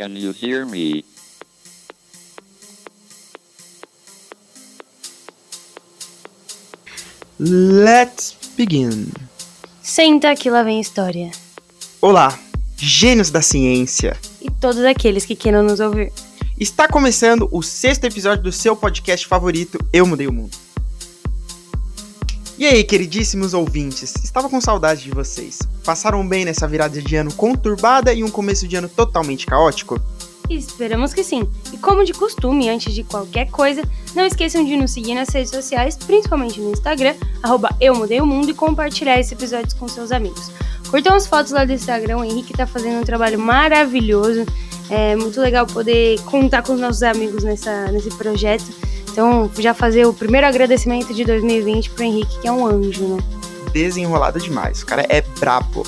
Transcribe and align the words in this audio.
Can 0.00 0.16
you 0.16 0.32
hear 0.32 0.64
me? 0.64 1.04
Let's 7.38 8.34
begin. 8.56 9.12
Senta 9.82 10.34
que 10.34 10.48
lá 10.48 10.62
vem 10.62 10.80
história. 10.80 11.30
Olá, 12.00 12.38
gênios 12.78 13.28
da 13.30 13.42
ciência. 13.42 14.16
E 14.40 14.50
todos 14.50 14.82
aqueles 14.86 15.26
que 15.26 15.36
queiram 15.36 15.62
nos 15.62 15.80
ouvir. 15.80 16.10
Está 16.58 16.88
começando 16.88 17.46
o 17.52 17.60
sexto 17.60 18.04
episódio 18.04 18.44
do 18.44 18.52
seu 18.52 18.74
podcast 18.74 19.26
favorito, 19.26 19.78
Eu 19.92 20.06
Mudei 20.06 20.26
o 20.26 20.32
Mundo. 20.32 20.56
E 22.60 22.66
aí, 22.66 22.84
queridíssimos 22.84 23.54
ouvintes, 23.54 24.12
estava 24.22 24.46
com 24.46 24.60
saudade 24.60 25.04
de 25.04 25.10
vocês. 25.10 25.60
Passaram 25.82 26.28
bem 26.28 26.44
nessa 26.44 26.68
virada 26.68 27.00
de 27.00 27.16
ano 27.16 27.32
conturbada 27.32 28.12
e 28.12 28.22
um 28.22 28.28
começo 28.28 28.68
de 28.68 28.76
ano 28.76 28.86
totalmente 28.86 29.46
caótico? 29.46 29.98
Esperamos 30.50 31.14
que 31.14 31.24
sim. 31.24 31.48
E 31.72 31.78
como 31.78 32.04
de 32.04 32.12
costume, 32.12 32.68
antes 32.68 32.92
de 32.92 33.02
qualquer 33.02 33.50
coisa, 33.50 33.82
não 34.14 34.26
esqueçam 34.26 34.62
de 34.62 34.76
nos 34.76 34.90
seguir 34.90 35.14
nas 35.14 35.30
redes 35.30 35.48
sociais, 35.48 35.96
principalmente 35.96 36.60
no 36.60 36.70
Instagram, 36.70 37.14
arroba 37.42 37.74
Eu 37.80 37.94
Mudei 37.94 38.20
o 38.20 38.26
Mundo, 38.26 38.50
e 38.50 38.54
compartilhar 38.54 39.18
esse 39.18 39.32
episódio 39.32 39.74
com 39.78 39.88
seus 39.88 40.12
amigos. 40.12 40.52
Curtam 40.90 41.14
as 41.14 41.26
fotos 41.26 41.52
lá 41.52 41.64
do 41.64 41.72
Instagram, 41.72 42.18
o 42.18 42.24
Henrique 42.24 42.52
tá 42.52 42.66
fazendo 42.66 43.00
um 43.00 43.04
trabalho 43.04 43.38
maravilhoso. 43.38 44.44
É 44.90 45.16
muito 45.16 45.40
legal 45.40 45.66
poder 45.66 46.20
contar 46.24 46.62
com 46.62 46.74
os 46.74 46.80
nossos 46.80 47.02
amigos 47.02 47.42
nessa, 47.42 47.90
nesse 47.90 48.10
projeto. 48.10 48.70
Então, 49.10 49.50
já 49.58 49.74
fazer 49.74 50.06
o 50.06 50.12
primeiro 50.14 50.46
agradecimento 50.46 51.12
de 51.12 51.24
2020 51.24 51.90
pro 51.90 52.04
Henrique, 52.04 52.40
que 52.40 52.48
é 52.48 52.52
um 52.52 52.66
anjo, 52.66 53.04
né? 53.08 53.18
Desenrolado 53.72 54.38
demais, 54.40 54.82
o 54.82 54.86
cara 54.86 55.04
é 55.08 55.20
brabo. 55.38 55.84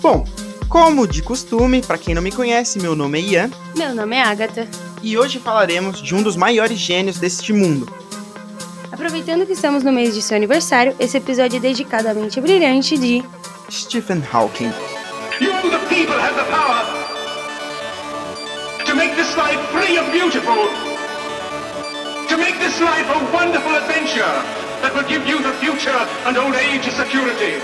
Bom, 0.00 0.24
como 0.68 1.06
de 1.06 1.22
costume, 1.22 1.80
para 1.82 1.96
quem 1.98 2.14
não 2.14 2.22
me 2.22 2.30
conhece, 2.32 2.78
meu 2.80 2.94
nome 2.96 3.18
é 3.18 3.22
Ian 3.22 3.50
Meu 3.76 3.94
nome 3.94 4.16
é 4.16 4.22
Agatha. 4.22 4.66
e 5.02 5.16
hoje 5.16 5.38
falaremos 5.38 6.02
de 6.02 6.14
um 6.14 6.22
dos 6.22 6.36
maiores 6.36 6.78
gênios 6.78 7.18
deste 7.18 7.52
mundo. 7.52 7.88
Aproveitando 8.92 9.44
que 9.46 9.52
estamos 9.52 9.82
no 9.82 9.92
mês 9.92 10.14
de 10.14 10.22
seu 10.22 10.36
aniversário, 10.36 10.94
esse 10.98 11.16
episódio 11.16 11.56
é 11.56 11.60
dedicado 11.60 12.08
à 12.08 12.14
mente 12.14 12.40
brilhante 12.40 12.96
de 12.96 13.22
Stephen 13.70 14.22
Hawking. 14.32 14.72
You, 15.40 15.52
the 15.70 15.78
people, 15.88 16.14
have 16.18 16.34
the 16.34 16.44
power 16.50 16.84
to 18.86 18.94
make 18.96 19.14
this 19.16 19.36
life 19.36 19.60
free 19.70 19.98
and 19.98 20.10
beautiful. 20.12 20.85
To 22.36 22.42
make 22.42 22.58
this 22.58 22.78
life 22.82 23.08
a 23.16 23.32
wonderful 23.32 23.74
adventure 23.74 24.20
that 24.84 24.92
will 24.94 25.08
give 25.08 25.26
you 25.26 25.42
the 25.42 25.54
future 25.54 25.88
and 26.28 26.36
old 26.36 26.54
age 26.54 26.84
security. 26.84 27.56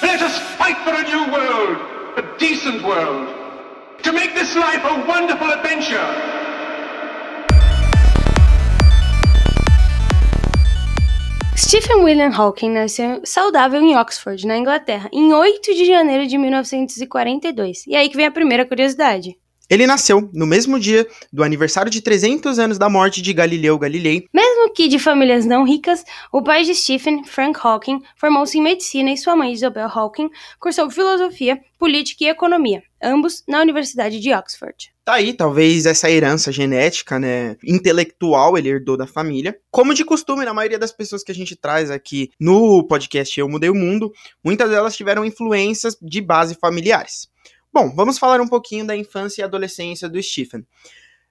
Let 0.00 0.22
us 0.22 0.38
fight 0.56 0.78
for 0.80 0.94
a 0.96 1.04
new 1.04 1.30
world, 1.30 1.76
a 2.16 2.38
decent 2.38 2.82
world. 2.82 3.28
To 4.04 4.12
make 4.12 4.32
this 4.32 4.56
life 4.56 4.82
a 4.82 5.04
wonderful 5.06 5.52
adventure. 5.52 6.41
Stephen 11.64 12.02
William 12.02 12.32
Hawking 12.34 12.70
nasceu 12.70 13.20
saudável 13.24 13.80
em 13.80 13.96
Oxford, 13.96 14.44
na 14.44 14.58
Inglaterra, 14.58 15.08
em 15.12 15.32
8 15.32 15.72
de 15.72 15.84
janeiro 15.84 16.26
de 16.26 16.36
1942. 16.36 17.86
E 17.86 17.94
aí 17.94 18.08
que 18.08 18.16
vem 18.16 18.26
a 18.26 18.32
primeira 18.32 18.66
curiosidade. 18.66 19.38
Ele 19.70 19.86
nasceu 19.86 20.28
no 20.34 20.44
mesmo 20.44 20.78
dia 20.78 21.06
do 21.32 21.44
aniversário 21.44 21.88
de 21.88 22.02
300 22.02 22.58
anos 22.58 22.78
da 22.78 22.90
morte 22.90 23.22
de 23.22 23.32
Galileu 23.32 23.78
Galilei, 23.78 24.26
Mesmo 24.34 24.72
que 24.74 24.88
de 24.88 24.98
famílias 24.98 25.46
não 25.46 25.64
ricas, 25.64 26.04
o 26.32 26.42
pai 26.42 26.64
de 26.64 26.74
Stephen, 26.74 27.22
Frank 27.24 27.60
Hawking, 27.62 28.02
formou-se 28.16 28.58
em 28.58 28.60
medicina 28.60 29.12
e 29.12 29.16
sua 29.16 29.36
mãe, 29.36 29.52
Isabel 29.52 29.86
Hawking, 29.86 30.30
cursou 30.58 30.90
filosofia, 30.90 31.60
política 31.78 32.24
e 32.24 32.28
economia, 32.28 32.82
ambos 33.02 33.42
na 33.48 33.60
Universidade 33.60 34.20
de 34.20 34.32
Oxford. 34.32 34.92
Tá 35.04 35.14
aí, 35.14 35.34
talvez 35.34 35.84
essa 35.84 36.10
herança 36.10 36.52
genética, 36.52 37.18
né, 37.18 37.56
intelectual, 37.64 38.56
ele 38.56 38.68
herdou 38.68 38.96
da 38.96 39.06
família. 39.06 39.58
Como 39.70 39.94
de 39.94 40.04
costume, 40.04 40.44
na 40.44 40.54
maioria 40.54 40.78
das 40.78 40.92
pessoas 40.92 41.24
que 41.24 41.32
a 41.32 41.34
gente 41.34 41.56
traz 41.56 41.90
aqui 41.90 42.30
no 42.38 42.86
podcast 42.86 43.38
Eu 43.38 43.48
Mudei 43.48 43.68
o 43.68 43.74
Mundo, 43.74 44.12
muitas 44.44 44.70
delas 44.70 44.96
tiveram 44.96 45.24
influências 45.24 45.96
de 46.00 46.20
base 46.20 46.54
familiares. 46.54 47.28
Bom, 47.72 47.92
vamos 47.94 48.18
falar 48.18 48.40
um 48.40 48.46
pouquinho 48.46 48.86
da 48.86 48.94
infância 48.94 49.42
e 49.42 49.44
adolescência 49.44 50.08
do 50.08 50.22
Stephen. 50.22 50.64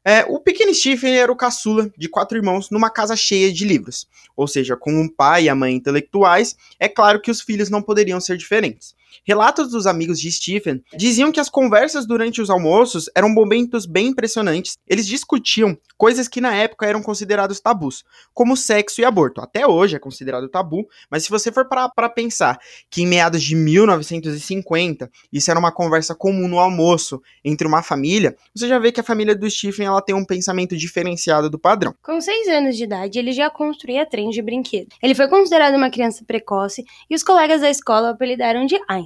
É, 0.03 0.25
o 0.25 0.39
pequeno 0.39 0.73
Stephen 0.73 1.15
era 1.15 1.31
o 1.31 1.35
caçula 1.35 1.91
de 1.95 2.09
quatro 2.09 2.35
irmãos 2.35 2.71
numa 2.71 2.89
casa 2.89 3.15
cheia 3.15 3.53
de 3.53 3.63
livros. 3.63 4.07
Ou 4.35 4.47
seja, 4.47 4.75
com 4.75 4.91
um 4.91 5.07
pai 5.07 5.43
e 5.43 5.49
a 5.49 5.55
mãe 5.55 5.75
intelectuais, 5.75 6.55
é 6.79 6.89
claro 6.89 7.21
que 7.21 7.29
os 7.29 7.41
filhos 7.41 7.69
não 7.69 7.81
poderiam 7.83 8.19
ser 8.19 8.35
diferentes. 8.35 8.95
Relatos 9.25 9.69
dos 9.69 9.85
amigos 9.85 10.19
de 10.19 10.31
Stephen 10.31 10.83
diziam 10.95 11.31
que 11.31 11.39
as 11.39 11.49
conversas 11.49 12.05
durante 12.05 12.41
os 12.41 12.49
almoços 12.49 13.09
eram 13.15 13.29
momentos 13.29 13.85
bem 13.85 14.07
impressionantes. 14.07 14.77
Eles 14.87 15.07
discutiam 15.07 15.77
coisas 15.97 16.27
que 16.27 16.41
na 16.41 16.55
época 16.55 16.87
eram 16.87 17.01
considerados 17.01 17.59
tabus, 17.59 18.03
como 18.33 18.57
sexo 18.57 19.01
e 19.01 19.05
aborto. 19.05 19.41
Até 19.41 19.67
hoje 19.67 19.95
é 19.95 19.99
considerado 19.99 20.49
tabu, 20.49 20.87
mas 21.09 21.23
se 21.23 21.29
você 21.29 21.51
for 21.51 21.67
parar 21.67 21.89
para 21.89 22.09
pensar 22.09 22.59
que 22.89 23.03
em 23.03 23.07
meados 23.07 23.43
de 23.43 23.55
1950 23.55 25.09
isso 25.31 25.51
era 25.51 25.59
uma 25.59 25.71
conversa 25.71 26.15
comum 26.15 26.47
no 26.47 26.59
almoço 26.59 27.21
entre 27.43 27.67
uma 27.67 27.83
família, 27.83 28.35
você 28.53 28.67
já 28.67 28.79
vê 28.79 28.91
que 28.91 28.99
a 28.99 29.03
família 29.03 29.35
do 29.35 29.49
Stephen 29.49 29.85
ela 29.85 30.01
tem 30.01 30.15
um 30.15 30.25
pensamento 30.25 30.75
diferenciado 30.75 31.49
do 31.49 31.59
padrão. 31.59 31.93
Com 32.01 32.19
seis 32.19 32.47
anos 32.47 32.75
de 32.75 32.83
idade, 32.83 33.19
ele 33.19 33.31
já 33.31 33.49
construía 33.49 34.05
trens 34.05 34.33
de 34.33 34.41
brinquedo. 34.41 34.89
Ele 35.01 35.15
foi 35.15 35.27
considerado 35.27 35.75
uma 35.75 35.89
criança 35.89 36.23
precoce 36.25 36.83
e 37.09 37.15
os 37.15 37.23
colegas 37.23 37.61
da 37.61 37.69
escola 37.69 38.09
o 38.09 38.11
apelidaram 38.11 38.65
de 38.65 38.79
Einstein. 38.87 39.00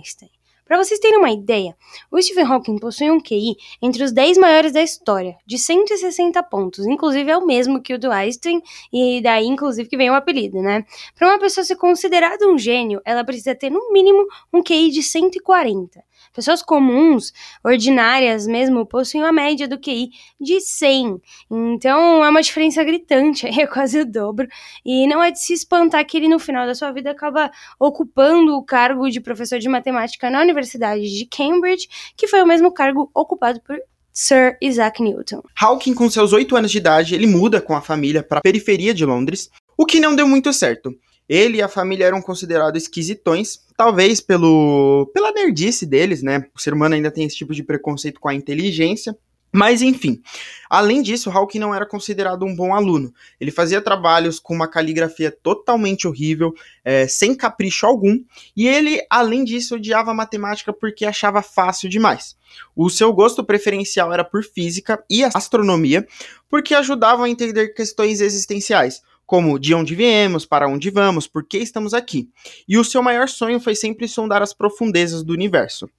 Para 0.65 0.83
vocês 0.83 0.99
terem 0.99 1.19
uma 1.19 1.29
ideia, 1.29 1.77
o 2.11 2.19
Stephen 2.19 2.45
Hawking 2.45 2.79
possui 2.79 3.11
um 3.11 3.21
QI 3.21 3.55
entre 3.79 4.03
os 4.03 4.11
10 4.11 4.39
maiores 4.39 4.73
da 4.73 4.81
história, 4.81 5.37
de 5.45 5.59
160 5.59 6.41
pontos, 6.41 6.87
inclusive 6.87 7.29
é 7.29 7.37
o 7.37 7.45
mesmo 7.45 7.79
que 7.79 7.93
o 7.93 7.99
do 7.99 8.11
Einstein, 8.11 8.63
e 8.91 9.21
daí 9.21 9.45
inclusive 9.45 9.87
que 9.87 9.95
vem 9.95 10.09
o 10.09 10.15
apelido, 10.15 10.63
né? 10.63 10.83
Para 11.15 11.29
uma 11.29 11.39
pessoa 11.39 11.63
ser 11.63 11.75
considerada 11.75 12.47
um 12.47 12.57
gênio, 12.57 12.99
ela 13.05 13.23
precisa 13.23 13.53
ter 13.53 13.69
no 13.69 13.93
mínimo 13.93 14.25
um 14.51 14.63
QI 14.63 14.89
de 14.89 15.03
140. 15.03 16.03
Pessoas 16.35 16.61
comuns, 16.61 17.31
ordinárias 17.63 18.45
mesmo, 18.45 18.85
possuem 18.85 19.23
uma 19.23 19.31
média 19.31 19.67
do 19.67 19.79
QI 19.79 20.09
de 20.39 20.59
100. 20.59 21.21
Então 21.49 22.23
é 22.23 22.29
uma 22.29 22.41
diferença 22.41 22.83
gritante, 22.83 23.47
é 23.59 23.65
quase 23.65 24.01
o 24.01 24.05
dobro. 24.05 24.47
E 24.85 25.07
não 25.07 25.23
é 25.23 25.31
de 25.31 25.39
se 25.39 25.53
espantar 25.53 26.05
que 26.05 26.17
ele 26.17 26.27
no 26.27 26.37
final 26.37 26.67
da 26.67 26.75
sua 26.75 26.91
vida 26.91 27.09
acaba 27.09 27.49
ocupando 27.79 28.55
o 28.57 28.63
cargo 28.63 29.09
de 29.09 29.21
professor 29.21 29.59
de 29.59 29.69
matemática 29.69 30.29
na 30.29 30.41
Universidade 30.41 31.01
de 31.01 31.25
Cambridge, 31.25 31.87
que 32.17 32.27
foi 32.27 32.41
o 32.41 32.47
mesmo 32.47 32.71
cargo 32.71 33.09
ocupado 33.13 33.61
por 33.61 33.79
Sir 34.11 34.57
Isaac 34.61 35.01
Newton. 35.01 35.41
Hawking, 35.59 35.93
com 35.93 36.09
seus 36.09 36.33
8 36.33 36.55
anos 36.55 36.71
de 36.71 36.77
idade, 36.77 37.15
ele 37.15 37.27
muda 37.27 37.61
com 37.61 37.75
a 37.75 37.81
família 37.81 38.23
para 38.23 38.39
a 38.39 38.41
periferia 38.41 38.93
de 38.93 39.05
Londres, 39.05 39.49
o 39.77 39.85
que 39.85 39.99
não 39.99 40.15
deu 40.15 40.27
muito 40.27 40.51
certo. 40.53 40.93
Ele 41.27 41.57
e 41.57 41.61
a 41.61 41.67
família 41.67 42.05
eram 42.05 42.21
considerados 42.21 42.83
esquisitões, 42.83 43.59
talvez 43.75 44.21
pelo 44.21 45.09
pela 45.13 45.31
nerdice 45.31 45.85
deles, 45.85 46.21
né? 46.21 46.45
O 46.55 46.59
ser 46.59 46.73
humano 46.73 46.95
ainda 46.95 47.11
tem 47.11 47.25
esse 47.25 47.35
tipo 47.35 47.53
de 47.53 47.63
preconceito 47.63 48.19
com 48.19 48.29
a 48.29 48.33
inteligência. 48.33 49.17
Mas 49.55 49.81
enfim, 49.81 50.21
além 50.69 51.01
disso, 51.01 51.29
Hawking 51.29 51.59
não 51.59 51.73
era 51.73 51.85
considerado 51.85 52.43
um 52.43 52.53
bom 52.53 52.73
aluno. 52.75 53.13
Ele 53.39 53.51
fazia 53.51 53.79
trabalhos 53.79 54.37
com 54.37 54.53
uma 54.53 54.67
caligrafia 54.67 55.31
totalmente 55.31 56.05
horrível, 56.05 56.53
é, 56.83 57.07
sem 57.07 57.33
capricho 57.33 57.85
algum, 57.85 58.19
e 58.53 58.67
ele, 58.67 58.99
além 59.09 59.45
disso, 59.45 59.75
odiava 59.75 60.13
matemática 60.13 60.73
porque 60.73 61.05
achava 61.05 61.41
fácil 61.41 61.87
demais. 61.87 62.35
O 62.75 62.89
seu 62.89 63.13
gosto 63.13 63.45
preferencial 63.45 64.11
era 64.11 64.25
por 64.25 64.43
física 64.43 65.01
e 65.09 65.23
astronomia, 65.23 66.05
porque 66.49 66.75
ajudavam 66.75 67.23
a 67.23 67.29
entender 67.29 67.69
questões 67.69 68.19
existenciais, 68.19 69.01
como 69.25 69.59
de 69.59 69.73
onde 69.73 69.95
viemos, 69.95 70.45
para 70.45 70.67
onde 70.67 70.89
vamos, 70.89 71.27
por 71.27 71.43
que 71.43 71.57
estamos 71.57 71.93
aqui. 71.93 72.29
E 72.67 72.77
o 72.77 72.83
seu 72.83 73.01
maior 73.01 73.27
sonho 73.27 73.59
foi 73.59 73.75
sempre 73.75 74.07
sondar 74.07 74.41
as 74.41 74.53
profundezas 74.53 75.23
do 75.23 75.33
universo. 75.33 75.89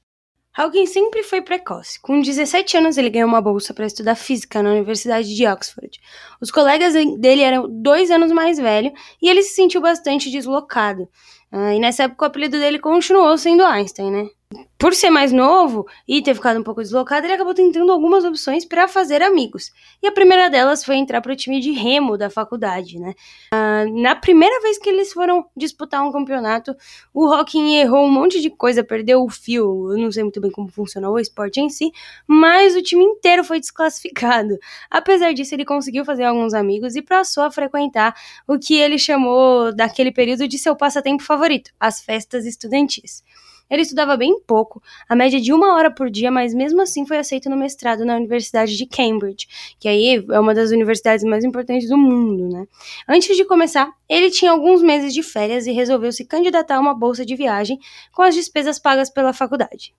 Hawking 0.56 0.86
sempre 0.86 1.22
foi 1.22 1.42
precoce. 1.42 2.00
Com 2.00 2.22
17 2.22 2.78
anos, 2.78 2.96
ele 2.96 3.10
ganhou 3.10 3.28
uma 3.28 3.42
bolsa 3.42 3.74
para 3.74 3.84
estudar 3.84 4.14
física 4.14 4.62
na 4.62 4.70
Universidade 4.70 5.34
de 5.34 5.46
Oxford. 5.46 6.00
Os 6.40 6.50
colegas 6.50 6.94
dele 6.94 7.42
eram 7.42 7.68
dois 7.68 8.10
anos 8.10 8.32
mais 8.32 8.56
velhos 8.56 8.92
e 9.20 9.28
ele 9.28 9.42
se 9.42 9.54
sentiu 9.54 9.82
bastante 9.82 10.30
deslocado. 10.30 11.10
Ah, 11.52 11.74
e 11.74 11.78
nessa 11.78 12.04
época, 12.04 12.24
o 12.24 12.28
apelido 12.28 12.58
dele 12.58 12.78
continuou 12.78 13.36
sendo 13.36 13.64
Einstein, 13.64 14.10
né? 14.10 14.28
Por 14.78 14.94
ser 14.94 15.10
mais 15.10 15.32
novo 15.32 15.86
e 16.06 16.22
ter 16.22 16.34
ficado 16.34 16.60
um 16.60 16.62
pouco 16.62 16.82
deslocado, 16.82 17.26
ele 17.26 17.32
acabou 17.32 17.54
tentando 17.54 17.90
algumas 17.90 18.24
opções 18.24 18.64
para 18.64 18.86
fazer 18.86 19.22
amigos. 19.22 19.72
E 20.02 20.06
a 20.06 20.12
primeira 20.12 20.48
delas 20.48 20.84
foi 20.84 20.96
entrar 20.96 21.20
para 21.20 21.32
o 21.32 21.36
time 21.36 21.60
de 21.60 21.72
remo 21.72 22.16
da 22.16 22.28
faculdade, 22.28 22.98
né? 22.98 23.14
Uh, 23.52 24.00
na 24.02 24.14
primeira 24.14 24.60
vez 24.60 24.78
que 24.78 24.88
eles 24.88 25.12
foram 25.12 25.46
disputar 25.56 26.06
um 26.06 26.12
campeonato, 26.12 26.76
o 27.12 27.26
Hawking 27.26 27.76
errou 27.76 28.06
um 28.06 28.10
monte 28.10 28.40
de 28.40 28.50
coisa, 28.50 28.84
perdeu 28.84 29.24
o 29.24 29.30
fio. 29.30 29.92
Eu 29.92 29.98
não 29.98 30.12
sei 30.12 30.22
muito 30.22 30.40
bem 30.40 30.50
como 30.50 30.68
funciona 30.68 31.08
o 31.08 31.18
esporte 31.18 31.58
em 31.58 31.70
si, 31.70 31.90
mas 32.26 32.76
o 32.76 32.82
time 32.82 33.02
inteiro 33.02 33.42
foi 33.42 33.58
desclassificado. 33.58 34.58
Apesar 34.90 35.32
disso, 35.32 35.54
ele 35.54 35.64
conseguiu 35.64 36.04
fazer 36.04 36.24
alguns 36.24 36.52
amigos 36.52 36.94
e 36.96 37.02
passou 37.02 37.44
a 37.44 37.50
frequentar 37.50 38.14
o 38.46 38.58
que 38.58 38.74
ele 38.74 38.98
chamou 38.98 39.74
daquele 39.74 40.12
período 40.12 40.46
de 40.46 40.58
seu 40.58 40.76
passatempo 40.76 41.22
favorito, 41.22 41.72
as 41.80 42.00
festas 42.00 42.44
estudantis. 42.44 43.24
Ele 43.68 43.82
estudava 43.82 44.16
bem 44.16 44.40
pouco, 44.46 44.82
a 45.08 45.16
média 45.16 45.40
de 45.40 45.52
uma 45.52 45.74
hora 45.74 45.90
por 45.90 46.08
dia, 46.08 46.30
mas 46.30 46.54
mesmo 46.54 46.80
assim 46.80 47.04
foi 47.04 47.18
aceito 47.18 47.50
no 47.50 47.56
mestrado 47.56 48.04
na 48.04 48.16
Universidade 48.16 48.76
de 48.76 48.86
Cambridge, 48.86 49.46
que 49.78 49.88
aí 49.88 50.24
é 50.30 50.40
uma 50.40 50.54
das 50.54 50.70
universidades 50.70 51.24
mais 51.24 51.44
importantes 51.44 51.88
do 51.88 51.98
mundo, 51.98 52.48
né? 52.48 52.66
Antes 53.08 53.36
de 53.36 53.44
começar, 53.44 53.92
ele 54.08 54.30
tinha 54.30 54.52
alguns 54.52 54.82
meses 54.82 55.12
de 55.12 55.22
férias 55.22 55.66
e 55.66 55.72
resolveu 55.72 56.12
se 56.12 56.24
candidatar 56.24 56.76
a 56.76 56.80
uma 56.80 56.94
bolsa 56.94 57.26
de 57.26 57.34
viagem 57.34 57.78
com 58.12 58.22
as 58.22 58.34
despesas 58.34 58.78
pagas 58.78 59.10
pela 59.10 59.32
faculdade. 59.32 59.92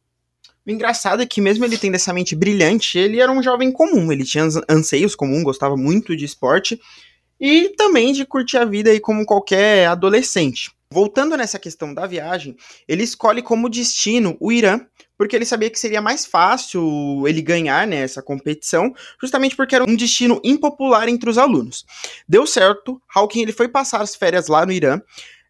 O 0.65 0.69
engraçado 0.69 1.21
é 1.21 1.25
que, 1.25 1.39
mesmo 1.39 1.63
ele 1.63 1.77
tendo 1.77 1.95
essa 1.95 2.11
mente 2.11 2.35
brilhante, 2.35 2.97
ele 2.97 3.21
era 3.21 3.31
um 3.31 3.41
jovem 3.41 3.71
comum. 3.71 4.11
Ele 4.11 4.25
tinha 4.25 4.45
anseios 4.67 5.15
comuns, 5.15 5.43
gostava 5.43 5.77
muito 5.77 6.15
de 6.15 6.25
esporte 6.25 6.77
e 7.39 7.69
também 7.77 8.11
de 8.11 8.25
curtir 8.25 8.57
a 8.57 8.65
vida 8.65 8.89
aí 8.89 8.99
como 8.99 9.25
qualquer 9.25 9.87
adolescente. 9.87 10.71
Voltando 10.89 11.35
nessa 11.35 11.59
questão 11.59 11.93
da 11.93 12.07
viagem, 12.07 12.55
ele 12.87 13.03
escolhe 13.03 13.41
como 13.41 13.69
destino 13.69 14.37
o 14.39 14.53
Irã, 14.53 14.79
porque 15.17 15.35
ele 15.35 15.45
sabia 15.45 15.69
que 15.69 15.77
seria 15.77 16.01
mais 16.01 16.25
fácil 16.25 17.27
ele 17.27 17.41
ganhar 17.41 17.85
nessa 17.85 18.21
né, 18.21 18.25
competição, 18.25 18.93
justamente 19.21 19.53
porque 19.53 19.75
era 19.75 19.83
um 19.83 19.97
destino 19.97 20.39
impopular 20.45 21.09
entre 21.09 21.29
os 21.29 21.37
alunos. 21.37 21.85
Deu 22.27 22.47
certo, 22.47 23.01
Hawking 23.13 23.41
ele 23.41 23.51
foi 23.51 23.67
passar 23.67 24.01
as 24.01 24.15
férias 24.15 24.47
lá 24.47 24.65
no 24.65 24.71
Irã, 24.71 25.01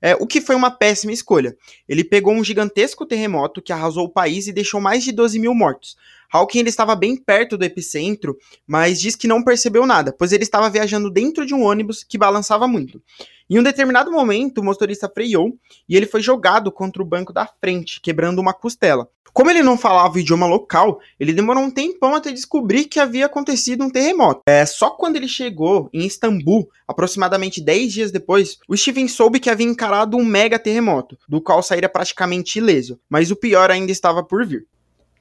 é, 0.01 0.15
o 0.15 0.25
que 0.25 0.41
foi 0.41 0.55
uma 0.55 0.71
péssima 0.71 1.13
escolha. 1.13 1.55
Ele 1.87 2.03
pegou 2.03 2.33
um 2.33 2.43
gigantesco 2.43 3.05
terremoto 3.05 3.61
que 3.61 3.71
arrasou 3.71 4.05
o 4.05 4.11
país 4.11 4.47
e 4.47 4.53
deixou 4.53 4.81
mais 4.81 5.03
de 5.03 5.11
12 5.11 5.37
mil 5.37 5.53
mortos. 5.53 5.95
Hawking 6.31 6.59
ele 6.59 6.69
estava 6.69 6.95
bem 6.95 7.15
perto 7.15 7.57
do 7.57 7.63
epicentro, 7.63 8.37
mas 8.65 8.99
diz 8.99 9.15
que 9.15 9.27
não 9.27 9.43
percebeu 9.43 9.85
nada, 9.85 10.11
pois 10.11 10.31
ele 10.31 10.43
estava 10.43 10.69
viajando 10.69 11.09
dentro 11.11 11.45
de 11.45 11.53
um 11.53 11.63
ônibus 11.63 12.03
que 12.03 12.17
balançava 12.17 12.67
muito. 12.67 13.01
Em 13.49 13.57
um 13.57 13.63
determinado 13.63 14.11
momento, 14.11 14.59
o 14.59 14.63
motorista 14.63 15.09
freou 15.09 15.57
e 15.87 15.95
ele 15.95 16.05
foi 16.05 16.21
jogado 16.21 16.69
contra 16.71 17.01
o 17.01 17.05
banco 17.05 17.31
da 17.31 17.45
frente, 17.45 18.01
quebrando 18.01 18.39
uma 18.39 18.53
costela. 18.53 19.07
Como 19.31 19.49
ele 19.49 19.61
não 19.61 19.77
falava 19.77 20.15
o 20.15 20.19
idioma 20.19 20.47
local, 20.47 20.99
ele 21.19 21.31
demorou 21.31 21.63
um 21.63 21.71
tempão 21.71 22.15
até 22.15 22.31
descobrir 22.31 22.85
que 22.85 22.99
havia 22.99 23.27
acontecido 23.27 23.83
um 23.83 23.89
terremoto. 23.89 24.41
É 24.47 24.65
só 24.65 24.89
quando 24.89 25.15
ele 25.15 25.27
chegou 25.27 25.89
em 25.93 26.05
Istambul, 26.05 26.67
aproximadamente 26.87 27.61
10 27.61 27.93
dias 27.93 28.11
depois, 28.11 28.57
o 28.67 28.75
Steven 28.75 29.07
soube 29.07 29.39
que 29.39 29.49
havia 29.49 29.67
encarado 29.67 30.17
um 30.17 30.25
mega 30.25 30.57
terremoto, 30.57 31.17
do 31.29 31.39
qual 31.39 31.61
saíra 31.61 31.87
praticamente 31.87 32.57
ileso, 32.57 32.99
mas 33.07 33.31
o 33.31 33.35
pior 33.35 33.69
ainda 33.69 33.91
estava 33.91 34.23
por 34.23 34.45
vir. 34.45 34.65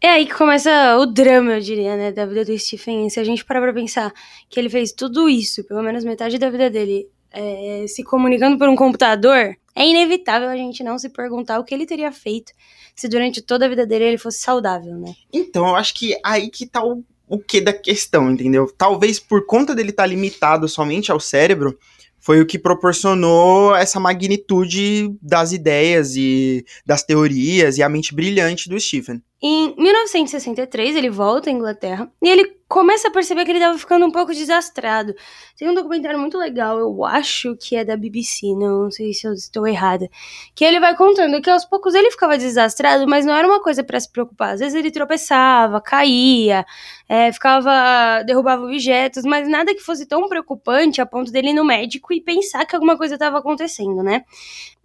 É 0.00 0.08
aí 0.08 0.26
que 0.26 0.34
começa 0.34 0.96
o 0.99 1.06
drama, 1.06 1.52
eu 1.55 1.61
diria, 1.61 1.96
né, 1.96 2.12
da 2.12 2.26
vida 2.26 2.44
do 2.44 2.58
Stephen. 2.58 3.08
Se 3.08 3.19
a 3.19 3.25
gente 3.25 3.44
parar 3.44 3.61
pra 3.62 3.73
pensar 3.73 4.12
que 4.49 4.58
ele 4.61 4.69
fez 4.69 4.93
tudo 4.93 5.28
isso, 5.28 5.64
pelo 5.64 5.82
menos 5.82 6.05
metade 6.05 6.38
da 6.38 6.50
vida 6.50 6.70
dele, 6.70 7.08
é, 7.37 7.85
se 7.87 8.03
comunicando 8.03 8.56
por 8.56 8.69
um 8.69 8.75
computador, 8.75 9.56
é 9.75 9.87
inevitável 9.87 10.49
a 10.49 10.56
gente 10.56 10.83
não 10.83 10.99
se 10.99 11.11
perguntar 11.11 11.59
o 11.59 11.65
que 11.65 11.75
ele 11.75 11.85
teria 11.85 12.11
feito 12.11 12.53
se 12.94 13.09
durante 13.09 13.43
toda 13.43 13.67
a 13.67 13.69
vida 13.69 13.87
dele 13.87 14.06
ele 14.06 14.19
fosse 14.19 14.41
saudável, 14.41 14.97
né? 14.97 15.15
Então, 15.31 15.69
eu 15.69 15.77
acho 15.77 15.94
que 15.94 16.19
aí 16.25 16.49
que 16.49 16.67
tá 16.67 16.83
o, 16.83 17.05
o 17.29 17.38
que 17.38 17.61
da 17.61 17.75
questão, 17.75 18.31
entendeu? 18.31 18.73
Talvez 18.77 19.21
por 19.21 19.44
conta 19.44 19.75
dele 19.75 19.91
estar 19.91 20.05
tá 20.05 20.09
limitado 20.09 20.67
somente 20.67 21.12
ao 21.12 21.21
cérebro, 21.21 21.79
foi 22.19 22.41
o 22.41 22.47
que 22.47 22.59
proporcionou 22.59 23.77
essa 23.77 24.00
magnitude 24.00 25.15
das 25.23 25.53
ideias 25.53 26.17
e 26.17 26.65
das 26.85 27.05
teorias 27.05 27.79
e 27.79 27.83
a 27.83 27.88
mente 27.88 28.12
brilhante 28.15 28.69
do 28.69 28.81
Stephen. 28.81 29.23
Em 29.41 29.77
1963, 29.77 30.97
ele 30.97 31.11
volta 31.11 31.50
à 31.50 31.53
Inglaterra 31.53 32.11
e 32.21 32.29
ele 32.29 32.56
começa 32.68 33.08
a 33.08 33.10
perceber 33.10 33.44
que 33.44 33.50
ele 33.52 33.58
estava 33.58 33.78
ficando 33.78 34.04
um 34.04 34.10
pouco 34.10 34.32
desastrado. 34.32 35.14
Tem 35.56 35.68
um 35.68 35.74
documentário 35.74 36.18
muito 36.18 36.36
legal, 36.36 36.78
eu 36.78 37.04
acho 37.04 37.56
que 37.56 37.76
é 37.76 37.84
da 37.84 37.96
BBC, 37.96 38.54
não 38.54 38.90
sei 38.90 39.12
se 39.12 39.26
eu 39.26 39.32
estou 39.32 39.66
errada, 39.66 40.08
que 40.54 40.64
ele 40.64 40.80
vai 40.80 40.96
contando 40.96 41.40
que 41.40 41.48
aos 41.48 41.64
poucos 41.64 41.94
ele 41.94 42.10
ficava 42.10 42.36
desastrado, 42.36 43.06
mas 43.06 43.24
não 43.24 43.34
era 43.34 43.46
uma 43.46 43.62
coisa 43.62 43.84
para 43.84 43.98
se 44.00 44.10
preocupar. 44.10 44.54
Às 44.54 44.60
vezes 44.60 44.74
ele 44.74 44.90
tropeçava, 44.90 45.80
caía, 45.80 46.66
é, 47.08 47.32
ficava, 47.32 48.22
derrubava 48.24 48.64
objetos, 48.64 49.24
mas 49.24 49.48
nada 49.48 49.74
que 49.74 49.80
fosse 49.80 50.06
tão 50.06 50.28
preocupante 50.28 51.00
a 51.00 51.06
ponto 51.06 51.30
dele 51.30 51.50
ir 51.50 51.54
no 51.54 51.64
médico 51.64 52.12
e 52.12 52.20
pensar 52.20 52.66
que 52.66 52.74
alguma 52.74 52.96
coisa 52.96 53.14
estava 53.14 53.38
acontecendo, 53.38 54.02
né? 54.02 54.24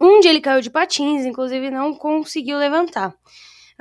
Um 0.00 0.20
dia 0.20 0.30
ele 0.30 0.40
caiu 0.40 0.60
de 0.60 0.70
patins, 0.70 1.24
inclusive 1.24 1.70
não 1.70 1.94
conseguiu 1.94 2.58
levantar. 2.58 3.14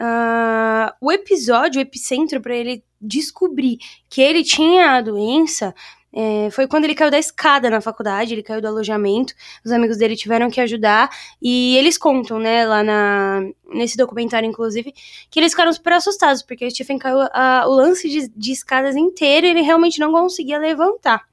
Uh, 0.02 0.92
o 1.00 1.12
episódio, 1.12 1.78
o 1.78 1.82
epicentro 1.82 2.42
para 2.42 2.56
ele 2.56 2.84
descobrir 3.00 3.78
que 4.10 4.20
ele 4.20 4.44
tinha 4.44 4.94
a 4.94 5.02
doença 5.02 5.76
é, 6.12 6.50
foi 6.50 6.68
quando 6.68 6.86
ele 6.86 6.96
caiu 6.96 7.12
da 7.12 7.20
escada 7.20 7.70
na 7.70 7.80
faculdade, 7.80 8.34
ele 8.34 8.42
caiu 8.42 8.60
do 8.60 8.68
alojamento, 8.68 9.34
os 9.64 9.72
amigos 9.72 9.98
dele 9.98 10.16
tiveram 10.16 10.50
que 10.50 10.60
ajudar, 10.60 11.10
e 11.42 11.78
eles 11.78 12.00
contam, 12.00 12.40
né, 12.40 12.66
lá 12.66 12.84
na, 12.84 13.42
nesse 13.74 13.96
documentário, 13.96 14.50
inclusive, 14.50 14.92
que 15.30 15.40
eles 15.40 15.54
ficaram 15.54 15.72
super 15.72 15.94
assustados, 15.94 16.42
porque 16.42 16.66
o 16.66 16.72
Stephen 16.72 16.98
caiu 16.98 17.20
a, 17.32 17.66
o 17.68 17.72
lance 17.72 18.10
de, 18.10 18.28
de 18.28 18.52
escadas 18.52 18.96
inteiro 18.96 19.46
e 19.46 19.52
ele 19.52 19.62
realmente 19.62 20.00
não 20.00 20.12
conseguia 20.12 20.58
levantar. 20.58 21.24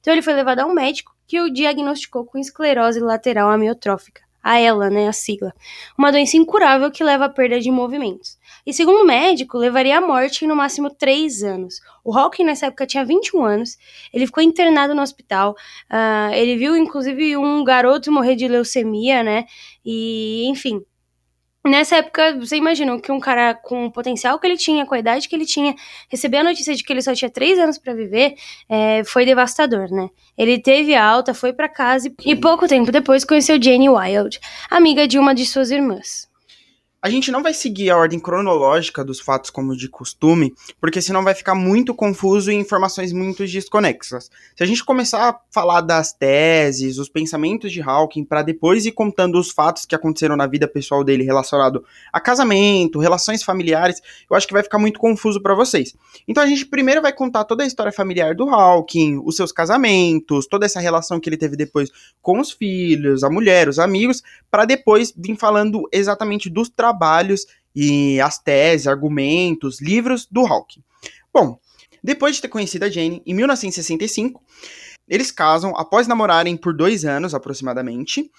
Então 0.00 0.12
ele 0.12 0.22
foi 0.22 0.34
levado 0.34 0.60
a 0.60 0.66
um 0.66 0.74
médico 0.74 1.14
que 1.26 1.40
o 1.40 1.50
diagnosticou 1.50 2.24
com 2.24 2.38
esclerose 2.38 3.00
lateral 3.00 3.48
amiotrófica 3.50 4.27
a 4.48 4.58
ela, 4.58 4.88
né, 4.88 5.08
a 5.08 5.12
sigla. 5.12 5.52
Uma 5.96 6.10
doença 6.10 6.36
incurável 6.36 6.90
que 6.90 7.04
leva 7.04 7.26
à 7.26 7.28
perda 7.28 7.60
de 7.60 7.70
movimentos. 7.70 8.38
E 8.66 8.72
segundo 8.72 9.02
o 9.02 9.06
médico, 9.06 9.58
levaria 9.58 9.98
à 9.98 10.00
morte 10.00 10.44
em 10.44 10.48
no 10.48 10.56
máximo 10.56 10.88
3 10.88 11.42
anos. 11.42 11.80
O 12.02 12.16
Hawking 12.16 12.44
nessa 12.44 12.66
época 12.66 12.86
tinha 12.86 13.04
21 13.04 13.44
anos, 13.44 13.76
ele 14.12 14.24
ficou 14.24 14.42
internado 14.42 14.94
no 14.94 15.02
hospital, 15.02 15.54
uh, 15.90 16.32
ele 16.32 16.56
viu 16.56 16.74
inclusive 16.74 17.36
um 17.36 17.62
garoto 17.62 18.10
morrer 18.10 18.36
de 18.36 18.48
leucemia, 18.48 19.22
né, 19.22 19.44
e 19.84 20.46
enfim, 20.46 20.82
Nessa 21.66 21.96
época, 21.96 22.38
você 22.38 22.56
imagina 22.56 22.98
que 23.00 23.10
um 23.10 23.18
cara 23.18 23.52
com 23.52 23.86
o 23.86 23.92
potencial 23.92 24.38
que 24.38 24.46
ele 24.46 24.56
tinha, 24.56 24.86
com 24.86 24.94
a 24.94 24.98
idade 24.98 25.28
que 25.28 25.34
ele 25.34 25.44
tinha, 25.44 25.74
receber 26.08 26.38
a 26.38 26.44
notícia 26.44 26.74
de 26.74 26.82
que 26.82 26.92
ele 26.92 27.02
só 27.02 27.14
tinha 27.14 27.30
três 27.30 27.58
anos 27.58 27.76
para 27.76 27.94
viver, 27.94 28.36
é, 28.68 29.02
foi 29.04 29.26
devastador, 29.26 29.90
né? 29.90 30.08
Ele 30.36 30.58
teve 30.58 30.94
alta, 30.94 31.34
foi 31.34 31.52
para 31.52 31.68
casa 31.68 32.08
e, 32.08 32.32
e 32.32 32.36
pouco 32.36 32.68
tempo 32.68 32.92
depois 32.92 33.24
conheceu 33.24 33.60
Jane 33.60 33.88
Wilde, 33.88 34.40
amiga 34.70 35.06
de 35.06 35.18
uma 35.18 35.34
de 35.34 35.44
suas 35.44 35.70
irmãs. 35.70 36.27
A 37.00 37.08
gente 37.08 37.30
não 37.30 37.44
vai 37.44 37.54
seguir 37.54 37.90
a 37.90 37.96
ordem 37.96 38.18
cronológica 38.18 39.04
dos 39.04 39.20
fatos 39.20 39.50
como 39.50 39.76
de 39.76 39.88
costume, 39.88 40.52
porque 40.80 41.00
senão 41.00 41.22
vai 41.22 41.32
ficar 41.32 41.54
muito 41.54 41.94
confuso 41.94 42.50
e 42.50 42.56
informações 42.56 43.12
muito 43.12 43.46
desconexas. 43.46 44.28
Se 44.56 44.64
a 44.64 44.66
gente 44.66 44.84
começar 44.84 45.28
a 45.28 45.40
falar 45.48 45.80
das 45.80 46.12
teses, 46.12 46.98
os 46.98 47.08
pensamentos 47.08 47.70
de 47.70 47.80
Hawking, 47.80 48.24
para 48.24 48.42
depois 48.42 48.84
ir 48.84 48.90
contando 48.90 49.38
os 49.38 49.52
fatos 49.52 49.86
que 49.86 49.94
aconteceram 49.94 50.34
na 50.34 50.48
vida 50.48 50.66
pessoal 50.66 51.04
dele 51.04 51.22
relacionado 51.22 51.84
a 52.12 52.20
casamento, 52.20 52.98
relações 52.98 53.44
familiares, 53.44 54.02
eu 54.28 54.36
acho 54.36 54.48
que 54.48 54.52
vai 54.52 54.64
ficar 54.64 54.80
muito 54.80 54.98
confuso 54.98 55.40
para 55.40 55.54
vocês. 55.54 55.94
Então 56.26 56.42
a 56.42 56.48
gente 56.48 56.66
primeiro 56.66 57.00
vai 57.00 57.12
contar 57.12 57.44
toda 57.44 57.62
a 57.62 57.66
história 57.66 57.92
familiar 57.92 58.34
do 58.34 58.48
Hawking, 58.48 59.22
os 59.24 59.36
seus 59.36 59.52
casamentos, 59.52 60.48
toda 60.48 60.66
essa 60.66 60.80
relação 60.80 61.20
que 61.20 61.28
ele 61.28 61.36
teve 61.36 61.54
depois 61.54 61.92
com 62.20 62.40
os 62.40 62.50
filhos, 62.50 63.22
a 63.22 63.30
mulher, 63.30 63.68
os 63.68 63.78
amigos, 63.78 64.20
para 64.50 64.64
depois 64.64 65.14
vir 65.16 65.36
falando 65.36 65.88
exatamente 65.92 66.50
dos 66.50 66.68
trabalhos 66.68 66.87
trabalhos 66.88 67.46
e 67.74 68.20
as 68.20 68.38
teses, 68.38 68.86
argumentos, 68.86 69.80
livros 69.80 70.26
do 70.30 70.46
Hawking. 70.46 70.82
Bom, 71.32 71.58
depois 72.02 72.36
de 72.36 72.42
ter 72.42 72.48
conhecido 72.48 72.84
a 72.84 72.90
Jane, 72.90 73.22
em 73.26 73.34
1965, 73.34 74.42
eles 75.08 75.30
casam 75.30 75.76
após 75.76 76.06
namorarem 76.06 76.56
por 76.56 76.74
dois 76.74 77.04
anos 77.04 77.34
aproximadamente. 77.34 78.30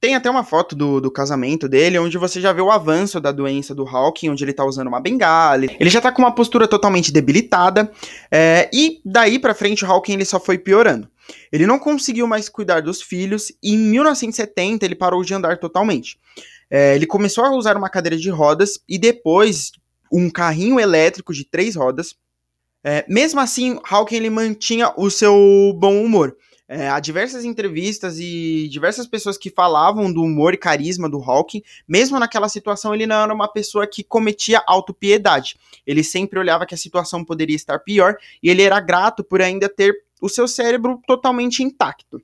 Tem 0.00 0.14
até 0.14 0.30
uma 0.30 0.44
foto 0.44 0.76
do, 0.76 1.00
do 1.00 1.10
casamento 1.10 1.68
dele, 1.68 1.98
onde 1.98 2.16
você 2.16 2.40
já 2.40 2.52
vê 2.52 2.60
o 2.60 2.70
avanço 2.70 3.20
da 3.20 3.32
doença 3.32 3.74
do 3.74 3.86
Hawking, 3.86 4.30
onde 4.30 4.44
ele 4.44 4.52
tá 4.52 4.64
usando 4.64 4.86
uma 4.86 5.00
bengala. 5.00 5.64
Ele 5.64 5.90
já 5.90 6.00
tá 6.00 6.12
com 6.12 6.22
uma 6.22 6.34
postura 6.34 6.68
totalmente 6.68 7.12
debilitada. 7.12 7.90
É, 8.30 8.70
e 8.72 9.00
daí 9.04 9.38
pra 9.38 9.54
frente, 9.54 9.84
o 9.84 9.90
Hawking 9.90 10.12
ele 10.12 10.24
só 10.24 10.38
foi 10.38 10.56
piorando. 10.56 11.08
Ele 11.52 11.66
não 11.66 11.78
conseguiu 11.78 12.26
mais 12.26 12.48
cuidar 12.48 12.80
dos 12.80 13.02
filhos 13.02 13.52
e 13.62 13.74
em 13.74 13.78
1970 13.78 14.84
ele 14.84 14.94
parou 14.94 15.22
de 15.22 15.34
andar 15.34 15.58
totalmente. 15.58 16.18
É, 16.70 16.94
ele 16.94 17.06
começou 17.06 17.44
a 17.44 17.54
usar 17.54 17.76
uma 17.76 17.88
cadeira 17.88 18.16
de 18.16 18.30
rodas 18.30 18.78
e 18.88 18.98
depois 18.98 19.72
um 20.12 20.30
carrinho 20.30 20.78
elétrico 20.78 21.32
de 21.32 21.44
três 21.44 21.76
rodas. 21.76 22.14
É, 22.82 23.04
mesmo 23.08 23.40
assim, 23.40 23.78
Hawking 23.88 24.16
ele 24.16 24.30
mantinha 24.30 24.92
o 24.96 25.10
seu 25.10 25.34
bom 25.76 26.02
humor. 26.02 26.36
É, 26.70 26.86
há 26.90 27.00
diversas 27.00 27.46
entrevistas 27.46 28.18
e 28.20 28.68
diversas 28.70 29.06
pessoas 29.06 29.38
que 29.38 29.48
falavam 29.48 30.12
do 30.12 30.22
humor 30.22 30.52
e 30.52 30.58
carisma 30.58 31.08
do 31.08 31.18
Hawking. 31.18 31.62
Mesmo 31.88 32.18
naquela 32.18 32.48
situação, 32.48 32.94
ele 32.94 33.06
não 33.06 33.22
era 33.22 33.32
uma 33.32 33.48
pessoa 33.48 33.86
que 33.86 34.04
cometia 34.04 34.62
autopiedade. 34.66 35.56
Ele 35.86 36.04
sempre 36.04 36.38
olhava 36.38 36.66
que 36.66 36.74
a 36.74 36.78
situação 36.78 37.24
poderia 37.24 37.56
estar 37.56 37.78
pior 37.78 38.16
e 38.42 38.50
ele 38.50 38.62
era 38.62 38.78
grato 38.80 39.24
por 39.24 39.40
ainda 39.40 39.66
ter 39.66 39.94
o 40.20 40.28
seu 40.28 40.46
cérebro 40.46 41.00
totalmente 41.06 41.62
intacto. 41.62 42.20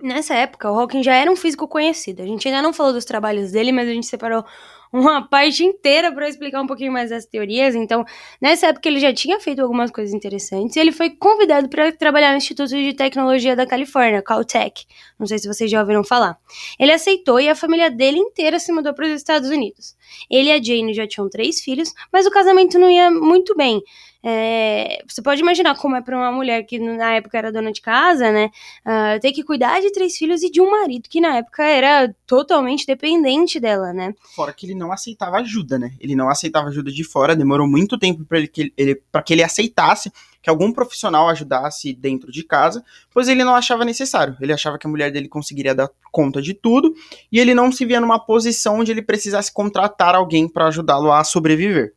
Nessa 0.00 0.32
época, 0.34 0.70
o 0.70 0.78
Hawking 0.78 1.02
já 1.02 1.14
era 1.16 1.28
um 1.28 1.34
físico 1.34 1.66
conhecido. 1.66 2.22
A 2.22 2.24
gente 2.24 2.46
ainda 2.46 2.62
não 2.62 2.72
falou 2.72 2.92
dos 2.92 3.04
trabalhos 3.04 3.50
dele, 3.50 3.72
mas 3.72 3.88
a 3.88 3.92
gente 3.92 4.06
separou 4.06 4.44
uma 4.92 5.26
parte 5.28 5.64
inteira 5.64 6.12
para 6.12 6.28
explicar 6.28 6.62
um 6.62 6.68
pouquinho 6.68 6.92
mais 6.92 7.10
das 7.10 7.26
teorias. 7.26 7.74
Então, 7.74 8.04
nessa 8.40 8.68
época 8.68 8.88
ele 8.88 9.00
já 9.00 9.12
tinha 9.12 9.40
feito 9.40 9.60
algumas 9.60 9.90
coisas 9.90 10.14
interessantes 10.14 10.76
e 10.76 10.78
ele 10.78 10.92
foi 10.92 11.10
convidado 11.10 11.68
para 11.68 11.90
trabalhar 11.90 12.30
no 12.30 12.36
Instituto 12.36 12.68
de 12.70 12.94
Tecnologia 12.94 13.56
da 13.56 13.66
Califórnia, 13.66 14.22
Caltech. 14.22 14.86
Não 15.18 15.26
sei 15.26 15.40
se 15.40 15.48
vocês 15.48 15.68
já 15.68 15.80
ouviram 15.80 16.04
falar. 16.04 16.38
Ele 16.78 16.92
aceitou 16.92 17.40
e 17.40 17.48
a 17.48 17.56
família 17.56 17.90
dele 17.90 18.18
inteira 18.18 18.60
se 18.60 18.70
mudou 18.72 18.94
para 18.94 19.04
os 19.04 19.10
Estados 19.10 19.50
Unidos. 19.50 19.96
Ele 20.30 20.48
e 20.48 20.52
a 20.52 20.62
Jane 20.62 20.94
já 20.94 21.08
tinham 21.08 21.28
três 21.28 21.60
filhos, 21.60 21.92
mas 22.12 22.24
o 22.24 22.30
casamento 22.30 22.78
não 22.78 22.88
ia 22.88 23.10
muito 23.10 23.56
bem. 23.56 23.82
É, 24.22 25.02
você 25.06 25.22
pode 25.22 25.40
imaginar 25.40 25.76
como 25.76 25.94
é 25.94 26.02
para 26.02 26.16
uma 26.16 26.32
mulher 26.32 26.64
que 26.64 26.78
na 26.78 27.14
época 27.14 27.38
era 27.38 27.52
dona 27.52 27.70
de 27.70 27.80
casa, 27.80 28.32
né? 28.32 28.50
Uh, 28.84 29.20
ter 29.20 29.32
que 29.32 29.44
cuidar 29.44 29.80
de 29.80 29.92
três 29.92 30.16
filhos 30.16 30.42
e 30.42 30.50
de 30.50 30.60
um 30.60 30.70
marido 30.70 31.08
que 31.08 31.20
na 31.20 31.36
época 31.36 31.62
era 31.62 32.12
totalmente 32.26 32.84
dependente 32.84 33.60
dela, 33.60 33.92
né? 33.92 34.12
Fora 34.34 34.52
que 34.52 34.66
ele 34.66 34.74
não 34.74 34.90
aceitava 34.90 35.36
ajuda, 35.38 35.78
né? 35.78 35.92
Ele 36.00 36.16
não 36.16 36.28
aceitava 36.28 36.68
ajuda 36.68 36.90
de 36.90 37.04
fora, 37.04 37.36
demorou 37.36 37.68
muito 37.68 37.96
tempo 37.96 38.24
para 38.24 38.38
ele, 38.38 38.50
ele, 38.76 39.00
que 39.24 39.32
ele 39.32 39.42
aceitasse 39.42 40.10
que 40.42 40.50
algum 40.50 40.72
profissional 40.72 41.28
ajudasse 41.28 41.92
dentro 41.92 42.30
de 42.32 42.42
casa, 42.42 42.84
pois 43.12 43.28
ele 43.28 43.44
não 43.44 43.54
achava 43.54 43.84
necessário. 43.84 44.36
Ele 44.40 44.52
achava 44.52 44.78
que 44.78 44.86
a 44.86 44.90
mulher 44.90 45.10
dele 45.10 45.28
conseguiria 45.28 45.74
dar 45.74 45.90
conta 46.10 46.40
de 46.40 46.54
tudo 46.54 46.94
e 47.30 47.38
ele 47.38 47.54
não 47.54 47.70
se 47.70 47.84
via 47.84 48.00
numa 48.00 48.18
posição 48.18 48.80
onde 48.80 48.90
ele 48.90 49.02
precisasse 49.02 49.52
contratar 49.52 50.14
alguém 50.14 50.48
para 50.48 50.66
ajudá-lo 50.68 51.12
a 51.12 51.22
sobreviver. 51.22 51.94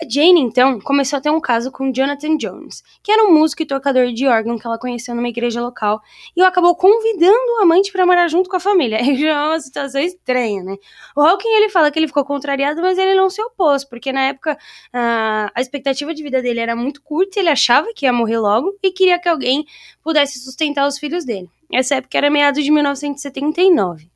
A 0.00 0.08
Jane, 0.08 0.40
então, 0.40 0.80
começou 0.80 1.18
a 1.18 1.20
ter 1.20 1.30
um 1.30 1.40
caso 1.40 1.70
com 1.70 1.92
Jonathan 1.92 2.36
Jones, 2.36 2.82
que 3.02 3.12
era 3.12 3.24
um 3.24 3.34
músico 3.34 3.62
e 3.62 3.66
tocador 3.66 4.10
de 4.10 4.26
órgão 4.26 4.58
que 4.58 4.66
ela 4.66 4.78
conheceu 4.78 5.14
numa 5.14 5.28
igreja 5.28 5.60
local, 5.60 6.00
e 6.34 6.42
acabou 6.42 6.74
convidando 6.74 7.58
o 7.58 7.62
amante 7.62 7.92
para 7.92 8.06
morar 8.06 8.26
junto 8.28 8.48
com 8.48 8.56
a 8.56 8.60
família. 8.60 8.98
É 9.22 9.34
uma 9.34 9.60
situação 9.60 10.00
estranha, 10.00 10.62
né? 10.62 10.76
O 11.16 11.20
Hawking, 11.20 11.48
ele 11.48 11.68
fala 11.68 11.90
que 11.90 11.98
ele 11.98 12.08
ficou 12.08 12.24
contrariado, 12.24 12.80
mas 12.80 12.98
ele 12.98 13.14
não 13.14 13.28
se 13.30 13.40
opôs, 13.42 13.84
porque 13.84 14.12
na 14.12 14.22
época 14.22 14.58
a 14.92 15.60
expectativa 15.60 16.12
de 16.14 16.22
vida 16.22 16.42
dele 16.42 16.60
era 16.60 16.74
muito 16.74 17.02
curta, 17.02 17.38
ele 17.38 17.48
achava 17.48 17.92
que 17.94 18.06
ia 18.06 18.12
morrer 18.12 18.38
logo 18.38 18.74
e 18.82 18.90
queria 18.90 19.18
que 19.18 19.28
alguém 19.28 19.64
pudesse 20.02 20.40
sustentar 20.40 20.86
os 20.88 20.98
filhos 20.98 21.24
dele. 21.24 21.48
Essa 21.70 21.96
época 21.96 22.18
era 22.18 22.30
meados 22.30 22.64
de 22.64 22.70
1979. 22.70 24.11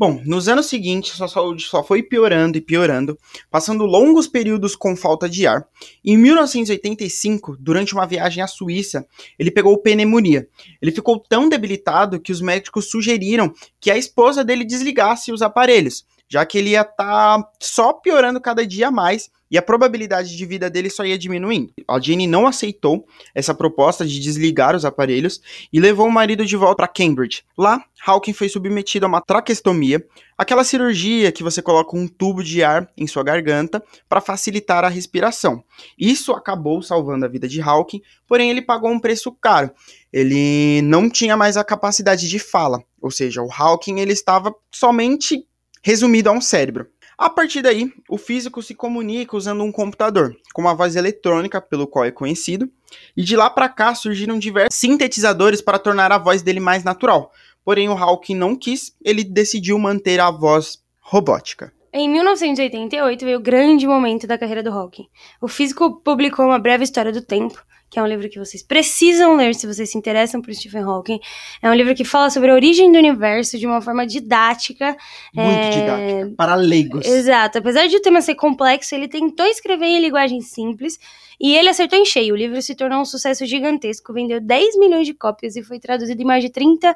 Bom, 0.00 0.22
nos 0.24 0.48
anos 0.48 0.64
seguintes, 0.64 1.12
sua 1.12 1.28
saúde 1.28 1.64
só 1.64 1.84
foi 1.84 2.02
piorando 2.02 2.56
e 2.56 2.60
piorando, 2.62 3.18
passando 3.50 3.84
longos 3.84 4.26
períodos 4.26 4.74
com 4.74 4.96
falta 4.96 5.28
de 5.28 5.46
ar. 5.46 5.68
Em 6.02 6.16
1985, 6.16 7.54
durante 7.60 7.92
uma 7.92 8.06
viagem 8.06 8.42
à 8.42 8.46
Suíça, 8.46 9.06
ele 9.38 9.50
pegou 9.50 9.76
pneumonia. 9.76 10.48
Ele 10.80 10.90
ficou 10.90 11.18
tão 11.18 11.50
debilitado 11.50 12.18
que 12.18 12.32
os 12.32 12.40
médicos 12.40 12.88
sugeriram 12.88 13.52
que 13.78 13.90
a 13.90 13.98
esposa 13.98 14.42
dele 14.42 14.64
desligasse 14.64 15.32
os 15.32 15.42
aparelhos, 15.42 16.06
já 16.30 16.46
que 16.46 16.56
ele 16.56 16.70
ia 16.70 16.82
estar 16.82 17.42
tá 17.42 17.50
só 17.58 17.92
piorando 17.92 18.40
cada 18.40 18.64
dia 18.64 18.90
mais 18.90 19.28
e 19.50 19.58
a 19.58 19.62
probabilidade 19.62 20.36
de 20.36 20.46
vida 20.46 20.70
dele 20.70 20.88
só 20.88 21.04
ia 21.04 21.18
diminuindo. 21.18 21.72
A 21.88 21.98
Jane 21.98 22.26
não 22.28 22.46
aceitou 22.46 23.04
essa 23.34 23.52
proposta 23.52 24.06
de 24.06 24.20
desligar 24.20 24.76
os 24.76 24.84
aparelhos 24.84 25.40
e 25.72 25.80
levou 25.80 26.06
o 26.06 26.12
marido 26.12 26.46
de 26.46 26.56
volta 26.56 26.76
para 26.76 26.88
Cambridge. 26.88 27.42
Lá, 27.58 27.82
Hawking 28.06 28.32
foi 28.32 28.48
submetido 28.48 29.06
a 29.06 29.08
uma 29.08 29.20
traqueostomia, 29.20 30.06
aquela 30.38 30.62
cirurgia 30.62 31.32
que 31.32 31.42
você 31.42 31.60
coloca 31.60 31.96
um 31.96 32.06
tubo 32.06 32.44
de 32.44 32.62
ar 32.62 32.88
em 32.96 33.08
sua 33.08 33.24
garganta 33.24 33.82
para 34.08 34.20
facilitar 34.20 34.84
a 34.84 34.88
respiração. 34.88 35.64
Isso 35.98 36.32
acabou 36.32 36.80
salvando 36.80 37.24
a 37.24 37.28
vida 37.28 37.48
de 37.48 37.60
Hawking, 37.60 38.00
porém 38.28 38.50
ele 38.50 38.62
pagou 38.62 38.90
um 38.90 39.00
preço 39.00 39.32
caro. 39.32 39.72
Ele 40.12 40.80
não 40.82 41.10
tinha 41.10 41.36
mais 41.36 41.56
a 41.56 41.64
capacidade 41.64 42.28
de 42.28 42.38
fala, 42.38 42.82
ou 43.02 43.10
seja, 43.10 43.42
o 43.42 43.50
Hawking 43.52 43.98
ele 43.98 44.12
estava 44.12 44.54
somente 44.70 45.44
resumido 45.82 46.28
a 46.28 46.32
um 46.32 46.40
cérebro. 46.40 46.86
A 47.16 47.28
partir 47.28 47.60
daí, 47.60 47.92
o 48.08 48.16
físico 48.16 48.62
se 48.62 48.74
comunica 48.74 49.36
usando 49.36 49.62
um 49.62 49.70
computador, 49.70 50.34
com 50.54 50.62
uma 50.62 50.74
voz 50.74 50.96
eletrônica, 50.96 51.60
pelo 51.60 51.86
qual 51.86 52.06
é 52.06 52.10
conhecido, 52.10 52.66
e 53.14 53.22
de 53.22 53.36
lá 53.36 53.50
para 53.50 53.68
cá 53.68 53.94
surgiram 53.94 54.38
diversos 54.38 54.80
sintetizadores 54.80 55.60
para 55.60 55.78
tornar 55.78 56.10
a 56.12 56.18
voz 56.18 56.40
dele 56.40 56.60
mais 56.60 56.82
natural. 56.82 57.30
Porém, 57.62 57.90
o 57.90 57.92
Hawking 57.92 58.36
não 58.36 58.56
quis, 58.56 58.96
ele 59.04 59.22
decidiu 59.22 59.78
manter 59.78 60.18
a 60.18 60.30
voz 60.30 60.78
robótica. 60.98 61.72
Em 61.92 62.08
1988 62.08 63.24
veio 63.24 63.38
o 63.38 63.42
grande 63.42 63.86
momento 63.86 64.26
da 64.26 64.38
carreira 64.38 64.62
do 64.62 64.70
Hawking. 64.70 65.08
O 65.42 65.48
físico 65.48 66.00
publicou 66.02 66.46
uma 66.46 66.58
breve 66.58 66.84
história 66.84 67.12
do 67.12 67.20
tempo, 67.20 67.62
que 67.90 67.98
é 67.98 68.02
um 68.02 68.06
livro 68.06 68.28
que 68.30 68.38
vocês 68.38 68.62
precisam 68.62 69.34
ler 69.34 69.54
se 69.54 69.66
vocês 69.66 69.90
se 69.90 69.98
interessam 69.98 70.40
por 70.40 70.54
Stephen 70.54 70.82
Hawking. 70.82 71.18
É 71.60 71.68
um 71.68 71.74
livro 71.74 71.94
que 71.94 72.04
fala 72.04 72.30
sobre 72.30 72.50
a 72.50 72.54
origem 72.54 72.90
do 72.92 72.96
universo 72.96 73.58
de 73.58 73.66
uma 73.66 73.82
forma 73.82 74.06
didática. 74.06 74.96
Muito 75.34 75.50
é... 75.50 75.70
didática, 75.70 76.34
para 76.36 76.54
leigos. 76.54 77.04
Exato. 77.04 77.58
Apesar 77.58 77.88
de 77.88 77.96
o 77.96 78.00
tema 78.00 78.22
ser 78.22 78.36
complexo, 78.36 78.94
ele 78.94 79.08
tentou 79.08 79.44
escrever 79.46 79.86
em 79.86 80.00
linguagem 80.00 80.40
simples 80.40 80.98
e 81.40 81.56
ele 81.56 81.68
acertou 81.68 81.98
em 81.98 82.04
cheio. 82.04 82.34
O 82.34 82.36
livro 82.36 82.62
se 82.62 82.76
tornou 82.76 83.00
um 83.00 83.04
sucesso 83.04 83.44
gigantesco, 83.44 84.12
vendeu 84.12 84.40
10 84.40 84.78
milhões 84.78 85.06
de 85.06 85.12
cópias 85.12 85.56
e 85.56 85.62
foi 85.62 85.80
traduzido 85.80 86.22
em 86.22 86.24
mais 86.24 86.44
de 86.44 86.50
30 86.50 86.94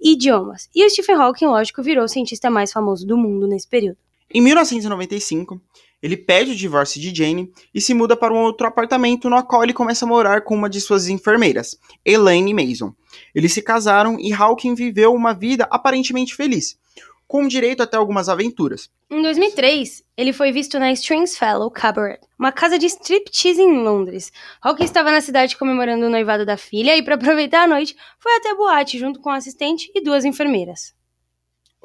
idiomas. 0.00 0.70
E 0.72 0.84
o 0.84 0.90
Stephen 0.90 1.16
Hawking, 1.16 1.46
lógico, 1.46 1.82
virou 1.82 2.04
o 2.04 2.08
cientista 2.08 2.48
mais 2.50 2.70
famoso 2.70 3.04
do 3.04 3.16
mundo 3.16 3.48
nesse 3.48 3.66
período. 3.68 3.98
Em 4.32 4.40
1995, 4.40 5.60
ele 6.02 6.16
pede 6.16 6.52
o 6.52 6.56
divórcio 6.56 7.00
de 7.00 7.14
Jane 7.14 7.50
e 7.74 7.80
se 7.80 7.94
muda 7.94 8.16
para 8.16 8.32
um 8.32 8.42
outro 8.42 8.66
apartamento 8.66 9.30
no 9.30 9.42
qual 9.44 9.62
ele 9.62 9.72
começa 9.72 10.04
a 10.04 10.08
morar 10.08 10.42
com 10.42 10.54
uma 10.54 10.68
de 10.68 10.80
suas 10.80 11.08
enfermeiras, 11.08 11.78
Elaine 12.04 12.52
Mason. 12.52 12.94
Eles 13.34 13.52
se 13.52 13.62
casaram 13.62 14.18
e 14.18 14.32
Hawking 14.32 14.74
viveu 14.74 15.14
uma 15.14 15.32
vida 15.32 15.66
aparentemente 15.70 16.34
feliz, 16.34 16.78
com 17.26 17.48
direito 17.48 17.82
até 17.82 17.96
algumas 17.96 18.28
aventuras. 18.28 18.90
Em 19.10 19.22
2003, 19.22 20.02
ele 20.16 20.32
foi 20.32 20.50
visto 20.50 20.78
na 20.78 20.90
Stringfellow 20.92 21.70
Cabaret, 21.70 22.20
uma 22.38 22.50
casa 22.50 22.78
de 22.78 22.86
striptease 22.86 23.62
em 23.62 23.78
Londres. 23.78 24.32
Hawking 24.60 24.84
estava 24.84 25.12
na 25.12 25.20
cidade 25.20 25.56
comemorando 25.56 26.06
o 26.06 26.10
noivado 26.10 26.44
da 26.44 26.56
filha 26.56 26.96
e, 26.96 27.02
para 27.02 27.14
aproveitar 27.14 27.62
a 27.62 27.68
noite, 27.68 27.96
foi 28.18 28.36
até 28.36 28.50
a 28.50 28.54
boate 28.54 28.98
junto 28.98 29.20
com 29.20 29.30
um 29.30 29.34
assistente 29.34 29.90
e 29.94 30.02
duas 30.02 30.24
enfermeiras. 30.24 30.95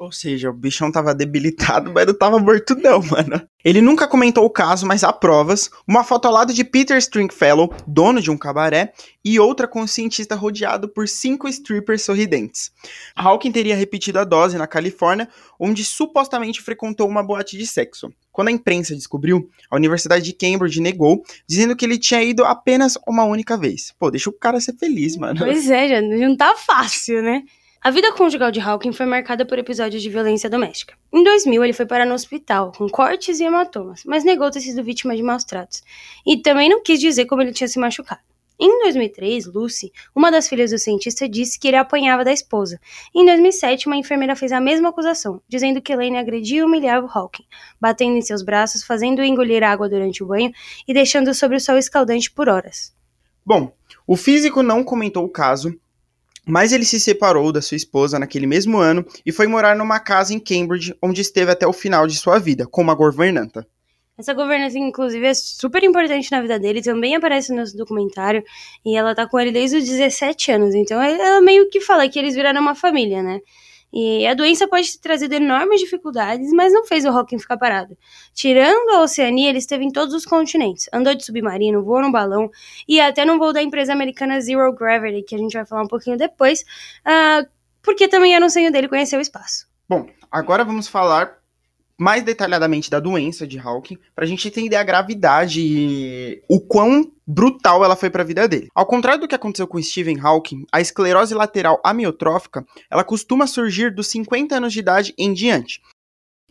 Ou 0.02 0.10
seja, 0.10 0.50
o 0.50 0.52
bichão 0.52 0.90
tava 0.90 1.14
debilitado, 1.14 1.92
mas 1.94 2.04
não 2.08 2.12
tava 2.12 2.36
morto 2.36 2.74
não, 2.74 3.00
mano. 3.04 3.40
Ele 3.64 3.80
nunca 3.80 4.08
comentou 4.08 4.44
o 4.44 4.50
caso, 4.50 4.84
mas 4.84 5.04
há 5.04 5.12
provas. 5.12 5.70
Uma 5.86 6.02
foto 6.02 6.26
ao 6.26 6.34
lado 6.34 6.52
de 6.52 6.64
Peter 6.64 6.96
Stringfellow, 6.96 7.72
dono 7.86 8.20
de 8.20 8.28
um 8.28 8.36
cabaré, 8.36 8.92
e 9.24 9.38
outra 9.38 9.68
com 9.68 9.82
o 9.82 9.86
cientista 9.86 10.34
rodeado 10.34 10.88
por 10.88 11.06
cinco 11.06 11.46
strippers 11.46 12.02
sorridentes. 12.02 12.72
Hawking 13.14 13.52
teria 13.52 13.76
repetido 13.76 14.18
a 14.18 14.24
dose 14.24 14.58
na 14.58 14.66
Califórnia, 14.66 15.28
onde 15.56 15.84
supostamente 15.84 16.60
frequentou 16.60 17.08
uma 17.08 17.22
boate 17.22 17.56
de 17.56 17.64
sexo. 17.64 18.12
Quando 18.32 18.48
a 18.48 18.52
imprensa 18.52 18.96
descobriu, 18.96 19.48
a 19.70 19.76
Universidade 19.76 20.24
de 20.24 20.32
Cambridge 20.32 20.80
negou, 20.80 21.22
dizendo 21.46 21.76
que 21.76 21.84
ele 21.84 21.96
tinha 21.96 22.24
ido 22.24 22.44
apenas 22.44 22.98
uma 23.06 23.22
única 23.22 23.56
vez. 23.56 23.94
Pô, 24.00 24.10
deixa 24.10 24.28
o 24.28 24.32
cara 24.32 24.58
ser 24.58 24.76
feliz, 24.76 25.16
mano. 25.16 25.38
Pois 25.38 25.70
é, 25.70 26.00
não 26.02 26.36
tá 26.36 26.56
fácil, 26.56 27.22
né? 27.22 27.44
A 27.84 27.90
vida 27.90 28.12
conjugal 28.12 28.52
de 28.52 28.60
Hawking 28.60 28.92
foi 28.92 29.06
marcada 29.06 29.44
por 29.44 29.58
episódios 29.58 30.00
de 30.00 30.08
violência 30.08 30.48
doméstica. 30.48 30.94
Em 31.12 31.24
2000, 31.24 31.64
ele 31.64 31.72
foi 31.72 31.84
parar 31.84 32.06
no 32.06 32.14
hospital, 32.14 32.70
com 32.78 32.88
cortes 32.88 33.40
e 33.40 33.44
hematomas, 33.44 34.04
mas 34.06 34.22
negou 34.22 34.48
ter 34.52 34.60
sido 34.60 34.84
vítima 34.84 35.16
de 35.16 35.22
maus 35.24 35.42
tratos. 35.42 35.82
E 36.24 36.36
também 36.36 36.68
não 36.68 36.80
quis 36.80 37.00
dizer 37.00 37.26
como 37.26 37.42
ele 37.42 37.52
tinha 37.52 37.66
se 37.66 37.80
machucado. 37.80 38.20
Em 38.56 38.84
2003, 38.84 39.46
Lucy, 39.46 39.92
uma 40.14 40.30
das 40.30 40.48
filhas 40.48 40.70
do 40.70 40.78
cientista, 40.78 41.28
disse 41.28 41.58
que 41.58 41.66
ele 41.66 41.76
apanhava 41.76 42.22
da 42.22 42.32
esposa. 42.32 42.78
Em 43.12 43.26
2007, 43.26 43.88
uma 43.88 43.96
enfermeira 43.96 44.36
fez 44.36 44.52
a 44.52 44.60
mesma 44.60 44.90
acusação, 44.90 45.42
dizendo 45.48 45.82
que 45.82 45.92
Elaine 45.92 46.18
agredia 46.18 46.60
e 46.60 46.62
humilhava 46.62 47.10
Hawking, 47.12 47.46
batendo 47.80 48.16
em 48.16 48.22
seus 48.22 48.42
braços, 48.44 48.84
fazendo-o 48.84 49.24
engolir 49.24 49.64
água 49.64 49.88
durante 49.88 50.22
o 50.22 50.26
banho 50.28 50.52
e 50.86 50.94
deixando-o 50.94 51.34
sobre 51.34 51.56
o 51.56 51.60
sol 51.60 51.76
escaldante 51.76 52.30
por 52.30 52.48
horas. 52.48 52.94
Bom, 53.44 53.72
o 54.06 54.14
físico 54.14 54.62
não 54.62 54.84
comentou 54.84 55.24
o 55.24 55.28
caso, 55.28 55.76
mas 56.46 56.72
ele 56.72 56.84
se 56.84 56.98
separou 56.98 57.52
da 57.52 57.62
sua 57.62 57.76
esposa 57.76 58.18
naquele 58.18 58.46
mesmo 58.46 58.78
ano 58.78 59.04
e 59.24 59.32
foi 59.32 59.46
morar 59.46 59.76
numa 59.76 60.00
casa 60.00 60.34
em 60.34 60.40
Cambridge, 60.40 60.94
onde 61.00 61.20
esteve 61.20 61.52
até 61.52 61.66
o 61.66 61.72
final 61.72 62.06
de 62.06 62.16
sua 62.16 62.38
vida, 62.38 62.66
com 62.66 62.82
uma 62.82 62.94
governanta. 62.94 63.66
Essa 64.18 64.34
governanta, 64.34 64.78
inclusive, 64.78 65.26
é 65.26 65.34
super 65.34 65.82
importante 65.82 66.30
na 66.30 66.42
vida 66.42 66.58
dele, 66.58 66.82
também 66.82 67.16
aparece 67.16 67.52
no 67.52 67.64
documentário, 67.72 68.44
e 68.84 68.96
ela 68.96 69.14
tá 69.14 69.26
com 69.26 69.40
ele 69.40 69.50
desde 69.50 69.78
os 69.78 69.84
17 69.84 70.52
anos, 70.52 70.74
então 70.74 71.00
ela 71.00 71.40
meio 71.40 71.68
que 71.70 71.80
fala 71.80 72.08
que 72.08 72.18
eles 72.18 72.34
viraram 72.34 72.60
uma 72.60 72.74
família, 72.74 73.22
né? 73.22 73.40
E 73.92 74.26
a 74.26 74.32
doença 74.32 74.66
pode 74.66 74.90
ter 74.92 74.98
trazido 75.00 75.34
enormes 75.34 75.80
dificuldades, 75.80 76.50
mas 76.52 76.72
não 76.72 76.86
fez 76.86 77.04
o 77.04 77.08
Hawking 77.08 77.38
ficar 77.38 77.58
parado. 77.58 77.96
Tirando 78.32 78.90
a 78.90 79.02
Oceania, 79.02 79.50
ele 79.50 79.58
esteve 79.58 79.84
em 79.84 79.90
todos 79.90 80.14
os 80.14 80.24
continentes. 80.24 80.88
Andou 80.92 81.14
de 81.14 81.24
submarino, 81.24 81.84
voou 81.84 82.00
no 82.00 82.10
balão 82.10 82.50
e 82.88 83.00
até 83.00 83.24
no 83.24 83.38
voo 83.38 83.52
da 83.52 83.62
empresa 83.62 83.92
americana 83.92 84.40
Zero 84.40 84.72
Gravity, 84.72 85.22
que 85.22 85.34
a 85.34 85.38
gente 85.38 85.52
vai 85.52 85.66
falar 85.66 85.82
um 85.82 85.88
pouquinho 85.88 86.16
depois, 86.16 86.62
uh, 87.06 87.46
porque 87.82 88.08
também 88.08 88.34
era 88.34 88.44
um 88.44 88.48
sonho 88.48 88.72
dele 88.72 88.88
conhecer 88.88 89.18
o 89.18 89.20
espaço. 89.20 89.66
Bom, 89.88 90.06
agora 90.30 90.64
vamos 90.64 90.88
falar 90.88 91.41
mais 92.02 92.24
detalhadamente 92.24 92.90
da 92.90 92.98
doença 92.98 93.46
de 93.46 93.60
Hawking, 93.60 93.96
para 94.12 94.24
a 94.24 94.28
gente 94.28 94.48
entender 94.48 94.74
a 94.74 94.82
gravidade 94.82 95.60
e 95.60 96.42
o 96.48 96.60
quão 96.60 97.08
brutal 97.24 97.84
ela 97.84 97.94
foi 97.94 98.10
para 98.10 98.22
a 98.22 98.26
vida 98.26 98.48
dele. 98.48 98.68
Ao 98.74 98.84
contrário 98.84 99.20
do 99.20 99.28
que 99.28 99.36
aconteceu 99.36 99.68
com 99.68 99.80
Stephen 99.80 100.18
Hawking, 100.20 100.66
a 100.72 100.80
esclerose 100.80 101.32
lateral 101.32 101.80
amiotrófica, 101.84 102.66
ela 102.90 103.04
costuma 103.04 103.46
surgir 103.46 103.94
dos 103.94 104.08
50 104.08 104.56
anos 104.56 104.72
de 104.72 104.80
idade 104.80 105.14
em 105.16 105.32
diante. 105.32 105.80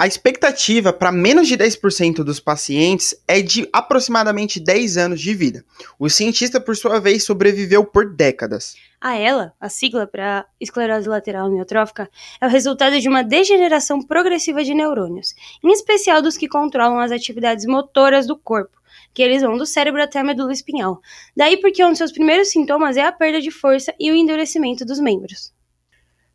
A 0.01 0.08
expectativa 0.08 0.91
para 0.91 1.12
menos 1.12 1.48
de 1.48 1.55
10% 1.55 2.24
dos 2.24 2.39
pacientes 2.39 3.13
é 3.27 3.39
de 3.39 3.70
aproximadamente 3.72 4.60
10 4.60 4.98
anos 4.98 5.22
de 5.22 5.31
vida. 5.31 5.63
O 6.00 6.10
cientista, 6.10 6.60
por 6.60 6.75
sua 6.75 7.00
vez, 7.00 7.24
sobreviveu 7.24 7.86
por 7.86 8.12
décadas. 8.12 8.74
A 9.00 9.15
ELA, 9.15 9.53
a 9.62 9.70
sigla 9.70 10.08
para 10.08 10.48
esclerose 10.60 11.08
lateral 11.08 11.46
amiotrófica, 11.46 12.10
é 12.41 12.48
o 12.48 12.50
resultado 12.50 13.00
de 13.00 13.08
uma 13.08 13.24
degeneração 13.24 14.01
progressiva 14.01 14.63
de 14.63 14.74
neurônios, 14.74 15.36
em 15.63 15.72
especial 15.72 16.20
dos 16.20 16.36
que 16.36 16.48
controlam 16.48 17.00
as 17.00 17.12
atividades 17.12 17.67
motoras 17.67 18.25
do 18.25 18.36
corpo, 18.36 18.81
que 19.13 19.22
eles 19.22 19.43
vão 19.43 19.55
do 19.55 19.67
cérebro 19.67 20.01
até 20.01 20.17
a 20.17 20.24
medula 20.24 20.51
espinhal. 20.51 21.00
Daí 21.38 21.58
porque 21.58 21.86
um 21.86 21.89
dos 21.89 22.00
seus 22.00 22.12
primeiros 22.12 22.50
sintomas 22.50 22.98
é 22.98 23.05
a 23.05 23.12
perda 23.12 23.39
de 23.39 23.51
força 23.51 23.93
e 24.00 24.10
o 24.10 24.15
endurecimento 24.15 24.84
dos 24.84 25.00
membros. 25.00 25.53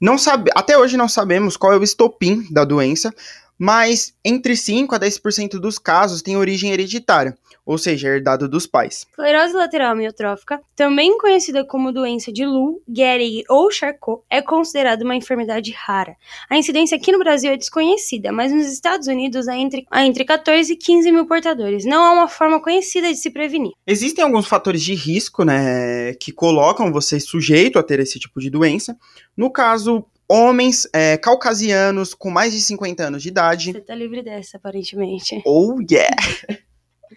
Não 0.01 0.19
sabe, 0.19 0.51
até 0.55 0.77
hoje 0.79 0.97
não 0.97 1.09
sabemos 1.09 1.57
qual 1.57 1.73
é 1.73 1.79
o 1.79 1.83
estopim 1.83 2.47
da 2.51 2.65
doença, 2.65 3.13
mas 3.59 4.13
entre 4.25 4.57
5 4.57 4.95
a 4.95 5.01
10% 5.01 5.59
dos 5.59 5.79
casos 5.79 6.23
tem 6.23 6.37
origem 6.37 6.73
hereditária, 6.73 7.37
ou 7.67 7.77
seja, 7.77 8.09
herdado 8.09 8.49
dos 8.49 8.65
pais. 8.65 9.05
Esclerose 9.11 9.53
lateral 9.53 9.91
amiotrófica, 9.91 10.61
também 10.77 11.19
conhecida 11.19 11.65
como 11.65 11.93
doença 11.93 12.33
de 12.33 12.47
Lou, 12.47 12.81
Gehrig 12.89 13.43
ou 13.49 13.71
Charcot, 13.73 14.23
é 14.31 14.41
considerada 14.41 15.05
uma 15.05 15.17
enfermidade 15.17 15.73
rara. 15.73 16.17
A 16.49 16.57
incidência 16.57 16.97
aqui 16.97 17.11
no 17.11 17.19
Brasil 17.19 17.51
é 17.51 17.57
desconhecida, 17.57 18.31
mas 18.31 18.53
nos 18.53 18.69
Estados 18.69 19.09
Unidos 19.09 19.49
há 19.49 19.57
entre, 19.57 19.85
há 19.91 20.07
entre 20.07 20.25
14 20.25 20.73
e 20.73 20.77
15 20.77 21.11
mil 21.11 21.27
portadores. 21.27 21.85
Não 21.85 22.05
há 22.05 22.13
uma 22.13 22.29
forma 22.29 22.61
conhecida 22.63 23.09
de 23.09 23.17
se 23.17 23.31
prevenir. 23.31 23.73
Existem 23.85 24.23
alguns 24.25 24.47
fatores 24.47 24.83
de 24.83 24.95
risco, 24.95 25.45
né, 25.45 26.15
que 26.15 26.31
colocam 26.31 26.93
você 26.93 27.19
sujeito 27.19 27.79
a 27.79 27.83
ter 27.83 27.99
esse 27.99 28.21
tipo 28.21 28.41
de 28.41 28.49
doença. 28.49 28.97
No 29.37 29.51
caso, 29.51 30.05
homens 30.29 30.89
é, 30.93 31.17
caucasianos 31.17 32.15
com 32.15 32.31
mais 32.31 32.53
de 32.53 32.61
50 32.61 33.03
anos 33.03 33.23
de 33.23 33.29
idade. 33.29 33.73
Você 33.73 33.81
tá 33.81 33.95
livre 33.95 34.23
dessa, 34.23 34.57
aparentemente. 34.57 35.43
Oh, 35.45 35.79
yeah! 35.91 36.15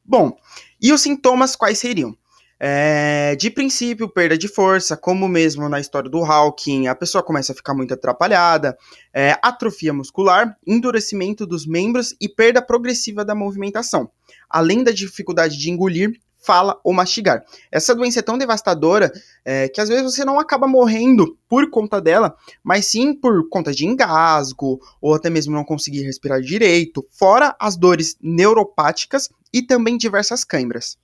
Bom, 0.03 0.35
e 0.81 0.91
os 0.91 1.01
sintomas 1.01 1.55
quais 1.55 1.79
seriam? 1.79 2.15
É, 2.63 3.35
de 3.37 3.49
princípio, 3.49 4.07
perda 4.07 4.37
de 4.37 4.47
força, 4.47 4.95
como 4.95 5.27
mesmo 5.27 5.67
na 5.67 5.79
história 5.79 6.07
do 6.07 6.23
Hawking, 6.23 6.85
a 6.85 6.93
pessoa 6.93 7.23
começa 7.23 7.53
a 7.53 7.55
ficar 7.55 7.73
muito 7.73 7.91
atrapalhada, 7.91 8.77
é, 9.11 9.35
atrofia 9.41 9.91
muscular, 9.91 10.55
endurecimento 10.67 11.47
dos 11.47 11.65
membros 11.65 12.15
e 12.21 12.29
perda 12.29 12.61
progressiva 12.61 13.25
da 13.25 13.33
movimentação, 13.33 14.11
além 14.47 14.83
da 14.83 14.91
dificuldade 14.91 15.57
de 15.57 15.71
engolir, 15.71 16.11
fala 16.41 16.79
ou 16.83 16.91
mastigar. 16.93 17.43
Essa 17.71 17.95
doença 17.95 18.19
é 18.19 18.23
tão 18.23 18.37
devastadora 18.37 19.11
é, 19.45 19.69
que 19.69 19.79
às 19.79 19.87
vezes 19.87 20.03
você 20.03 20.25
não 20.25 20.39
acaba 20.39 20.67
morrendo 20.67 21.37
por 21.47 21.69
conta 21.69 22.01
dela, 22.01 22.35
mas 22.63 22.87
sim 22.87 23.13
por 23.13 23.47
conta 23.49 23.71
de 23.71 23.85
engasgo 23.85 24.79
ou 24.99 25.13
até 25.13 25.29
mesmo 25.29 25.53
não 25.53 25.63
conseguir 25.63 26.01
respirar 26.01 26.41
direito, 26.41 27.05
fora 27.11 27.55
as 27.59 27.77
dores 27.77 28.17
neuropáticas 28.21 29.29
e 29.53 29.61
também 29.61 29.97
diversas 29.97 30.43
câimbras. 30.43 30.97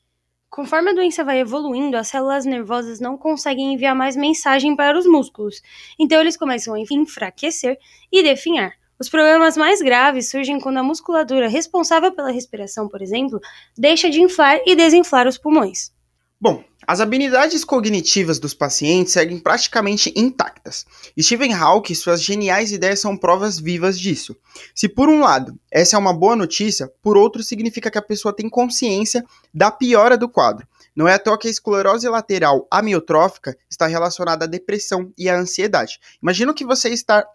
Conforme 0.49 0.91
a 0.91 0.93
doença 0.93 1.23
vai 1.23 1.39
evoluindo, 1.39 1.97
as 1.97 2.07
células 2.07 2.45
nervosas 2.45 2.99
não 2.99 3.17
conseguem 3.17 3.73
enviar 3.73 3.93
mais 3.93 4.15
mensagem 4.15 4.75
para 4.75 4.97
os 4.97 5.05
músculos, 5.05 5.61
então 5.99 6.19
eles 6.19 6.37
começam 6.37 6.73
a 6.73 6.79
enfraquecer 6.79 7.77
e 8.11 8.23
definhar. 8.23 8.73
Os 8.99 9.09
problemas 9.09 9.55
mais 9.55 9.79
graves 9.79 10.29
surgem 10.29 10.59
quando 10.59 10.77
a 10.77 10.83
musculatura 10.83 11.47
responsável 11.47 12.11
pela 12.11 12.31
respiração, 12.31 12.87
por 12.89 13.01
exemplo, 13.01 13.39
deixa 13.77 14.09
de 14.09 14.21
inflar 14.21 14.59
e 14.65 14.75
desinflar 14.75 15.27
os 15.27 15.37
pulmões. 15.37 15.91
Bom, 16.39 16.63
as 16.85 17.01
habilidades 17.01 17.65
cognitivas 17.65 18.39
dos 18.39 18.53
pacientes 18.53 19.13
seguem 19.13 19.39
praticamente 19.39 20.13
intactas. 20.15 20.85
Stephen 21.19 21.53
Hawking 21.53 21.93
e 21.93 21.95
suas 21.95 22.21
geniais 22.21 22.71
ideias 22.71 22.99
são 22.99 23.17
provas 23.17 23.59
vivas 23.59 23.99
disso. 23.99 24.35
Se 24.73 24.87
por 24.87 25.09
um 25.09 25.19
lado 25.19 25.59
essa 25.71 25.95
é 25.95 25.99
uma 25.99 26.13
boa 26.13 26.35
notícia, 26.35 26.91
por 27.01 27.17
outro 27.17 27.43
significa 27.43 27.91
que 27.91 27.97
a 27.97 28.03
pessoa 28.03 28.35
tem 28.35 28.49
consciência 28.49 29.23
da 29.53 29.69
piora 29.69 30.17
do 30.17 30.29
quadro. 30.29 30.67
Não 30.95 31.07
é 31.07 31.13
à 31.13 31.19
toa 31.19 31.37
que 31.37 31.47
a 31.47 31.51
esclerose 31.51 32.07
lateral 32.07 32.67
amiotrófica 32.71 33.57
está 33.69 33.85
relacionada 33.85 34.45
à 34.45 34.47
depressão 34.47 35.11
e 35.17 35.29
à 35.29 35.37
ansiedade. 35.37 35.99
Imagina 36.21 36.53
que 36.53 36.65
você 36.65 36.89
está 36.89 37.27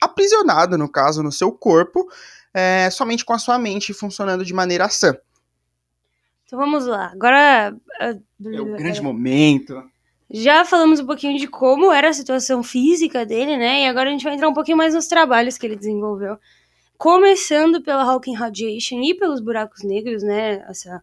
aprisionado, 0.00 0.78
no 0.78 0.88
caso, 0.88 1.22
no 1.22 1.30
seu 1.30 1.52
corpo, 1.52 2.08
é, 2.54 2.88
somente 2.90 3.24
com 3.24 3.32
a 3.32 3.38
sua 3.38 3.58
mente 3.58 3.92
funcionando 3.92 4.44
de 4.44 4.54
maneira 4.54 4.88
sã. 4.88 5.16
Então 6.44 6.58
vamos 6.58 6.86
lá. 6.86 7.10
Agora. 7.12 7.74
É 8.00 8.60
o 8.60 8.76
grande 8.76 9.00
momento. 9.00 9.82
Já 10.32 10.64
falamos 10.64 11.00
um 11.00 11.06
pouquinho 11.06 11.38
de 11.38 11.46
como 11.46 11.92
era 11.92 12.08
a 12.08 12.12
situação 12.12 12.62
física 12.62 13.26
dele, 13.26 13.56
né? 13.56 13.82
E 13.82 13.86
agora 13.86 14.08
a 14.08 14.12
gente 14.12 14.24
vai 14.24 14.34
entrar 14.34 14.48
um 14.48 14.54
pouquinho 14.54 14.76
mais 14.76 14.94
nos 14.94 15.06
trabalhos 15.06 15.58
que 15.58 15.66
ele 15.66 15.76
desenvolveu 15.76 16.38
começando 17.00 17.80
pela 17.80 18.02
Hawking 18.02 18.34
Radiation 18.34 19.00
e 19.00 19.14
pelos 19.14 19.40
buracos 19.40 19.82
negros, 19.82 20.22
né? 20.22 20.62
Essa 20.68 21.02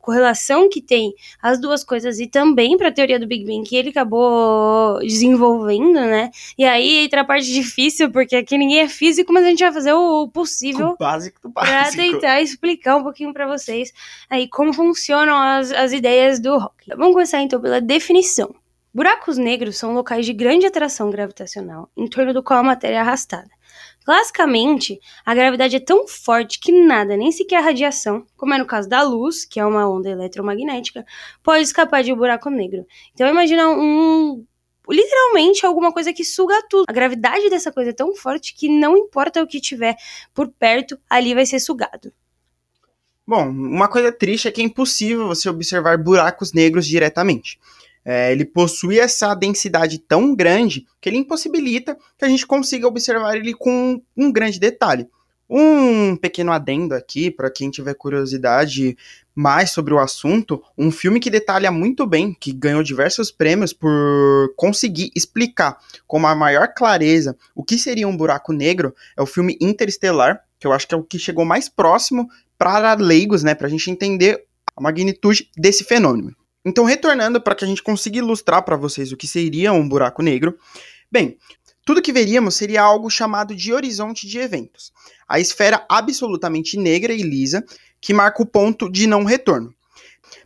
correlação 0.00 0.66
que 0.70 0.80
tem 0.80 1.14
as 1.42 1.60
duas 1.60 1.84
coisas 1.84 2.18
e 2.18 2.26
também 2.26 2.74
para 2.78 2.88
a 2.88 2.92
teoria 2.92 3.20
do 3.20 3.26
Big 3.26 3.44
Bang 3.44 3.62
que 3.62 3.76
ele 3.76 3.90
acabou 3.90 4.98
desenvolvendo, 5.00 5.92
né? 5.92 6.30
E 6.56 6.64
aí 6.64 7.04
entra 7.04 7.20
a 7.20 7.24
parte 7.24 7.52
difícil, 7.52 8.10
porque 8.10 8.34
aqui 8.34 8.56
ninguém 8.56 8.80
é 8.80 8.88
físico, 8.88 9.30
mas 9.30 9.44
a 9.44 9.48
gente 9.50 9.62
vai 9.62 9.74
fazer 9.74 9.92
o 9.92 10.26
possível 10.26 10.96
para 11.52 11.90
tentar 11.92 12.40
explicar 12.40 12.96
um 12.96 13.02
pouquinho 13.02 13.34
para 13.34 13.46
vocês 13.46 13.92
aí 14.30 14.48
como 14.48 14.72
funcionam 14.72 15.36
as, 15.36 15.70
as 15.70 15.92
ideias 15.92 16.40
do 16.40 16.54
Hawking. 16.54 16.96
Vamos 16.96 17.12
começar 17.12 17.42
então 17.42 17.60
pela 17.60 17.78
definição. 17.78 18.54
Buracos 18.94 19.36
negros 19.36 19.76
são 19.76 19.92
locais 19.92 20.24
de 20.24 20.32
grande 20.32 20.64
atração 20.64 21.10
gravitacional, 21.10 21.90
em 21.94 22.08
torno 22.08 22.32
do 22.32 22.42
qual 22.42 22.60
a 22.60 22.62
matéria 22.62 22.96
é 22.96 23.00
arrastada. 23.00 23.50
Classicamente, 24.06 25.00
a 25.24 25.34
gravidade 25.34 25.74
é 25.74 25.80
tão 25.80 26.06
forte 26.06 26.60
que 26.60 26.70
nada, 26.70 27.16
nem 27.16 27.32
sequer 27.32 27.56
a 27.56 27.60
radiação, 27.60 28.24
como 28.36 28.54
é 28.54 28.58
no 28.58 28.64
caso 28.64 28.88
da 28.88 29.02
luz, 29.02 29.44
que 29.44 29.58
é 29.58 29.66
uma 29.66 29.90
onda 29.90 30.08
eletromagnética, 30.08 31.04
pode 31.42 31.64
escapar 31.64 32.04
de 32.04 32.12
um 32.12 32.16
buraco 32.16 32.48
negro. 32.48 32.86
Então 33.12 33.28
imagina 33.28 33.68
um 33.68 34.46
literalmente 34.88 35.66
alguma 35.66 35.92
coisa 35.92 36.12
que 36.12 36.22
suga 36.22 36.62
tudo. 36.70 36.84
A 36.88 36.92
gravidade 36.92 37.50
dessa 37.50 37.72
coisa 37.72 37.90
é 37.90 37.92
tão 37.92 38.14
forte 38.14 38.54
que 38.54 38.68
não 38.68 38.96
importa 38.96 39.42
o 39.42 39.46
que 39.46 39.60
tiver 39.60 39.96
por 40.32 40.46
perto, 40.52 40.96
ali 41.10 41.34
vai 41.34 41.44
ser 41.44 41.58
sugado. 41.58 42.12
Bom, 43.26 43.48
uma 43.48 43.88
coisa 43.88 44.12
triste 44.12 44.46
é 44.46 44.52
que 44.52 44.60
é 44.60 44.64
impossível 44.64 45.26
você 45.26 45.48
observar 45.48 45.98
buracos 45.98 46.52
negros 46.52 46.86
diretamente. 46.86 47.58
É, 48.08 48.30
ele 48.30 48.44
possui 48.44 49.00
essa 49.00 49.34
densidade 49.34 49.98
tão 49.98 50.32
grande 50.32 50.86
que 51.00 51.08
ele 51.08 51.16
impossibilita 51.16 51.98
que 52.16 52.24
a 52.24 52.28
gente 52.28 52.46
consiga 52.46 52.86
observar 52.86 53.34
ele 53.34 53.52
com 53.52 54.00
um 54.16 54.30
grande 54.30 54.60
detalhe. 54.60 55.08
Um 55.50 56.14
pequeno 56.16 56.52
adendo 56.52 56.94
aqui, 56.94 57.32
para 57.32 57.50
quem 57.50 57.68
tiver 57.68 57.94
curiosidade 57.94 58.96
mais 59.34 59.72
sobre 59.72 59.92
o 59.92 59.98
assunto, 59.98 60.62
um 60.78 60.92
filme 60.92 61.18
que 61.18 61.28
detalha 61.28 61.72
muito 61.72 62.06
bem, 62.06 62.32
que 62.32 62.52
ganhou 62.52 62.80
diversos 62.80 63.32
prêmios 63.32 63.72
por 63.72 64.54
conseguir 64.56 65.10
explicar 65.14 65.76
com 66.06 66.24
a 66.24 66.34
maior 66.34 66.72
clareza 66.74 67.36
o 67.56 67.64
que 67.64 67.76
seria 67.76 68.06
um 68.06 68.16
buraco 68.16 68.52
negro, 68.52 68.94
é 69.16 69.22
o 69.22 69.26
filme 69.26 69.58
Interestelar, 69.60 70.40
que 70.60 70.66
eu 70.66 70.72
acho 70.72 70.86
que 70.86 70.94
é 70.94 70.98
o 70.98 71.02
que 71.02 71.18
chegou 71.18 71.44
mais 71.44 71.68
próximo 71.68 72.28
para 72.56 72.94
leigos, 72.94 73.42
né, 73.42 73.52
para 73.52 73.66
a 73.66 73.70
gente 73.70 73.90
entender 73.90 74.44
a 74.76 74.80
magnitude 74.80 75.50
desse 75.56 75.82
fenômeno. 75.82 76.34
Então, 76.66 76.84
retornando 76.84 77.40
para 77.40 77.54
que 77.54 77.64
a 77.64 77.68
gente 77.68 77.80
consiga 77.80 78.18
ilustrar 78.18 78.60
para 78.64 78.74
vocês 78.74 79.12
o 79.12 79.16
que 79.16 79.28
seria 79.28 79.72
um 79.72 79.88
buraco 79.88 80.20
negro, 80.20 80.58
bem, 81.08 81.38
tudo 81.84 82.02
que 82.02 82.12
veríamos 82.12 82.56
seria 82.56 82.82
algo 82.82 83.08
chamado 83.08 83.54
de 83.54 83.72
horizonte 83.72 84.26
de 84.26 84.40
eventos. 84.40 84.92
A 85.28 85.38
esfera 85.38 85.86
absolutamente 85.88 86.76
negra 86.76 87.12
e 87.12 87.22
lisa 87.22 87.64
que 88.00 88.12
marca 88.12 88.42
o 88.42 88.46
ponto 88.46 88.90
de 88.90 89.06
não 89.06 89.22
retorno. 89.22 89.72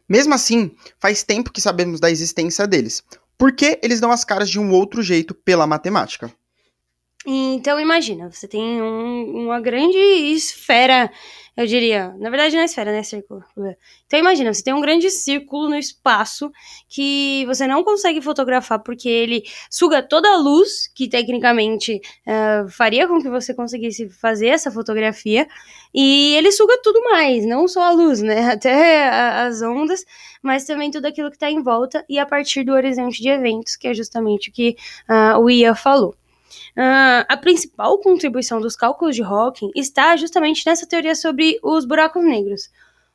Mesmo 0.07 0.35
assim, 0.35 0.71
faz 0.99 1.23
tempo 1.23 1.51
que 1.51 1.61
sabemos 1.61 1.99
da 1.99 2.11
existência 2.11 2.67
deles. 2.67 3.03
Por 3.39 3.53
que 3.53 3.81
eles 3.83 3.99
dão 3.99 4.13
as 4.13 4.23
caras 4.23 4.51
de 4.51 4.61
um 4.61 4.73
outro 4.73 5.03
jeito 5.03 5.33
pela 5.33 5.67
matemática? 5.67 6.31
Então 7.27 7.79
imagina, 7.79 8.31
você 8.31 8.49
tem 8.49 8.81
um, 8.81 9.45
uma 9.45 9.61
grande 9.61 9.99
esfera 9.99 11.11
eu 11.61 11.67
diria, 11.67 12.15
na 12.19 12.31
verdade 12.31 12.55
não 12.55 12.63
é 12.63 12.65
esfera, 12.65 12.91
né, 12.91 13.03
círculo. 13.03 13.45
Então 14.07 14.19
imagina, 14.19 14.53
você 14.55 14.63
tem 14.63 14.73
um 14.73 14.81
grande 14.81 15.11
círculo 15.11 15.69
no 15.69 15.77
espaço 15.77 16.51
que 16.89 17.45
você 17.47 17.67
não 17.67 17.85
consegue 17.85 18.23
fotografar 18.23 18.79
porque 18.83 19.09
ele 19.09 19.43
suga 19.71 20.03
toda 20.03 20.27
a 20.33 20.37
luz 20.39 20.89
que 20.95 21.07
tecnicamente 21.07 22.01
uh, 22.27 22.67
faria 22.71 23.07
com 23.07 23.21
que 23.21 23.29
você 23.29 23.53
conseguisse 23.53 24.09
fazer 24.09 24.47
essa 24.47 24.71
fotografia 24.71 25.47
e 25.93 26.35
ele 26.37 26.51
suga 26.51 26.81
tudo 26.83 27.03
mais, 27.03 27.45
não 27.45 27.69
só 27.69 27.83
a 27.83 27.91
luz, 27.91 28.23
né, 28.23 28.41
até 28.53 29.09
as 29.09 29.61
ondas, 29.61 30.03
mas 30.43 30.65
também 30.65 30.91
tudo 30.91 31.07
aquilo 31.07 31.29
que 31.31 31.37
está 31.37 31.51
em 31.51 31.63
volta 31.63 32.03
e 32.09 32.19
a 32.19 32.25
partir 32.25 32.65
do 32.65 32.73
horizonte 32.73 33.21
de 33.21 33.29
eventos, 33.29 33.77
que 33.77 33.89
é 33.89 33.93
justamente 33.93 34.49
o 34.49 34.53
que 34.53 34.77
uh, 35.11 35.39
o 35.39 35.51
Ia 35.51 35.75
falou. 35.75 36.15
Uh, 36.77 37.25
a 37.29 37.37
principal 37.37 37.99
contribuição 37.99 38.61
dos 38.61 38.77
cálculos 38.77 39.15
de 39.15 39.23
Hawking 39.23 39.71
está 39.75 40.17
justamente 40.17 40.65
nessa 40.67 40.87
teoria 40.87 41.15
sobre 41.15 41.59
os 41.63 41.85
buracos 41.85 42.25
negros. 42.25 42.71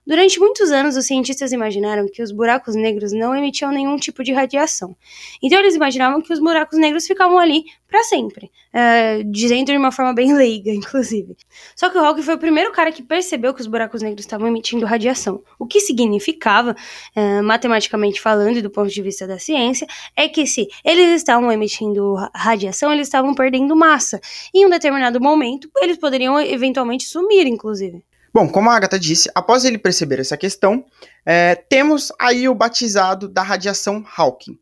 Durante 0.06 0.39
muitos 0.39 0.72
anos, 0.72 0.96
os 0.96 1.08
cientistas 1.08 1.52
imaginaram 1.52 2.06
que 2.08 2.22
os 2.22 2.32
buracos 2.32 2.76
negros 2.76 3.12
não 3.12 3.36
emitiam 3.36 3.72
nenhum 3.72 3.98
tipo 3.98 4.24
de 4.24 4.32
radiação. 4.32 4.96
Então, 5.41 5.60
eles 5.60 5.74
imaginavam 5.74 6.22
que 6.22 6.32
os 6.32 6.39
buracos 6.39 6.78
negros 6.78 7.08
ficavam 7.08 7.39
ali 7.39 7.63
para 7.88 8.04
sempre, 8.04 8.52
uh, 8.74 9.24
dizendo 9.32 9.72
de 9.72 9.78
uma 9.78 9.91
forma 9.91 10.13
bem 10.13 10.34
leiga, 10.38 10.70
inclusive. 10.70 11.36
Só 11.76 11.89
que 11.89 11.98
o 11.98 12.06
Hawking 12.06 12.22
foi 12.22 12.36
o 12.36 12.38
primeiro 12.38 12.72
cara 12.72 12.91
que 12.91 13.02
percebeu 13.02 13.52
que 13.52 13.62
os 13.62 13.68
buracos 13.68 14.04
negros 14.04 14.26
estavam 14.26 14.48
emitindo 14.48 14.86
radiação. 14.86 15.41
O 15.58 15.65
que 15.65 15.80
significava, 15.80 16.76
uh, 17.15 17.44
matematicamente 17.44 18.22
falando 18.22 18.58
e 18.58 18.62
do 18.62 18.70
ponto 18.70 18.89
de 18.89 19.02
vista 19.02 19.26
da 19.26 19.39
ciência, 19.39 19.88
é 20.15 20.28
que 20.28 20.46
se 20.46 20.68
eles 20.84 21.15
estavam 21.15 21.52
emitindo 21.52 22.13
radiação, 22.36 22.94
eles 22.94 23.08
estavam 23.08 23.34
perdendo 23.34 23.76
massa. 23.76 24.22
E 24.54 24.62
em 24.62 24.68
um 24.68 24.70
determinado 24.70 25.20
momento, 25.20 25.68
eles 25.82 25.98
poderiam 25.98 26.39
eventualmente 26.39 27.06
sumir, 27.06 27.48
inclusive. 27.48 28.04
Bom, 28.36 28.50
como 28.50 28.69
a 28.69 28.76
Agatha 28.76 29.00
disse, 29.00 29.32
após 29.34 29.63
ele 29.63 29.78
perceber 29.78 30.19
essa 30.19 30.36
questão, 30.36 30.84
é, 31.26 31.56
temos 31.56 32.12
aí 32.19 32.50
o 32.50 32.54
batizado 32.54 33.30
da 33.30 33.41
radiação 33.41 34.06
Hawking. 34.13 34.60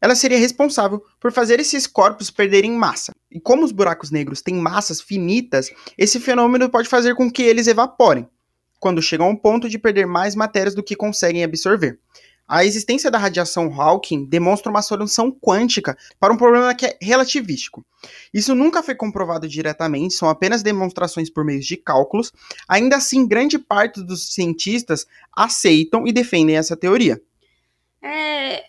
Ela 0.00 0.14
seria 0.14 0.38
responsável 0.38 1.02
por 1.18 1.32
fazer 1.32 1.58
esses 1.58 1.88
corpos 1.88 2.30
perderem 2.30 2.70
massa. 2.70 3.10
E 3.28 3.40
como 3.40 3.64
os 3.64 3.72
buracos 3.72 4.12
negros 4.12 4.42
têm 4.42 4.54
massas 4.54 5.00
finitas, 5.00 5.72
esse 5.98 6.20
fenômeno 6.20 6.70
pode 6.70 6.88
fazer 6.88 7.16
com 7.16 7.28
que 7.28 7.42
eles 7.42 7.66
evaporem, 7.66 8.28
quando 8.78 9.02
chegam 9.02 9.26
ao 9.26 9.36
ponto 9.36 9.68
de 9.68 9.76
perder 9.76 10.06
mais 10.06 10.36
matérias 10.36 10.76
do 10.76 10.82
que 10.84 10.94
conseguem 10.94 11.42
absorver. 11.42 11.98
A 12.48 12.64
existência 12.64 13.10
da 13.10 13.18
radiação 13.18 13.72
Hawking 13.80 14.24
demonstra 14.24 14.70
uma 14.70 14.82
solução 14.82 15.32
quântica 15.32 15.96
para 16.20 16.32
um 16.32 16.36
problema 16.36 16.74
que 16.74 16.86
é 16.86 16.96
relativístico. 17.02 17.84
Isso 18.32 18.54
nunca 18.54 18.82
foi 18.82 18.94
comprovado 18.94 19.48
diretamente, 19.48 20.14
são 20.14 20.28
apenas 20.28 20.62
demonstrações 20.62 21.28
por 21.28 21.44
meio 21.44 21.60
de 21.60 21.76
cálculos. 21.76 22.32
Ainda 22.68 22.96
assim, 22.96 23.26
grande 23.26 23.58
parte 23.58 24.02
dos 24.02 24.32
cientistas 24.32 25.06
aceitam 25.34 26.06
e 26.06 26.12
defendem 26.12 26.56
essa 26.56 26.76
teoria. 26.76 27.20
É, 28.00 28.64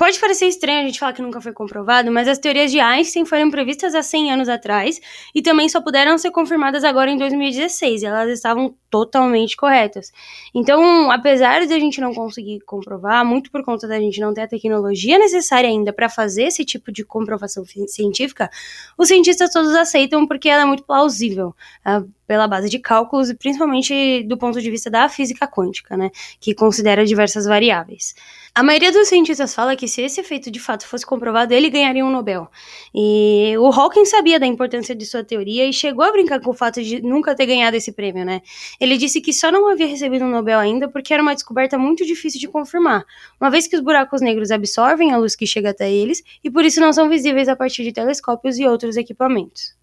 Pode 0.00 0.18
parecer 0.18 0.46
estranho 0.46 0.80
a 0.80 0.86
gente 0.86 0.98
falar 0.98 1.12
que 1.12 1.20
nunca 1.20 1.42
foi 1.42 1.52
comprovado, 1.52 2.10
mas 2.10 2.26
as 2.26 2.38
teorias 2.38 2.70
de 2.70 2.80
Einstein 2.80 3.26
foram 3.26 3.50
previstas 3.50 3.94
há 3.94 4.02
100 4.02 4.32
anos 4.32 4.48
atrás 4.48 4.98
e 5.34 5.42
também 5.42 5.68
só 5.68 5.78
puderam 5.78 6.16
ser 6.16 6.30
confirmadas 6.30 6.84
agora 6.84 7.10
em 7.10 7.18
2016, 7.18 8.02
e 8.02 8.06
elas 8.06 8.30
estavam 8.30 8.74
totalmente 8.88 9.58
corretas. 9.58 10.10
Então, 10.54 11.10
apesar 11.10 11.66
de 11.66 11.74
a 11.74 11.78
gente 11.78 12.00
não 12.00 12.14
conseguir 12.14 12.60
comprovar, 12.60 13.26
muito 13.26 13.50
por 13.50 13.62
conta 13.62 13.86
da 13.86 14.00
gente 14.00 14.18
não 14.20 14.32
ter 14.32 14.40
a 14.40 14.48
tecnologia 14.48 15.18
necessária 15.18 15.68
ainda 15.68 15.92
para 15.92 16.08
fazer 16.08 16.44
esse 16.44 16.64
tipo 16.64 16.90
de 16.90 17.04
comprovação 17.04 17.62
científica, 17.86 18.48
os 18.96 19.06
cientistas 19.06 19.52
todos 19.52 19.74
aceitam 19.74 20.26
porque 20.26 20.48
ela 20.48 20.62
é 20.62 20.64
muito 20.64 20.82
plausível. 20.82 21.54
Uh, 21.84 22.10
pela 22.30 22.46
base 22.46 22.68
de 22.68 22.78
cálculos 22.78 23.28
e 23.28 23.34
principalmente 23.34 24.22
do 24.22 24.38
ponto 24.38 24.62
de 24.62 24.70
vista 24.70 24.88
da 24.88 25.08
física 25.08 25.48
quântica, 25.48 25.96
né, 25.96 26.12
que 26.38 26.54
considera 26.54 27.04
diversas 27.04 27.44
variáveis. 27.44 28.14
A 28.54 28.62
maioria 28.62 28.92
dos 28.92 29.08
cientistas 29.08 29.52
fala 29.52 29.74
que 29.74 29.88
se 29.88 30.00
esse 30.00 30.20
efeito 30.20 30.48
de 30.48 30.60
fato 30.60 30.86
fosse 30.86 31.04
comprovado, 31.04 31.52
ele 31.52 31.68
ganharia 31.68 32.06
um 32.06 32.10
Nobel. 32.10 32.48
E 32.94 33.56
o 33.58 33.66
Hawking 33.66 34.04
sabia 34.04 34.38
da 34.38 34.46
importância 34.46 34.94
de 34.94 35.04
sua 35.06 35.24
teoria 35.24 35.68
e 35.68 35.72
chegou 35.72 36.04
a 36.04 36.12
brincar 36.12 36.38
com 36.38 36.50
o 36.50 36.54
fato 36.54 36.80
de 36.80 37.02
nunca 37.02 37.34
ter 37.34 37.46
ganhado 37.46 37.76
esse 37.76 37.90
prêmio, 37.90 38.24
né? 38.24 38.42
Ele 38.80 38.96
disse 38.96 39.20
que 39.20 39.32
só 39.32 39.50
não 39.50 39.68
havia 39.68 39.88
recebido 39.88 40.24
um 40.24 40.30
Nobel 40.30 40.60
ainda 40.60 40.88
porque 40.88 41.12
era 41.12 41.20
uma 41.20 41.34
descoberta 41.34 41.76
muito 41.76 42.06
difícil 42.06 42.38
de 42.38 42.46
confirmar, 42.46 43.04
uma 43.40 43.50
vez 43.50 43.66
que 43.66 43.74
os 43.74 43.82
buracos 43.82 44.20
negros 44.20 44.52
absorvem 44.52 45.10
a 45.10 45.16
luz 45.16 45.34
que 45.34 45.48
chega 45.48 45.70
até 45.70 45.90
eles 45.90 46.22
e 46.44 46.48
por 46.48 46.64
isso 46.64 46.80
não 46.80 46.92
são 46.92 47.08
visíveis 47.08 47.48
a 47.48 47.56
partir 47.56 47.82
de 47.82 47.92
telescópios 47.92 48.56
e 48.56 48.64
outros 48.68 48.96
equipamentos. 48.96 49.79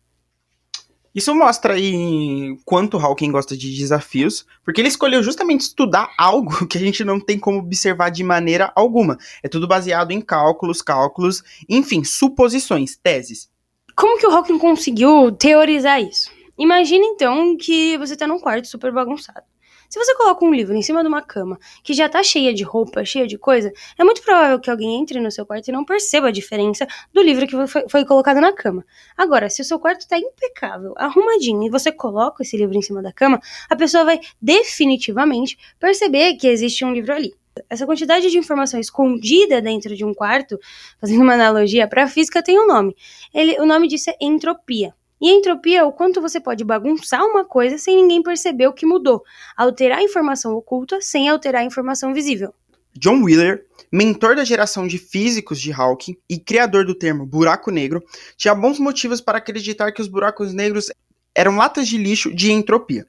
Isso 1.13 1.33
mostra 1.33 1.73
aí 1.73 2.57
quanto 2.63 2.97
Hawking 2.97 3.31
gosta 3.31 3.57
de 3.57 3.75
desafios, 3.75 4.45
porque 4.63 4.81
ele 4.81 4.87
escolheu 4.87 5.23
justamente 5.23 5.61
estudar 5.61 6.09
algo 6.17 6.65
que 6.67 6.77
a 6.77 6.81
gente 6.81 7.03
não 7.03 7.19
tem 7.19 7.39
como 7.39 7.59
observar 7.59 8.09
de 8.09 8.23
maneira 8.23 8.71
alguma. 8.75 9.17
É 9.41 9.47
tudo 9.47 9.67
baseado 9.67 10.11
em 10.11 10.21
cálculos, 10.21 10.81
cálculos, 10.81 11.43
enfim, 11.67 12.03
suposições, 12.03 12.95
teses. 12.95 13.49
Como 13.95 14.19
que 14.19 14.27
o 14.27 14.31
Hawking 14.31 14.59
conseguiu 14.59 15.31
teorizar 15.31 16.01
isso? 16.01 16.29
Imagina 16.57 17.05
então 17.05 17.55
que 17.57 17.97
você 17.97 18.13
está 18.13 18.27
num 18.27 18.39
quarto 18.39 18.67
super 18.67 18.91
bagunçado. 18.91 19.46
Se 19.89 19.97
você 19.97 20.13
coloca 20.15 20.43
um 20.43 20.53
livro 20.53 20.75
em 20.75 20.81
cima 20.81 21.01
de 21.01 21.07
uma 21.07 21.21
cama 21.21 21.57
que 21.81 21.93
já 21.93 22.09
tá 22.09 22.21
cheia 22.21 22.53
de 22.53 22.63
roupa, 22.63 23.05
cheia 23.05 23.25
de 23.25 23.37
coisa, 23.37 23.71
é 23.97 24.03
muito 24.03 24.21
provável 24.21 24.59
que 24.59 24.69
alguém 24.69 24.99
entre 24.99 25.19
no 25.21 25.31
seu 25.31 25.45
quarto 25.45 25.69
e 25.69 25.71
não 25.71 25.85
perceba 25.85 26.27
a 26.27 26.31
diferença 26.31 26.85
do 27.13 27.21
livro 27.21 27.47
que 27.47 27.55
foi, 27.89 28.03
colocado 28.03 28.41
na 28.41 28.51
cama. 28.51 28.85
Agora, 29.15 29.49
se 29.49 29.61
o 29.61 29.65
seu 29.65 29.79
quarto 29.79 30.07
tá 30.07 30.17
impecável, 30.17 30.93
arrumadinho, 30.97 31.63
e 31.63 31.69
você 31.69 31.91
coloca 31.91 32.43
esse 32.43 32.57
livro 32.57 32.77
em 32.77 32.81
cima 32.81 33.01
da 33.01 33.13
cama, 33.13 33.39
a 33.69 33.75
pessoa 33.75 34.03
vai 34.03 34.19
definitivamente 34.41 35.57
perceber 35.79 36.35
que 36.35 36.47
existe 36.47 36.83
um 36.83 36.93
livro 36.93 37.13
ali. 37.13 37.33
Essa 37.69 37.85
quantidade 37.85 38.29
de 38.29 38.37
informação 38.37 38.79
escondida 38.79 39.61
dentro 39.61 39.95
de 39.95 40.03
um 40.03 40.13
quarto, 40.13 40.59
fazendo 40.99 41.23
uma 41.23 41.33
analogia 41.33 41.87
para 41.87 42.03
a 42.03 42.07
física, 42.07 42.43
tem 42.43 42.59
um 42.59 42.67
nome. 42.67 42.95
Ele, 43.33 43.59
o 43.59 43.65
nome 43.65 43.87
disso 43.87 44.09
é 44.09 44.15
entropia. 44.21 44.93
E 45.19 45.29
entropia 45.31 45.79
é 45.79 45.83
o 45.83 45.91
quanto 45.91 46.21
você 46.21 46.39
pode 46.39 46.63
bagunçar 46.63 47.23
uma 47.25 47.43
coisa 47.43 47.77
sem 47.77 47.95
ninguém 47.95 48.21
perceber 48.21 48.67
o 48.67 48.73
que 48.73 48.85
mudou, 48.85 49.23
alterar 49.55 49.99
a 49.99 50.03
informação 50.03 50.53
oculta 50.53 51.01
sem 51.01 51.27
alterar 51.27 51.61
a 51.61 51.65
informação 51.65 52.13
visível. 52.13 52.53
John 52.93 53.23
Wheeler, 53.23 53.65
mentor 53.91 54.35
da 54.35 54.43
geração 54.43 54.87
de 54.87 54.97
físicos 54.97 55.59
de 55.59 55.71
Hawking 55.71 56.17
e 56.29 56.39
criador 56.39 56.85
do 56.85 56.95
termo 56.95 57.25
buraco 57.25 57.71
negro, 57.71 58.03
tinha 58.35 58.55
bons 58.55 58.79
motivos 58.79 59.21
para 59.21 59.37
acreditar 59.37 59.91
que 59.91 60.01
os 60.01 60.07
buracos 60.07 60.53
negros 60.53 60.91
eram 61.33 61.57
latas 61.57 61.87
de 61.87 61.97
lixo 61.97 62.33
de 62.33 62.51
entropia 62.51 63.05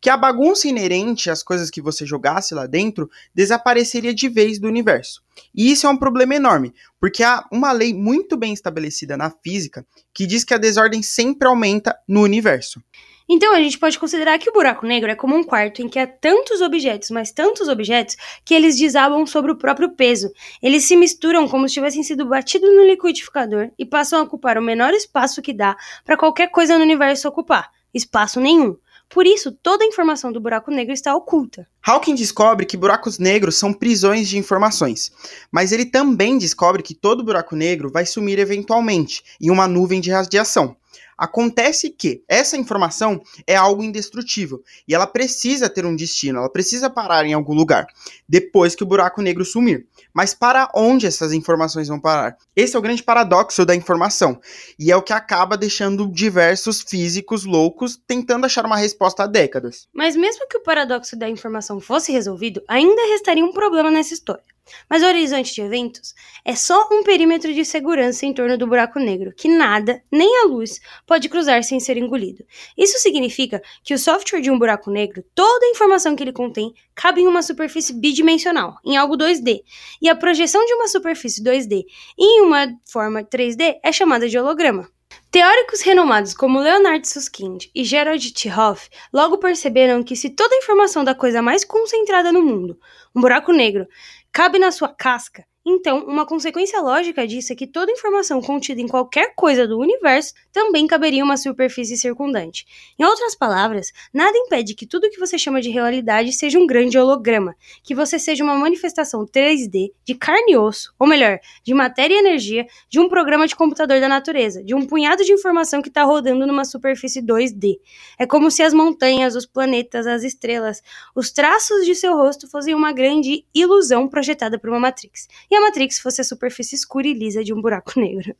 que 0.00 0.10
a 0.10 0.16
bagunça 0.16 0.68
inerente 0.68 1.30
às 1.30 1.42
coisas 1.42 1.70
que 1.70 1.80
você 1.80 2.06
jogasse 2.06 2.54
lá 2.54 2.66
dentro 2.66 3.10
desapareceria 3.34 4.14
de 4.14 4.28
vez 4.28 4.58
do 4.58 4.68
universo. 4.68 5.22
E 5.54 5.70
isso 5.70 5.86
é 5.86 5.90
um 5.90 5.96
problema 5.96 6.34
enorme, 6.34 6.72
porque 7.00 7.22
há 7.22 7.44
uma 7.50 7.72
lei 7.72 7.92
muito 7.92 8.36
bem 8.36 8.52
estabelecida 8.52 9.16
na 9.16 9.30
física 9.30 9.86
que 10.12 10.26
diz 10.26 10.44
que 10.44 10.54
a 10.54 10.58
desordem 10.58 11.02
sempre 11.02 11.48
aumenta 11.48 11.96
no 12.08 12.22
universo. 12.22 12.80
Então 13.28 13.52
a 13.52 13.60
gente 13.60 13.78
pode 13.78 13.98
considerar 13.98 14.38
que 14.38 14.48
o 14.48 14.52
buraco 14.52 14.86
negro 14.86 15.10
é 15.10 15.14
como 15.16 15.34
um 15.34 15.42
quarto 15.42 15.82
em 15.82 15.88
que 15.88 15.98
há 15.98 16.06
tantos 16.06 16.60
objetos, 16.60 17.10
mas 17.10 17.32
tantos 17.32 17.66
objetos, 17.66 18.16
que 18.44 18.54
eles 18.54 18.78
desabam 18.78 19.26
sobre 19.26 19.50
o 19.50 19.56
próprio 19.56 19.90
peso. 19.90 20.30
Eles 20.62 20.84
se 20.84 20.96
misturam 20.96 21.48
como 21.48 21.68
se 21.68 21.74
tivessem 21.74 22.04
sido 22.04 22.24
batidos 22.24 22.72
no 22.72 22.84
liquidificador 22.84 23.70
e 23.76 23.84
passam 23.84 24.20
a 24.20 24.22
ocupar 24.22 24.56
o 24.56 24.62
menor 24.62 24.92
espaço 24.94 25.42
que 25.42 25.52
dá 25.52 25.76
para 26.04 26.16
qualquer 26.16 26.52
coisa 26.52 26.78
no 26.78 26.84
universo 26.84 27.26
ocupar. 27.26 27.68
Espaço 27.92 28.40
nenhum. 28.40 28.76
Por 29.08 29.26
isso, 29.26 29.52
toda 29.52 29.84
a 29.84 29.86
informação 29.86 30.32
do 30.32 30.40
buraco 30.40 30.70
negro 30.70 30.92
está 30.92 31.14
oculta. 31.14 31.66
Hawking 31.82 32.14
descobre 32.14 32.66
que 32.66 32.76
buracos 32.76 33.18
negros 33.18 33.56
são 33.56 33.72
prisões 33.72 34.28
de 34.28 34.36
informações, 34.36 35.12
mas 35.50 35.72
ele 35.72 35.86
também 35.86 36.36
descobre 36.36 36.82
que 36.82 36.94
todo 36.94 37.24
buraco 37.24 37.54
negro 37.54 37.90
vai 37.90 38.04
sumir 38.04 38.38
eventualmente 38.38 39.22
em 39.40 39.50
uma 39.50 39.68
nuvem 39.68 40.00
de 40.00 40.10
radiação. 40.10 40.76
Acontece 41.16 41.90
que 41.90 42.22
essa 42.28 42.56
informação 42.56 43.20
é 43.46 43.56
algo 43.56 43.82
indestrutível 43.82 44.62
e 44.86 44.94
ela 44.94 45.06
precisa 45.06 45.68
ter 45.68 45.86
um 45.86 45.96
destino, 45.96 46.38
ela 46.38 46.50
precisa 46.50 46.90
parar 46.90 47.24
em 47.24 47.32
algum 47.32 47.54
lugar 47.54 47.86
depois 48.28 48.74
que 48.74 48.82
o 48.82 48.86
buraco 48.86 49.22
negro 49.22 49.44
sumir. 49.44 49.86
Mas 50.12 50.34
para 50.34 50.70
onde 50.74 51.06
essas 51.06 51.32
informações 51.32 51.88
vão 51.88 52.00
parar? 52.00 52.36
Esse 52.54 52.76
é 52.76 52.78
o 52.78 52.82
grande 52.82 53.02
paradoxo 53.02 53.64
da 53.64 53.74
informação 53.74 54.40
e 54.78 54.90
é 54.90 54.96
o 54.96 55.02
que 55.02 55.12
acaba 55.12 55.56
deixando 55.56 56.10
diversos 56.10 56.82
físicos 56.82 57.44
loucos 57.44 58.00
tentando 58.06 58.46
achar 58.46 58.66
uma 58.66 58.76
resposta 58.76 59.24
há 59.24 59.26
décadas. 59.26 59.88
Mas 59.92 60.16
mesmo 60.16 60.46
que 60.48 60.58
o 60.58 60.62
paradoxo 60.62 61.16
da 61.16 61.28
informação 61.28 61.80
fosse 61.80 62.12
resolvido, 62.12 62.62
ainda 62.68 63.08
restaria 63.08 63.44
um 63.44 63.52
problema 63.52 63.90
nessa 63.90 64.14
história. 64.14 64.44
Mas 64.90 65.02
o 65.02 65.06
horizonte 65.06 65.54
de 65.54 65.60
eventos 65.60 66.14
é 66.44 66.54
só 66.54 66.88
um 66.90 67.02
perímetro 67.02 67.52
de 67.54 67.64
segurança 67.64 68.26
em 68.26 68.34
torno 68.34 68.58
do 68.58 68.66
buraco 68.66 68.98
negro, 68.98 69.32
que 69.36 69.48
nada, 69.48 70.02
nem 70.10 70.42
a 70.42 70.46
luz, 70.46 70.80
pode 71.06 71.28
cruzar 71.28 71.62
sem 71.62 71.78
ser 71.78 71.96
engolido. 71.96 72.44
Isso 72.76 72.98
significa 72.98 73.62
que 73.84 73.94
o 73.94 73.98
software 73.98 74.40
de 74.40 74.50
um 74.50 74.58
buraco 74.58 74.90
negro, 74.90 75.24
toda 75.34 75.64
a 75.64 75.70
informação 75.70 76.16
que 76.16 76.22
ele 76.22 76.32
contém, 76.32 76.74
cabe 76.94 77.20
em 77.20 77.26
uma 77.26 77.42
superfície 77.42 77.94
bidimensional, 77.94 78.76
em 78.84 78.96
algo 78.96 79.16
2D, 79.16 79.62
e 80.02 80.08
a 80.08 80.16
projeção 80.16 80.64
de 80.66 80.74
uma 80.74 80.88
superfície 80.88 81.42
2D 81.42 81.84
em 82.18 82.42
uma 82.42 82.68
forma 82.84 83.22
3D 83.22 83.76
é 83.82 83.92
chamada 83.92 84.28
de 84.28 84.38
holograma. 84.38 84.88
Teóricos 85.30 85.82
renomados 85.82 86.34
como 86.34 86.60
Leonard 86.60 87.06
Susskind 87.06 87.66
e 87.74 87.84
Gerald 87.84 88.32
T. 88.32 88.50
Hoff 88.50 88.88
logo 89.12 89.38
perceberam 89.38 90.02
que 90.02 90.16
se 90.16 90.30
toda 90.30 90.54
a 90.54 90.58
informação 90.58 91.04
da 91.04 91.14
coisa 91.14 91.42
mais 91.42 91.64
concentrada 91.64 92.32
no 92.32 92.42
mundo, 92.42 92.78
um 93.14 93.20
buraco 93.20 93.52
negro, 93.52 93.86
cabe 94.32 94.58
na 94.58 94.72
sua 94.72 94.88
casca, 94.88 95.44
então, 95.68 96.04
uma 96.06 96.24
consequência 96.24 96.80
lógica 96.80 97.26
disso 97.26 97.52
é 97.52 97.56
que 97.56 97.66
toda 97.66 97.90
informação 97.90 98.40
contida 98.40 98.80
em 98.80 98.86
qualquer 98.86 99.34
coisa 99.34 99.66
do 99.66 99.80
universo 99.80 100.32
também 100.52 100.86
caberia 100.86 101.18
em 101.18 101.22
uma 101.24 101.36
superfície 101.36 101.96
circundante. 101.96 102.64
Em 102.96 103.04
outras 103.04 103.34
palavras, 103.34 103.92
nada 104.14 104.38
impede 104.38 104.76
que 104.76 104.86
tudo 104.86 105.10
que 105.10 105.18
você 105.18 105.36
chama 105.36 105.60
de 105.60 105.68
realidade 105.68 106.32
seja 106.32 106.56
um 106.56 106.68
grande 106.68 106.96
holograma, 106.96 107.56
que 107.82 107.96
você 107.96 108.16
seja 108.16 108.44
uma 108.44 108.54
manifestação 108.54 109.26
3D 109.26 109.90
de 110.04 110.14
carne 110.14 110.52
e 110.52 110.56
osso, 110.56 110.94
ou 111.00 111.08
melhor, 111.08 111.40
de 111.64 111.74
matéria 111.74 112.14
e 112.14 112.18
energia, 112.18 112.64
de 112.88 113.00
um 113.00 113.08
programa 113.08 113.48
de 113.48 113.56
computador 113.56 113.98
da 113.98 114.08
natureza, 114.08 114.62
de 114.62 114.72
um 114.72 114.86
punhado 114.86 115.24
de 115.24 115.32
informação 115.32 115.82
que 115.82 115.88
está 115.88 116.04
rodando 116.04 116.46
numa 116.46 116.64
superfície 116.64 117.20
2D. 117.20 117.80
É 118.20 118.24
como 118.24 118.52
se 118.52 118.62
as 118.62 118.72
montanhas, 118.72 119.34
os 119.34 119.46
planetas, 119.46 120.06
as 120.06 120.22
estrelas, 120.22 120.80
os 121.12 121.32
traços 121.32 121.84
de 121.84 121.96
seu 121.96 122.14
rosto 122.14 122.48
fossem 122.48 122.72
uma 122.72 122.92
grande 122.92 123.44
ilusão 123.52 124.06
projetada 124.06 124.60
por 124.60 124.70
uma 124.70 124.78
Matrix. 124.78 125.26
E 125.50 125.55
a 125.56 125.60
Matrix 125.60 125.98
fosse 125.98 126.20
a 126.20 126.24
superfície 126.24 126.74
escura 126.74 127.06
e 127.08 127.14
lisa 127.14 127.42
de 127.42 127.52
um 127.52 127.60
buraco 127.60 127.98
negro. 128.00 128.34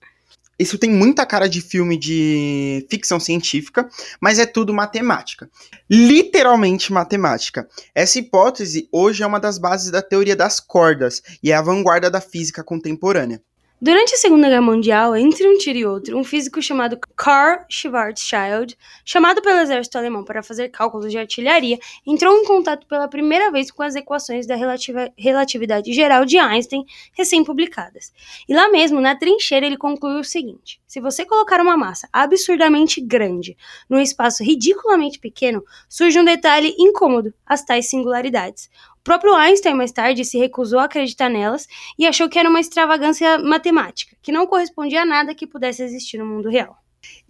Isso 0.59 0.79
tem 0.79 0.91
muita 0.91 1.27
cara 1.27 1.49
de 1.49 1.61
filme 1.61 1.99
de 1.99 2.87
ficção 2.91 3.21
científica, 3.21 3.89
mas 4.19 4.39
é 4.39 4.47
tudo 4.47 4.73
matemática. 4.73 5.51
Literalmente 5.91 6.93
matemática. 6.93 7.69
Essa 7.95 8.19
hipótese 8.19 8.89
hoje 8.91 9.23
é 9.23 9.27
uma 9.27 9.39
das 9.39 9.59
bases 9.59 9.91
da 9.91 10.01
teoria 10.01 10.35
das 10.35 10.59
cordas 10.59 11.23
e 11.43 11.53
é 11.53 11.55
a 11.55 11.61
vanguarda 11.61 12.11
da 12.11 12.23
física 12.23 12.65
contemporânea. 12.65 13.43
Durante 13.79 14.15
a 14.15 14.17
Segunda 14.17 14.49
Guerra 14.49 14.63
Mundial, 14.63 15.15
entre 15.15 15.47
um 15.47 15.59
tiro 15.59 15.79
e 15.79 15.85
outro, 15.85 16.17
um 16.17 16.25
físico 16.25 16.63
chamado 16.63 16.99
Karl 17.15 17.63
Schwarzschild, 17.69 18.75
chamado 19.05 19.43
pelo 19.43 19.61
exército 19.61 19.99
alemão 19.99 20.25
para 20.25 20.43
fazer 20.43 20.71
cálculos 20.71 21.13
de 21.13 21.19
artilharia, 21.19 21.79
entrou 22.07 22.35
em 22.39 22.47
contato 22.47 22.87
pela 22.87 23.07
primeira 23.07 23.51
vez 23.53 23.71
com 23.71 23.83
as 23.83 23.95
equações 23.95 24.47
da 24.47 24.57
relativa 24.57 25.13
relatividade 25.19 25.93
geral 25.93 26.25
de 26.25 26.39
Einstein, 26.39 26.87
recém-publicadas. 27.13 28.15
E 28.49 28.55
lá 28.55 28.71
mesmo, 28.71 28.99
na 28.99 29.15
trincheira, 29.15 29.67
ele 29.67 29.77
concluiu 29.77 30.21
o 30.21 30.25
seguinte: 30.25 30.81
se 30.87 30.99
você 30.99 31.27
colocar 31.27 31.61
uma 31.61 31.77
massa 31.77 32.09
absurdamente 32.11 32.99
grande 33.03 33.59
num 33.91 34.01
espaço 34.01 34.43
ridiculamente 34.43 35.19
pequeno, 35.19 35.63
surge 35.87 36.19
um 36.19 36.25
detalhe 36.25 36.75
incômodo, 36.79 37.35
as 37.45 37.63
tais 37.63 37.91
singularidades 37.91 38.71
próprio 39.07 39.37
Einstein, 39.37 39.75
mais 39.75 39.93
tarde, 39.93 40.25
se 40.25 40.37
recusou 40.37 40.81
a 40.81 40.87
acreditar 40.87 41.29
nelas 41.29 41.69
e 41.97 42.05
achou 42.05 42.29
que 42.29 42.41
era 42.41 42.51
uma 42.51 42.59
extravagância 42.59 43.39
matemática, 43.39 44.17
que 44.21 44.33
não 44.33 44.49
correspondia 44.49 45.03
a 45.03 45.07
nada 45.07 45.33
que 45.33 45.47
pudesse 45.47 45.81
existir 45.81 46.19
no 46.19 46.27
mundo 46.27 46.51
real. 46.51 46.77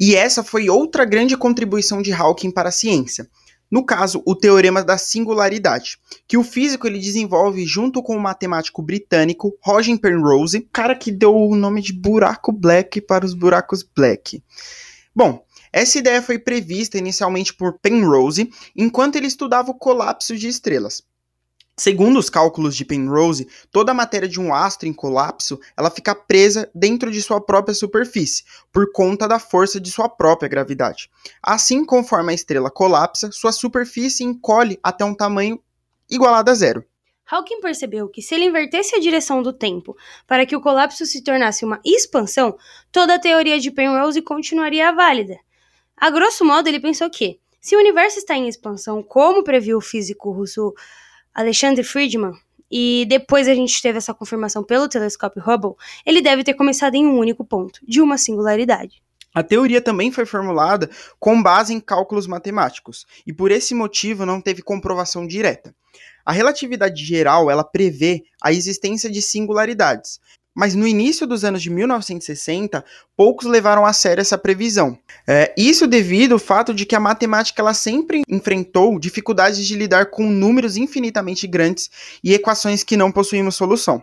E 0.00 0.14
essa 0.14 0.42
foi 0.42 0.70
outra 0.70 1.04
grande 1.04 1.36
contribuição 1.36 2.00
de 2.00 2.14
Hawking 2.14 2.50
para 2.50 2.70
a 2.70 2.72
ciência. 2.72 3.28
No 3.70 3.84
caso, 3.84 4.22
o 4.24 4.34
teorema 4.34 4.82
da 4.82 4.96
singularidade, 4.96 5.98
que 6.26 6.38
o 6.38 6.42
físico 6.42 6.86
ele 6.86 6.98
desenvolve 6.98 7.66
junto 7.66 8.02
com 8.02 8.16
o 8.16 8.20
matemático 8.20 8.80
britânico 8.80 9.54
Roger 9.62 9.98
Penrose, 9.98 10.66
cara 10.72 10.96
que 10.96 11.12
deu 11.12 11.36
o 11.36 11.54
nome 11.54 11.82
de 11.82 11.92
buraco 11.92 12.52
black 12.52 13.02
para 13.02 13.26
os 13.26 13.34
buracos 13.34 13.82
black. 13.82 14.42
Bom, 15.14 15.44
essa 15.70 15.98
ideia 15.98 16.22
foi 16.22 16.38
prevista 16.38 16.96
inicialmente 16.96 17.52
por 17.52 17.78
Penrose 17.80 18.50
enquanto 18.74 19.16
ele 19.16 19.26
estudava 19.26 19.72
o 19.72 19.78
colapso 19.78 20.34
de 20.34 20.48
estrelas. 20.48 21.02
Segundo 21.78 22.18
os 22.18 22.30
cálculos 22.30 22.74
de 22.74 22.86
Penrose, 22.86 23.46
toda 23.70 23.92
a 23.92 23.94
matéria 23.94 24.26
de 24.26 24.40
um 24.40 24.54
astro 24.54 24.88
em 24.88 24.94
colapso, 24.94 25.60
ela 25.76 25.90
fica 25.90 26.14
presa 26.14 26.70
dentro 26.74 27.10
de 27.10 27.20
sua 27.20 27.38
própria 27.38 27.74
superfície, 27.74 28.44
por 28.72 28.90
conta 28.92 29.28
da 29.28 29.38
força 29.38 29.78
de 29.78 29.90
sua 29.90 30.08
própria 30.08 30.48
gravidade. 30.48 31.10
Assim, 31.42 31.84
conforme 31.84 32.32
a 32.32 32.34
estrela 32.34 32.70
colapsa, 32.70 33.30
sua 33.30 33.52
superfície 33.52 34.24
encolhe 34.24 34.80
até 34.82 35.04
um 35.04 35.14
tamanho 35.14 35.60
igualado 36.10 36.50
a 36.50 36.54
zero. 36.54 36.82
Hawking 37.30 37.60
percebeu 37.60 38.08
que 38.08 38.22
se 38.22 38.34
ele 38.34 38.46
invertesse 38.46 38.94
a 38.94 39.00
direção 39.00 39.42
do 39.42 39.52
tempo 39.52 39.94
para 40.26 40.46
que 40.46 40.56
o 40.56 40.60
colapso 40.62 41.04
se 41.04 41.22
tornasse 41.22 41.62
uma 41.62 41.80
expansão, 41.84 42.56
toda 42.90 43.16
a 43.16 43.18
teoria 43.18 43.60
de 43.60 43.70
Penrose 43.70 44.22
continuaria 44.22 44.92
válida. 44.92 45.36
A 45.94 46.08
grosso 46.08 46.42
modo, 46.42 46.68
ele 46.68 46.80
pensou 46.80 47.10
que, 47.10 47.38
se 47.60 47.76
o 47.76 47.80
universo 47.80 48.18
está 48.18 48.34
em 48.34 48.48
expansão, 48.48 49.02
como 49.02 49.44
previu 49.44 49.76
o 49.76 49.82
físico 49.82 50.30
russo 50.30 50.72
Alexander 51.36 51.84
Friedman, 51.84 52.32
e 52.70 53.04
depois 53.06 53.46
a 53.46 53.54
gente 53.54 53.82
teve 53.82 53.98
essa 53.98 54.14
confirmação 54.14 54.64
pelo 54.64 54.88
telescópio 54.88 55.42
Hubble, 55.46 55.74
ele 56.06 56.22
deve 56.22 56.42
ter 56.42 56.54
começado 56.54 56.94
em 56.94 57.06
um 57.06 57.18
único 57.18 57.44
ponto, 57.44 57.78
de 57.86 58.00
uma 58.00 58.16
singularidade. 58.16 59.02
A 59.34 59.42
teoria 59.42 59.82
também 59.82 60.10
foi 60.10 60.24
formulada 60.24 60.88
com 61.20 61.42
base 61.42 61.74
em 61.74 61.78
cálculos 61.78 62.26
matemáticos, 62.26 63.06
e 63.26 63.34
por 63.34 63.50
esse 63.50 63.74
motivo 63.74 64.24
não 64.24 64.40
teve 64.40 64.62
comprovação 64.62 65.26
direta. 65.26 65.74
A 66.24 66.32
relatividade 66.32 67.04
geral, 67.04 67.50
ela 67.50 67.62
prevê 67.62 68.24
a 68.42 68.50
existência 68.50 69.10
de 69.10 69.20
singularidades, 69.20 70.18
mas 70.56 70.74
no 70.74 70.86
início 70.86 71.26
dos 71.26 71.44
anos 71.44 71.62
de 71.62 71.68
1960, 71.68 72.82
poucos 73.14 73.46
levaram 73.46 73.84
a 73.84 73.92
sério 73.92 74.22
essa 74.22 74.38
previsão. 74.38 74.98
É, 75.28 75.52
isso 75.54 75.86
devido 75.86 76.32
ao 76.32 76.38
fato 76.38 76.72
de 76.72 76.86
que 76.86 76.96
a 76.96 77.00
matemática 77.00 77.60
ela 77.60 77.74
sempre 77.74 78.22
enfrentou 78.26 78.98
dificuldades 78.98 79.66
de 79.66 79.76
lidar 79.76 80.06
com 80.06 80.30
números 80.30 80.78
infinitamente 80.78 81.46
grandes 81.46 81.90
e 82.24 82.32
equações 82.32 82.82
que 82.82 82.96
não 82.96 83.12
possuíam 83.12 83.50
solução. 83.50 84.02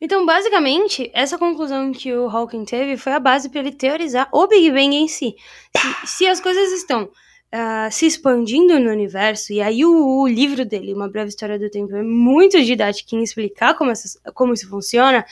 Então, 0.00 0.24
basicamente, 0.24 1.10
essa 1.12 1.36
conclusão 1.36 1.90
que 1.90 2.12
o 2.12 2.28
Hawking 2.28 2.64
teve 2.64 2.96
foi 2.96 3.12
a 3.12 3.20
base 3.20 3.48
para 3.48 3.60
ele 3.60 3.72
teorizar 3.72 4.28
o 4.32 4.46
Big 4.46 4.70
Bang 4.70 4.94
em 4.94 5.08
si. 5.08 5.34
Se, 5.76 6.06
se 6.06 6.26
as 6.26 6.40
coisas 6.40 6.72
estão 6.72 7.04
uh, 7.04 7.90
se 7.90 8.06
expandindo 8.06 8.78
no 8.78 8.90
universo, 8.90 9.52
e 9.52 9.60
aí 9.60 9.84
o, 9.84 10.22
o, 10.22 10.28
livro 10.28 10.64
dele, 10.64 10.94
Uma 10.94 11.08
Breve 11.08 11.28
História 11.28 11.58
do 11.58 11.70
Tempo, 11.70 11.94
é 11.94 12.02
muito 12.02 12.60
didático 12.62 13.14
em 13.14 13.22
explicar 13.22 13.74
como, 13.74 13.90
essas, 13.90 14.16
como 14.34 14.54
isso 14.54 14.68
funciona, 14.68 15.24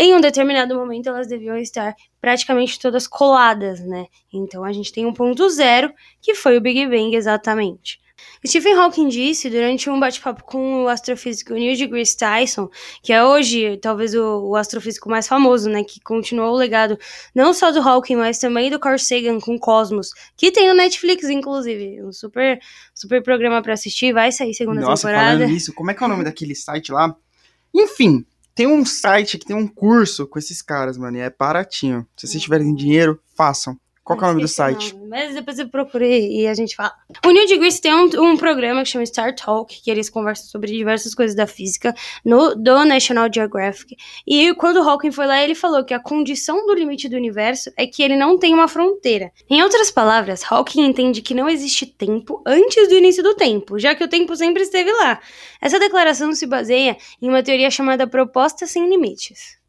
em 0.00 0.14
um 0.14 0.20
determinado 0.20 0.74
momento 0.74 1.10
elas 1.10 1.26
deviam 1.26 1.58
estar 1.58 1.94
praticamente 2.22 2.80
todas 2.80 3.06
coladas, 3.06 3.80
né? 3.80 4.06
Então 4.32 4.64
a 4.64 4.72
gente 4.72 4.90
tem 4.90 5.04
um 5.04 5.12
ponto 5.12 5.46
zero, 5.50 5.92
que 6.22 6.34
foi 6.34 6.56
o 6.56 6.60
Big 6.60 6.86
Bang 6.86 7.14
exatamente. 7.14 8.00
Stephen 8.46 8.74
Hawking 8.74 9.08
disse 9.08 9.50
durante 9.50 9.90
um 9.90 10.00
bate-papo 10.00 10.42
com 10.44 10.84
o 10.84 10.88
astrofísico 10.88 11.52
Neil 11.52 11.76
deGrasse 11.76 12.16
Tyson, 12.16 12.70
que 13.02 13.12
é 13.12 13.22
hoje 13.22 13.76
talvez 13.76 14.14
o, 14.14 14.48
o, 14.48 14.56
astrofísico 14.56 15.10
mais 15.10 15.28
famoso, 15.28 15.68
né, 15.68 15.84
que 15.84 16.00
continuou 16.00 16.54
o 16.54 16.56
legado 16.56 16.98
não 17.34 17.52
só 17.52 17.70
do 17.70 17.80
Hawking, 17.80 18.16
mas 18.16 18.38
também 18.38 18.70
do 18.70 18.78
Carl 18.78 18.98
Sagan 18.98 19.38
com 19.38 19.58
Cosmos, 19.58 20.12
que 20.36 20.50
tem 20.50 20.68
no 20.68 20.74
Netflix 20.74 21.28
inclusive, 21.28 22.02
um 22.02 22.12
super 22.12 22.58
super 22.94 23.22
programa 23.22 23.62
para 23.62 23.74
assistir, 23.74 24.12
vai 24.12 24.32
sair 24.32 24.54
segunda 24.54 24.80
Nossa, 24.80 25.08
temporada. 25.08 25.24
Nossa, 25.24 25.38
falando 25.38 25.52
nisso, 25.52 25.74
como 25.74 25.90
é 25.90 25.94
que 25.94 26.02
é 26.02 26.06
o 26.06 26.08
nome 26.08 26.24
daquele 26.24 26.54
site 26.54 26.90
lá? 26.90 27.14
Enfim, 27.74 28.24
tem 28.54 28.66
um 28.66 28.84
site 28.84 29.38
que 29.38 29.46
tem 29.46 29.56
um 29.56 29.66
curso 29.66 30.26
com 30.26 30.38
esses 30.38 30.60
caras, 30.62 30.98
mano, 30.98 31.16
e 31.16 31.20
é 31.20 31.30
baratinho. 31.30 32.06
Se 32.16 32.26
vocês 32.26 32.42
tiverem 32.42 32.74
dinheiro, 32.74 33.20
façam. 33.36 33.78
Qual 34.02 34.18
é 34.18 34.22
o 34.22 34.26
nome 34.28 34.40
do 34.40 34.48
site? 34.48 34.94
Não, 34.94 35.08
mas 35.08 35.34
depois 35.34 35.58
eu 35.58 35.68
procurei 35.68 36.40
e 36.40 36.46
a 36.46 36.54
gente 36.54 36.74
fala. 36.74 36.92
O 37.24 37.30
Neil 37.30 37.46
deGrasse 37.46 37.80
tem 37.80 37.94
um, 37.94 38.08
um, 38.22 38.36
programa 38.36 38.82
que 38.82 38.88
chama 38.88 39.04
Star 39.04 39.34
Talk, 39.34 39.80
que 39.82 39.90
eles 39.90 40.08
conversam 40.08 40.46
sobre 40.46 40.72
diversas 40.72 41.14
coisas 41.14 41.36
da 41.36 41.46
física 41.46 41.94
no, 42.24 42.54
do 42.54 42.84
National 42.84 43.28
Geographic. 43.32 43.96
E 44.26 44.54
quando 44.54 44.78
o 44.78 44.88
Hawking 44.88 45.12
foi 45.12 45.26
lá, 45.26 45.42
ele 45.42 45.54
falou 45.54 45.84
que 45.84 45.94
a 45.94 46.00
condição 46.00 46.66
do 46.66 46.74
limite 46.74 47.08
do 47.08 47.16
universo 47.16 47.70
é 47.76 47.86
que 47.86 48.02
ele 48.02 48.16
não 48.16 48.38
tem 48.38 48.54
uma 48.54 48.66
fronteira. 48.66 49.30
Em 49.48 49.62
outras 49.62 49.90
palavras, 49.90 50.42
Hawking 50.50 50.82
entende 50.82 51.22
que 51.22 51.34
não 51.34 51.48
existe 51.48 51.86
tempo 51.86 52.42
antes 52.46 52.88
do 52.88 52.94
início 52.94 53.22
do 53.22 53.34
tempo, 53.34 53.78
já 53.78 53.94
que 53.94 54.02
o 54.02 54.08
tempo 54.08 54.34
sempre 54.34 54.62
esteve 54.62 54.90
lá. 54.92 55.20
Essa 55.60 55.78
declaração 55.78 56.32
se 56.34 56.46
baseia 56.46 56.96
em 57.20 57.28
uma 57.28 57.42
teoria 57.42 57.70
chamada 57.70 58.06
proposta 58.06 58.66
sem 58.66 58.88
limites. 58.88 59.59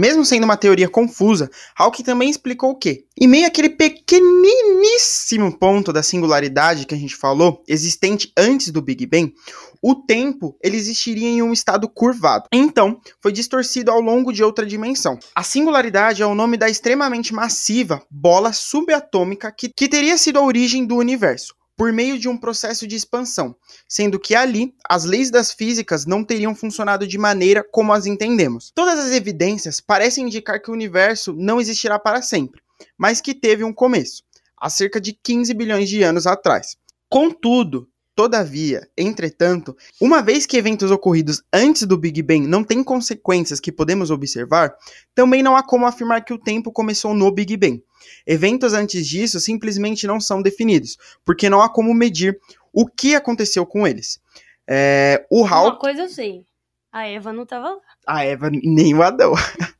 Mesmo 0.00 0.24
sendo 0.24 0.44
uma 0.44 0.56
teoria 0.56 0.88
confusa, 0.88 1.50
Hawking 1.76 2.04
também 2.04 2.30
explicou 2.30 2.74
que, 2.74 3.04
em 3.20 3.28
meio 3.28 3.46
àquele 3.46 3.68
pequeniníssimo 3.68 5.58
ponto 5.58 5.92
da 5.92 6.02
singularidade 6.02 6.86
que 6.86 6.94
a 6.94 6.98
gente 6.98 7.14
falou, 7.14 7.62
existente 7.68 8.32
antes 8.34 8.70
do 8.70 8.80
Big 8.80 9.04
Bang, 9.04 9.34
o 9.82 9.94
tempo 9.94 10.56
ele 10.64 10.78
existiria 10.78 11.28
em 11.28 11.42
um 11.42 11.52
estado 11.52 11.86
curvado. 11.86 12.46
Então, 12.50 12.98
foi 13.20 13.30
distorcido 13.30 13.90
ao 13.90 14.00
longo 14.00 14.32
de 14.32 14.42
outra 14.42 14.64
dimensão. 14.64 15.18
A 15.34 15.42
singularidade 15.42 16.22
é 16.22 16.26
o 16.26 16.34
nome 16.34 16.56
da 16.56 16.70
extremamente 16.70 17.34
massiva 17.34 18.02
bola 18.10 18.54
subatômica 18.54 19.52
que, 19.52 19.68
que 19.68 19.86
teria 19.86 20.16
sido 20.16 20.38
a 20.38 20.42
origem 20.42 20.86
do 20.86 20.96
universo 20.96 21.59
por 21.80 21.94
meio 21.94 22.18
de 22.18 22.28
um 22.28 22.36
processo 22.36 22.86
de 22.86 22.94
expansão, 22.94 23.56
sendo 23.88 24.20
que 24.20 24.34
ali 24.34 24.74
as 24.86 25.06
leis 25.06 25.30
das 25.30 25.50
físicas 25.50 26.04
não 26.04 26.22
teriam 26.22 26.54
funcionado 26.54 27.06
de 27.06 27.16
maneira 27.16 27.64
como 27.64 27.94
as 27.94 28.04
entendemos. 28.04 28.70
Todas 28.74 28.98
as 28.98 29.12
evidências 29.12 29.80
parecem 29.80 30.26
indicar 30.26 30.60
que 30.60 30.70
o 30.70 30.74
universo 30.74 31.34
não 31.34 31.58
existirá 31.58 31.98
para 31.98 32.20
sempre, 32.20 32.60
mas 32.98 33.22
que 33.22 33.32
teve 33.32 33.64
um 33.64 33.72
começo, 33.72 34.22
há 34.60 34.68
cerca 34.68 35.00
de 35.00 35.14
15 35.14 35.54
bilhões 35.54 35.88
de 35.88 36.02
anos 36.02 36.26
atrás. 36.26 36.76
Contudo, 37.08 37.88
Todavia, 38.20 38.86
entretanto, 38.98 39.74
uma 39.98 40.20
vez 40.20 40.44
que 40.44 40.58
eventos 40.58 40.90
ocorridos 40.90 41.42
antes 41.50 41.86
do 41.86 41.96
Big 41.96 42.20
Bang 42.20 42.46
não 42.46 42.62
têm 42.62 42.84
consequências 42.84 43.58
que 43.58 43.72
podemos 43.72 44.10
observar, 44.10 44.74
também 45.14 45.42
não 45.42 45.56
há 45.56 45.62
como 45.62 45.86
afirmar 45.86 46.22
que 46.22 46.34
o 46.34 46.38
tempo 46.38 46.70
começou 46.70 47.14
no 47.14 47.32
Big 47.32 47.56
Bang. 47.56 47.82
Eventos 48.26 48.74
antes 48.74 49.06
disso 49.06 49.40
simplesmente 49.40 50.06
não 50.06 50.20
são 50.20 50.42
definidos, 50.42 50.98
porque 51.24 51.48
não 51.48 51.62
há 51.62 51.68
como 51.70 51.94
medir 51.94 52.38
o 52.74 52.86
que 52.86 53.14
aconteceu 53.14 53.64
com 53.64 53.86
eles. 53.86 54.20
É, 54.68 55.24
o 55.30 55.46
Hal... 55.46 55.68
Uma 55.68 55.78
coisa 55.78 56.02
eu 56.02 56.10
sei. 56.10 56.44
A 56.92 57.06
Eva 57.08 57.32
não 57.32 57.46
tava 57.46 57.70
lá. 57.70 57.80
A 58.06 58.22
Eva 58.22 58.50
nem 58.50 58.94
o 58.94 59.02
Adão. 59.02 59.32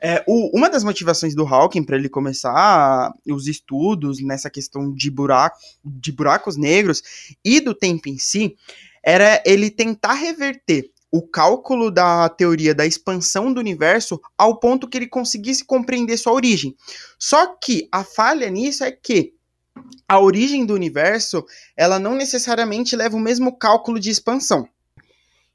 É, 0.00 0.22
o, 0.26 0.56
uma 0.56 0.68
das 0.68 0.84
motivações 0.84 1.34
do 1.34 1.46
Hawking 1.46 1.84
para 1.84 1.96
ele 1.96 2.08
começar 2.08 3.12
os 3.26 3.46
estudos 3.46 4.22
nessa 4.22 4.50
questão 4.50 4.92
de, 4.92 5.10
buraco, 5.10 5.56
de 5.84 6.12
buracos 6.12 6.56
negros 6.56 7.02
e 7.44 7.60
do 7.60 7.74
tempo 7.74 8.08
em 8.08 8.18
si 8.18 8.56
era 9.02 9.42
ele 9.46 9.70
tentar 9.70 10.14
reverter 10.14 10.90
o 11.10 11.20
cálculo 11.20 11.90
da 11.90 12.28
teoria 12.30 12.74
da 12.74 12.86
expansão 12.86 13.52
do 13.52 13.60
universo 13.60 14.20
ao 14.36 14.58
ponto 14.58 14.88
que 14.88 14.96
ele 14.96 15.06
conseguisse 15.06 15.64
compreender 15.64 16.16
sua 16.16 16.32
origem. 16.32 16.74
Só 17.18 17.54
que 17.56 17.86
a 17.92 18.02
falha 18.02 18.48
nisso 18.48 18.82
é 18.82 18.90
que 18.90 19.34
a 20.08 20.18
origem 20.18 20.64
do 20.64 20.74
universo 20.74 21.44
ela 21.76 21.98
não 21.98 22.14
necessariamente 22.14 22.96
leva 22.96 23.16
o 23.16 23.20
mesmo 23.20 23.56
cálculo 23.56 24.00
de 24.00 24.10
expansão. 24.10 24.66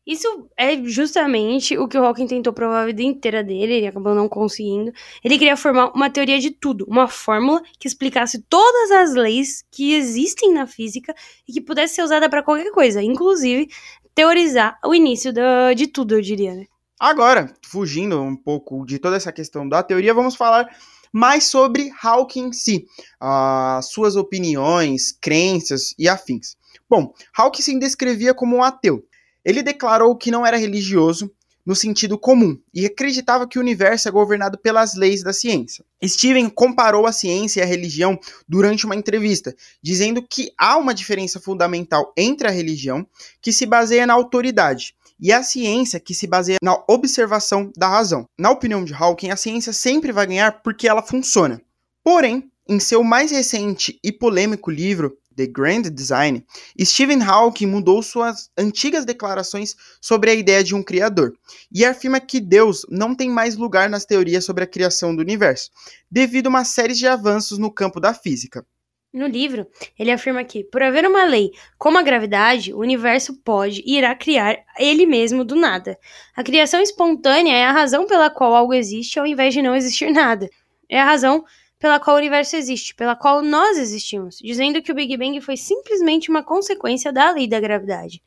Isso 0.07 0.49
é 0.55 0.81
justamente 0.85 1.77
o 1.77 1.85
que 1.85 1.97
o 1.97 2.05
Hawking 2.05 2.27
tentou 2.27 2.53
provar 2.53 2.83
a 2.83 2.85
vida 2.85 3.03
inteira 3.03 3.43
dele, 3.43 3.73
ele 3.73 3.87
acabou 3.87 4.15
não 4.15 4.29
conseguindo. 4.29 4.93
Ele 5.21 5.37
queria 5.37 5.57
formar 5.57 5.91
uma 5.93 6.09
teoria 6.09 6.39
de 6.39 6.49
tudo, 6.49 6.85
uma 6.87 7.09
fórmula 7.09 7.61
que 7.77 7.89
explicasse 7.89 8.41
todas 8.43 8.89
as 8.91 9.13
leis 9.13 9.65
que 9.69 9.93
existem 9.93 10.53
na 10.53 10.65
física 10.65 11.13
e 11.45 11.51
que 11.51 11.59
pudesse 11.59 11.95
ser 11.95 12.03
usada 12.03 12.29
para 12.29 12.41
qualquer 12.41 12.71
coisa, 12.71 13.03
inclusive 13.03 13.67
teorizar 14.15 14.79
o 14.85 14.95
início 14.95 15.33
do, 15.33 15.73
de 15.75 15.87
tudo, 15.87 16.15
eu 16.15 16.21
diria, 16.21 16.55
né? 16.55 16.65
Agora, 16.97 17.53
fugindo 17.61 18.19
um 18.21 18.35
pouco 18.35 18.85
de 18.85 18.99
toda 18.99 19.17
essa 19.17 19.33
questão 19.33 19.67
da 19.67 19.83
teoria, 19.83 20.13
vamos 20.13 20.35
falar 20.35 20.67
mais 21.11 21.43
sobre 21.43 21.91
Hawking 22.01 22.47
em 22.47 22.53
si, 22.53 22.85
as 23.19 23.91
suas 23.91 24.15
opiniões, 24.15 25.11
crenças 25.11 25.93
e 25.99 26.07
afins. 26.07 26.55
Bom, 26.89 27.13
Hawking 27.37 27.61
se 27.61 27.77
descrevia 27.77 28.33
como 28.33 28.55
um 28.55 28.63
ateu. 28.63 29.03
Ele 29.47 29.63
declarou 29.63 30.13
que 30.13 30.29
não 30.29 30.45
era 30.45 30.57
religioso 30.57 31.31
no 31.65 31.73
sentido 31.73 32.17
comum 32.17 32.59
e 32.73 32.85
acreditava 32.85 33.47
que 33.47 33.57
o 33.57 33.61
universo 33.61 34.09
é 34.09 34.11
governado 34.11 34.57
pelas 34.57 34.93
leis 34.93 35.23
da 35.23 35.31
ciência. 35.31 35.85
Steven 36.03 36.49
comparou 36.49 37.05
a 37.05 37.13
ciência 37.13 37.61
e 37.61 37.63
a 37.63 37.65
religião 37.65 38.19
durante 38.45 38.85
uma 38.85 38.95
entrevista, 38.95 39.55
dizendo 39.81 40.21
que 40.21 40.51
há 40.57 40.75
uma 40.75 40.93
diferença 40.93 41.39
fundamental 41.39 42.11
entre 42.17 42.45
a 42.45 42.51
religião, 42.51 43.07
que 43.41 43.53
se 43.53 43.65
baseia 43.65 44.05
na 44.05 44.13
autoridade, 44.13 44.93
e 45.17 45.31
a 45.31 45.41
ciência 45.41 45.97
que 45.97 46.13
se 46.13 46.27
baseia 46.27 46.57
na 46.61 46.83
observação 46.85 47.71
da 47.77 47.87
razão. 47.87 48.27
Na 48.37 48.51
opinião 48.51 48.83
de 48.83 48.93
Hawking, 48.93 49.29
a 49.29 49.37
ciência 49.37 49.71
sempre 49.71 50.11
vai 50.11 50.27
ganhar 50.27 50.61
porque 50.61 50.89
ela 50.89 51.01
funciona. 51.01 51.61
Porém, 52.03 52.51
em 52.67 52.81
seu 52.81 53.01
mais 53.01 53.31
recente 53.31 53.97
e 54.03 54.11
polêmico 54.11 54.69
livro, 54.69 55.17
The 55.37 55.45
Grand 55.47 55.83
Design, 55.83 56.43
Stephen 56.81 57.21
Hawking 57.21 57.67
mudou 57.67 58.01
suas 58.01 58.49
antigas 58.57 59.05
declarações 59.05 59.75
sobre 60.01 60.31
a 60.31 60.33
ideia 60.33 60.63
de 60.63 60.73
um 60.73 60.83
criador 60.83 61.33
e 61.71 61.85
afirma 61.85 62.19
que 62.19 62.39
Deus 62.39 62.85
não 62.89 63.15
tem 63.15 63.29
mais 63.29 63.55
lugar 63.55 63.87
nas 63.87 64.03
teorias 64.03 64.43
sobre 64.43 64.63
a 64.63 64.67
criação 64.67 65.15
do 65.15 65.21
universo, 65.21 65.69
devido 66.09 66.47
a 66.47 66.49
uma 66.49 66.65
série 66.65 66.95
de 66.95 67.07
avanços 67.07 67.59
no 67.59 67.71
campo 67.71 67.99
da 67.99 68.13
física. 68.13 68.65
No 69.13 69.25
livro, 69.25 69.65
ele 69.97 70.11
afirma 70.11 70.43
que, 70.43 70.63
por 70.65 70.83
haver 70.83 71.05
uma 71.05 71.23
lei 71.23 71.51
como 71.77 71.97
a 71.97 72.03
gravidade, 72.03 72.73
o 72.73 72.79
universo 72.79 73.37
pode 73.41 73.81
e 73.85 73.97
irá 73.97 74.13
criar 74.13 74.57
ele 74.77 75.05
mesmo 75.05 75.45
do 75.45 75.55
nada. 75.55 75.97
A 76.35 76.43
criação 76.43 76.81
espontânea 76.81 77.53
é 77.53 77.65
a 77.65 77.71
razão 77.71 78.05
pela 78.05 78.29
qual 78.29 78.53
algo 78.53 78.73
existe 78.73 79.17
ao 79.17 79.25
invés 79.25 79.53
de 79.53 79.61
não 79.61 79.75
existir 79.75 80.11
nada. 80.11 80.49
É 80.89 80.99
a 80.99 81.05
razão 81.05 81.45
pela 81.79 81.99
qual 81.99 82.15
o 82.15 82.19
universo 82.19 82.55
existe, 82.55 82.95
pela 82.95 83.15
qual 83.15 83.41
nós 83.41 83.77
existimos, 83.77 84.37
dizendo 84.37 84.81
que 84.81 84.91
o 84.91 84.95
Big 84.95 85.15
Bang 85.17 85.39
foi 85.41 85.57
simplesmente 85.57 86.29
uma 86.29 86.43
consequência 86.43 87.11
da 87.11 87.31
lei 87.31 87.47
da 87.47 87.59
gravidade. 87.59 88.21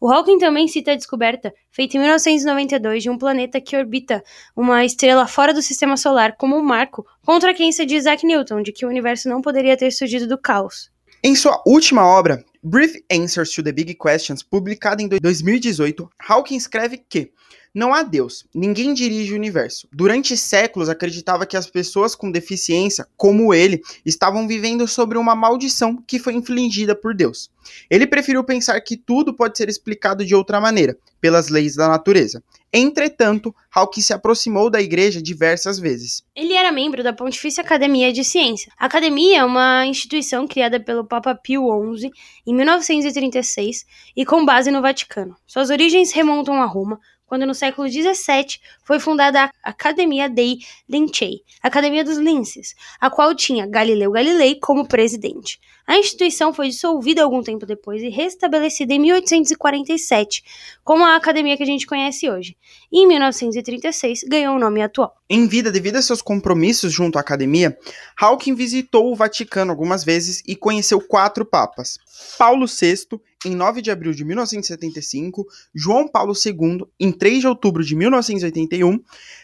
O 0.00 0.12
Hawking 0.12 0.38
também 0.38 0.66
cita 0.66 0.90
a 0.90 0.96
descoberta, 0.96 1.54
feita 1.70 1.96
em 1.96 2.00
1992, 2.00 3.04
de 3.04 3.10
um 3.10 3.16
planeta 3.16 3.60
que 3.60 3.76
orbita 3.76 4.22
uma 4.56 4.84
estrela 4.84 5.28
fora 5.28 5.54
do 5.54 5.62
sistema 5.62 5.96
solar 5.96 6.36
como 6.36 6.56
um 6.56 6.62
marco 6.62 7.06
contra 7.24 7.52
a 7.52 7.54
crença 7.54 7.86
de 7.86 7.94
Isaac 7.94 8.26
Newton 8.26 8.62
de 8.62 8.72
que 8.72 8.84
o 8.84 8.88
universo 8.88 9.28
não 9.28 9.40
poderia 9.40 9.76
ter 9.76 9.92
surgido 9.92 10.26
do 10.26 10.36
caos. 10.36 10.90
Em 11.22 11.36
sua 11.36 11.62
última 11.64 12.04
obra, 12.04 12.44
Brief 12.64 13.02
Answers 13.10 13.50
to 13.54 13.60
the 13.60 13.72
Big 13.72 13.92
Questions, 13.96 14.40
publicada 14.40 15.02
em 15.02 15.08
2018, 15.08 16.08
Hawking 16.28 16.56
escreve 16.56 16.96
que 16.96 17.32
não 17.74 17.92
há 17.92 18.04
Deus, 18.04 18.46
ninguém 18.54 18.94
dirige 18.94 19.32
o 19.32 19.36
universo. 19.36 19.88
Durante 19.92 20.36
séculos 20.36 20.88
acreditava 20.88 21.44
que 21.44 21.56
as 21.56 21.66
pessoas 21.66 22.14
com 22.14 22.30
deficiência, 22.30 23.04
como 23.16 23.52
ele, 23.52 23.82
estavam 24.06 24.46
vivendo 24.46 24.86
sobre 24.86 25.18
uma 25.18 25.34
maldição 25.34 25.96
que 26.06 26.20
foi 26.20 26.34
infligida 26.34 26.94
por 26.94 27.16
Deus. 27.16 27.50
Ele 27.90 28.06
preferiu 28.06 28.44
pensar 28.44 28.80
que 28.80 28.96
tudo 28.96 29.34
pode 29.34 29.58
ser 29.58 29.68
explicado 29.68 30.24
de 30.24 30.34
outra 30.34 30.60
maneira, 30.60 30.96
pelas 31.20 31.48
leis 31.48 31.74
da 31.74 31.88
natureza. 31.88 32.44
Entretanto, 32.72 33.54
Hawking 33.70 34.00
se 34.00 34.14
aproximou 34.14 34.70
da 34.70 34.80
igreja 34.80 35.20
diversas 35.20 35.78
vezes. 35.78 36.22
Ele 36.34 36.54
era 36.54 36.72
membro 36.72 37.02
da 37.02 37.12
Pontifícia 37.12 37.62
Academia 37.62 38.10
de 38.12 38.24
Ciência. 38.24 38.72
A 38.78 38.86
academia 38.86 39.40
é 39.40 39.44
uma 39.44 39.84
instituição 39.86 40.48
criada 40.48 40.80
pelo 40.80 41.04
Papa 41.04 41.34
Pio 41.34 41.68
XI 41.96 42.10
em 42.46 42.54
1936 42.54 43.84
e 44.16 44.24
com 44.24 44.44
base 44.44 44.70
no 44.70 44.80
Vaticano. 44.80 45.36
Suas 45.46 45.68
origens 45.68 46.12
remontam 46.12 46.62
a 46.62 46.64
Roma, 46.64 46.98
quando 47.32 47.46
no 47.46 47.54
século 47.54 47.88
XVII 47.88 48.60
foi 48.84 49.00
fundada 49.00 49.44
a 49.44 49.70
Academia 49.70 50.28
dei 50.28 50.58
Lincei, 50.86 51.40
Academia 51.62 52.04
dos 52.04 52.18
Linces, 52.18 52.74
a 53.00 53.08
qual 53.08 53.34
tinha 53.34 53.66
Galileu 53.66 54.10
Galilei 54.10 54.56
como 54.56 54.86
presidente. 54.86 55.58
A 55.86 55.96
instituição 55.96 56.52
foi 56.52 56.68
dissolvida 56.68 57.22
algum 57.22 57.42
tempo 57.42 57.64
depois 57.64 58.02
e 58.02 58.10
restabelecida 58.10 58.92
em 58.92 58.98
1847, 58.98 60.44
como 60.84 61.04
a 61.04 61.16
academia 61.16 61.56
que 61.56 61.62
a 61.62 61.66
gente 61.66 61.86
conhece 61.86 62.28
hoje. 62.28 62.54
E 62.92 63.02
em 63.02 63.08
1936 63.08 64.24
ganhou 64.28 64.56
o 64.56 64.60
nome 64.60 64.82
atual. 64.82 65.16
Em 65.28 65.48
vida, 65.48 65.72
devido 65.72 65.96
a 65.96 66.02
seus 66.02 66.20
compromissos 66.20 66.92
junto 66.92 67.16
à 67.16 67.22
academia, 67.22 67.74
Hawking 68.20 68.54
visitou 68.54 69.10
o 69.10 69.16
Vaticano 69.16 69.70
algumas 69.70 70.04
vezes 70.04 70.42
e 70.46 70.54
conheceu 70.54 71.00
quatro 71.00 71.46
papas: 71.46 71.98
Paulo 72.38 72.66
VI, 72.66 73.18
em 73.44 73.54
9 73.54 73.82
de 73.82 73.90
abril 73.90 74.12
de 74.12 74.24
1975, 74.24 75.46
João 75.74 76.08
Paulo 76.08 76.32
II, 76.34 76.86
em 76.98 77.10
3 77.10 77.40
de 77.40 77.46
outubro 77.46 77.84
de 77.84 77.94
1981, 77.94 79.00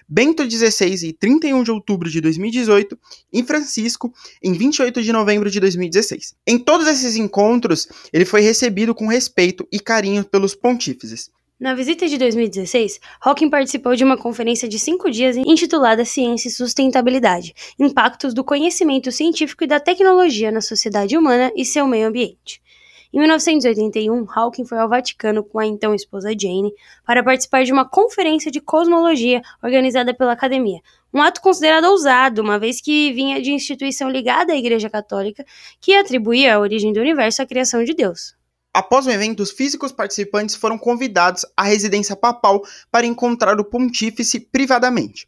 Bento 0.08 0.48
XVI, 0.48 1.08
em 1.08 1.12
31 1.12 1.62
de 1.62 1.70
outubro 1.70 2.08
de 2.08 2.20
2018, 2.20 2.98
e 3.32 3.42
Francisco, 3.42 4.12
em 4.42 4.52
28 4.52 5.02
de 5.02 5.12
novembro 5.12 5.50
de 5.50 5.60
2016. 5.60 6.34
Em 6.46 6.58
todos 6.58 6.86
esses 6.86 7.16
encontros, 7.16 7.88
ele 8.12 8.24
foi 8.24 8.40
recebido 8.40 8.94
com 8.94 9.06
respeito 9.06 9.66
e 9.72 9.78
carinho 9.78 10.24
pelos 10.24 10.54
pontífices. 10.54 11.30
Na 11.58 11.74
visita 11.74 12.06
de 12.06 12.16
2016, 12.16 13.00
Hawking 13.20 13.50
participou 13.50 13.96
de 13.96 14.04
uma 14.04 14.16
conferência 14.16 14.68
de 14.68 14.78
cinco 14.78 15.10
dias 15.10 15.36
intitulada 15.36 16.04
Ciência 16.04 16.46
e 16.46 16.52
Sustentabilidade: 16.52 17.52
Impactos 17.76 18.32
do 18.32 18.44
Conhecimento 18.44 19.10
Científico 19.10 19.64
e 19.64 19.66
da 19.66 19.80
Tecnologia 19.80 20.52
na 20.52 20.60
Sociedade 20.60 21.16
Humana 21.16 21.50
e 21.56 21.64
seu 21.64 21.84
Meio 21.88 22.06
Ambiente. 22.06 22.62
Em 23.10 23.18
1981, 23.20 24.26
Hawking 24.30 24.66
foi 24.66 24.78
ao 24.78 24.88
Vaticano 24.88 25.42
com 25.42 25.58
a 25.58 25.66
então 25.66 25.94
esposa 25.94 26.28
Jane 26.38 26.74
para 27.06 27.24
participar 27.24 27.64
de 27.64 27.72
uma 27.72 27.88
conferência 27.88 28.50
de 28.50 28.60
cosmologia 28.60 29.40
organizada 29.62 30.12
pela 30.12 30.32
Academia. 30.32 30.80
Um 31.12 31.22
ato 31.22 31.40
considerado 31.40 31.84
ousado, 31.86 32.42
uma 32.42 32.58
vez 32.58 32.82
que 32.82 33.10
vinha 33.14 33.40
de 33.40 33.50
instituição 33.50 34.10
ligada 34.10 34.52
à 34.52 34.56
Igreja 34.56 34.90
Católica, 34.90 35.42
que 35.80 35.94
atribuía 35.94 36.54
a 36.54 36.60
origem 36.60 36.92
do 36.92 37.00
universo 37.00 37.40
à 37.40 37.46
criação 37.46 37.82
de 37.82 37.94
Deus. 37.94 38.36
Após 38.74 39.06
o 39.06 39.10
evento, 39.10 39.42
os 39.42 39.50
físicos 39.50 39.90
participantes 39.90 40.54
foram 40.54 40.76
convidados 40.76 41.46
à 41.56 41.62
residência 41.62 42.14
papal 42.14 42.62
para 42.90 43.06
encontrar 43.06 43.58
o 43.58 43.64
pontífice 43.64 44.38
privadamente. 44.38 45.26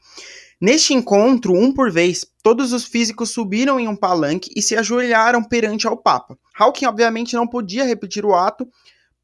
Neste 0.60 0.92
encontro, 0.92 1.54
um 1.54 1.72
por 1.72 1.90
vez, 1.90 2.26
todos 2.42 2.74
os 2.74 2.84
físicos 2.84 3.30
subiram 3.30 3.80
em 3.80 3.88
um 3.88 3.96
palanque 3.96 4.50
e 4.54 4.60
se 4.60 4.76
ajoelharam 4.76 5.42
perante 5.42 5.86
ao 5.86 5.96
Papa. 5.96 6.38
Hawking, 6.54 6.84
obviamente, 6.84 7.34
não 7.34 7.46
podia 7.46 7.82
repetir 7.82 8.26
o 8.26 8.34
ato 8.34 8.68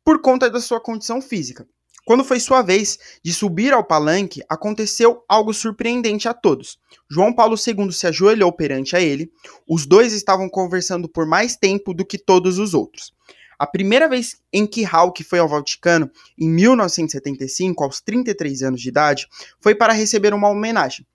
por 0.03 0.23
conta 0.23 0.49
da 0.49 0.63
sua 0.63 0.81
condição 0.81 1.21
física. 1.21 1.69
Quando 2.07 2.25
foi 2.25 2.41
sua 2.41 2.63
vez 2.63 2.99
de 3.23 3.35
subir 3.35 3.75
ao 3.75 3.85
palanque, 3.85 4.41
aconteceu 4.49 5.25
algo 5.29 5.53
surpreendente 5.53 6.27
a 6.27 6.33
todos. 6.33 6.79
João 7.11 7.35
Paulo 7.35 7.55
II 7.55 7.93
se 7.93 8.07
ajoelhou 8.07 8.51
perante 8.51 8.97
a 8.97 9.01
ele. 9.01 9.31
Os 9.69 9.85
dois 9.85 10.15
estavam 10.15 10.49
conversando 10.49 11.07
por 11.07 11.27
mais 11.27 11.55
tempo 11.55 11.93
do 11.93 12.07
que 12.07 12.17
todos 12.17 12.59
os 12.59 12.73
outros. 12.73 13.13
A 13.59 13.67
primeira 13.67 14.09
vez 14.09 14.37
em 14.51 14.67
que 14.67 14.87
Hawke 14.87 15.23
foi 15.23 15.39
ao 15.39 15.49
Vaticano, 15.49 16.11
em 16.39 16.49
1975, 16.49 17.85
aos 17.85 18.01
33 18.01 18.63
anos 18.63 18.81
de 18.81 18.89
idade, 18.89 19.27
foi 19.61 19.75
para 19.75 19.93
receber 19.93 20.33
uma 20.33 20.49
homenagem. 20.49 21.07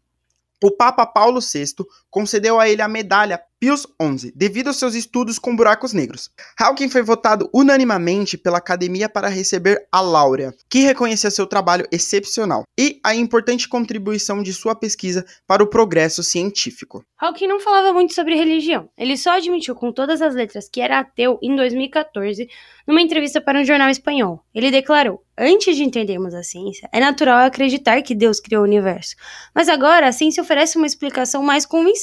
O 0.63 0.71
Papa 0.71 1.05
Paulo 1.05 1.39
VI 1.41 1.73
concedeu 2.11 2.59
a 2.59 2.69
ele 2.69 2.81
a 2.81 2.87
medalha 2.87 3.41
Pius 3.61 3.85
XI, 4.01 4.31
devido 4.35 4.69
aos 4.69 4.77
seus 4.77 4.95
estudos 4.95 5.37
com 5.37 5.55
buracos 5.55 5.93
negros. 5.93 6.31
Hawking 6.59 6.89
foi 6.89 7.03
votado 7.03 7.47
unanimamente 7.53 8.35
pela 8.35 8.57
Academia 8.57 9.07
para 9.07 9.27
receber 9.27 9.87
a 9.91 10.01
Laurea, 10.01 10.51
que 10.67 10.79
reconhecia 10.79 11.29
seu 11.29 11.45
trabalho 11.45 11.87
excepcional 11.91 12.63
e 12.75 12.99
a 13.05 13.13
importante 13.13 13.69
contribuição 13.69 14.41
de 14.41 14.51
sua 14.51 14.73
pesquisa 14.73 15.23
para 15.45 15.63
o 15.63 15.67
progresso 15.67 16.23
científico. 16.23 17.05
Hawking 17.19 17.45
não 17.45 17.59
falava 17.59 17.93
muito 17.93 18.15
sobre 18.15 18.33
religião. 18.33 18.89
Ele 18.97 19.15
só 19.15 19.37
admitiu 19.37 19.75
com 19.75 19.91
todas 19.91 20.23
as 20.23 20.33
letras 20.33 20.67
que 20.67 20.81
era 20.81 20.97
ateu 20.97 21.37
em 21.39 21.55
2014, 21.55 22.47
numa 22.87 22.99
entrevista 22.99 23.39
para 23.39 23.59
um 23.59 23.63
jornal 23.63 23.91
espanhol. 23.91 24.43
Ele 24.55 24.71
declarou: 24.71 25.23
Antes 25.37 25.75
de 25.75 25.83
entendermos 25.83 26.33
a 26.33 26.41
ciência, 26.41 26.89
é 26.91 26.99
natural 26.99 27.45
acreditar 27.45 28.01
que 28.01 28.15
Deus 28.15 28.39
criou 28.39 28.63
o 28.63 28.65
universo. 28.65 29.15
Mas 29.53 29.69
agora 29.69 30.07
a 30.07 30.11
ciência 30.11 30.41
oferece 30.41 30.77
uma 30.77 30.87
explicação 30.87 31.43
mais 31.43 31.63
convincente. 31.63 32.00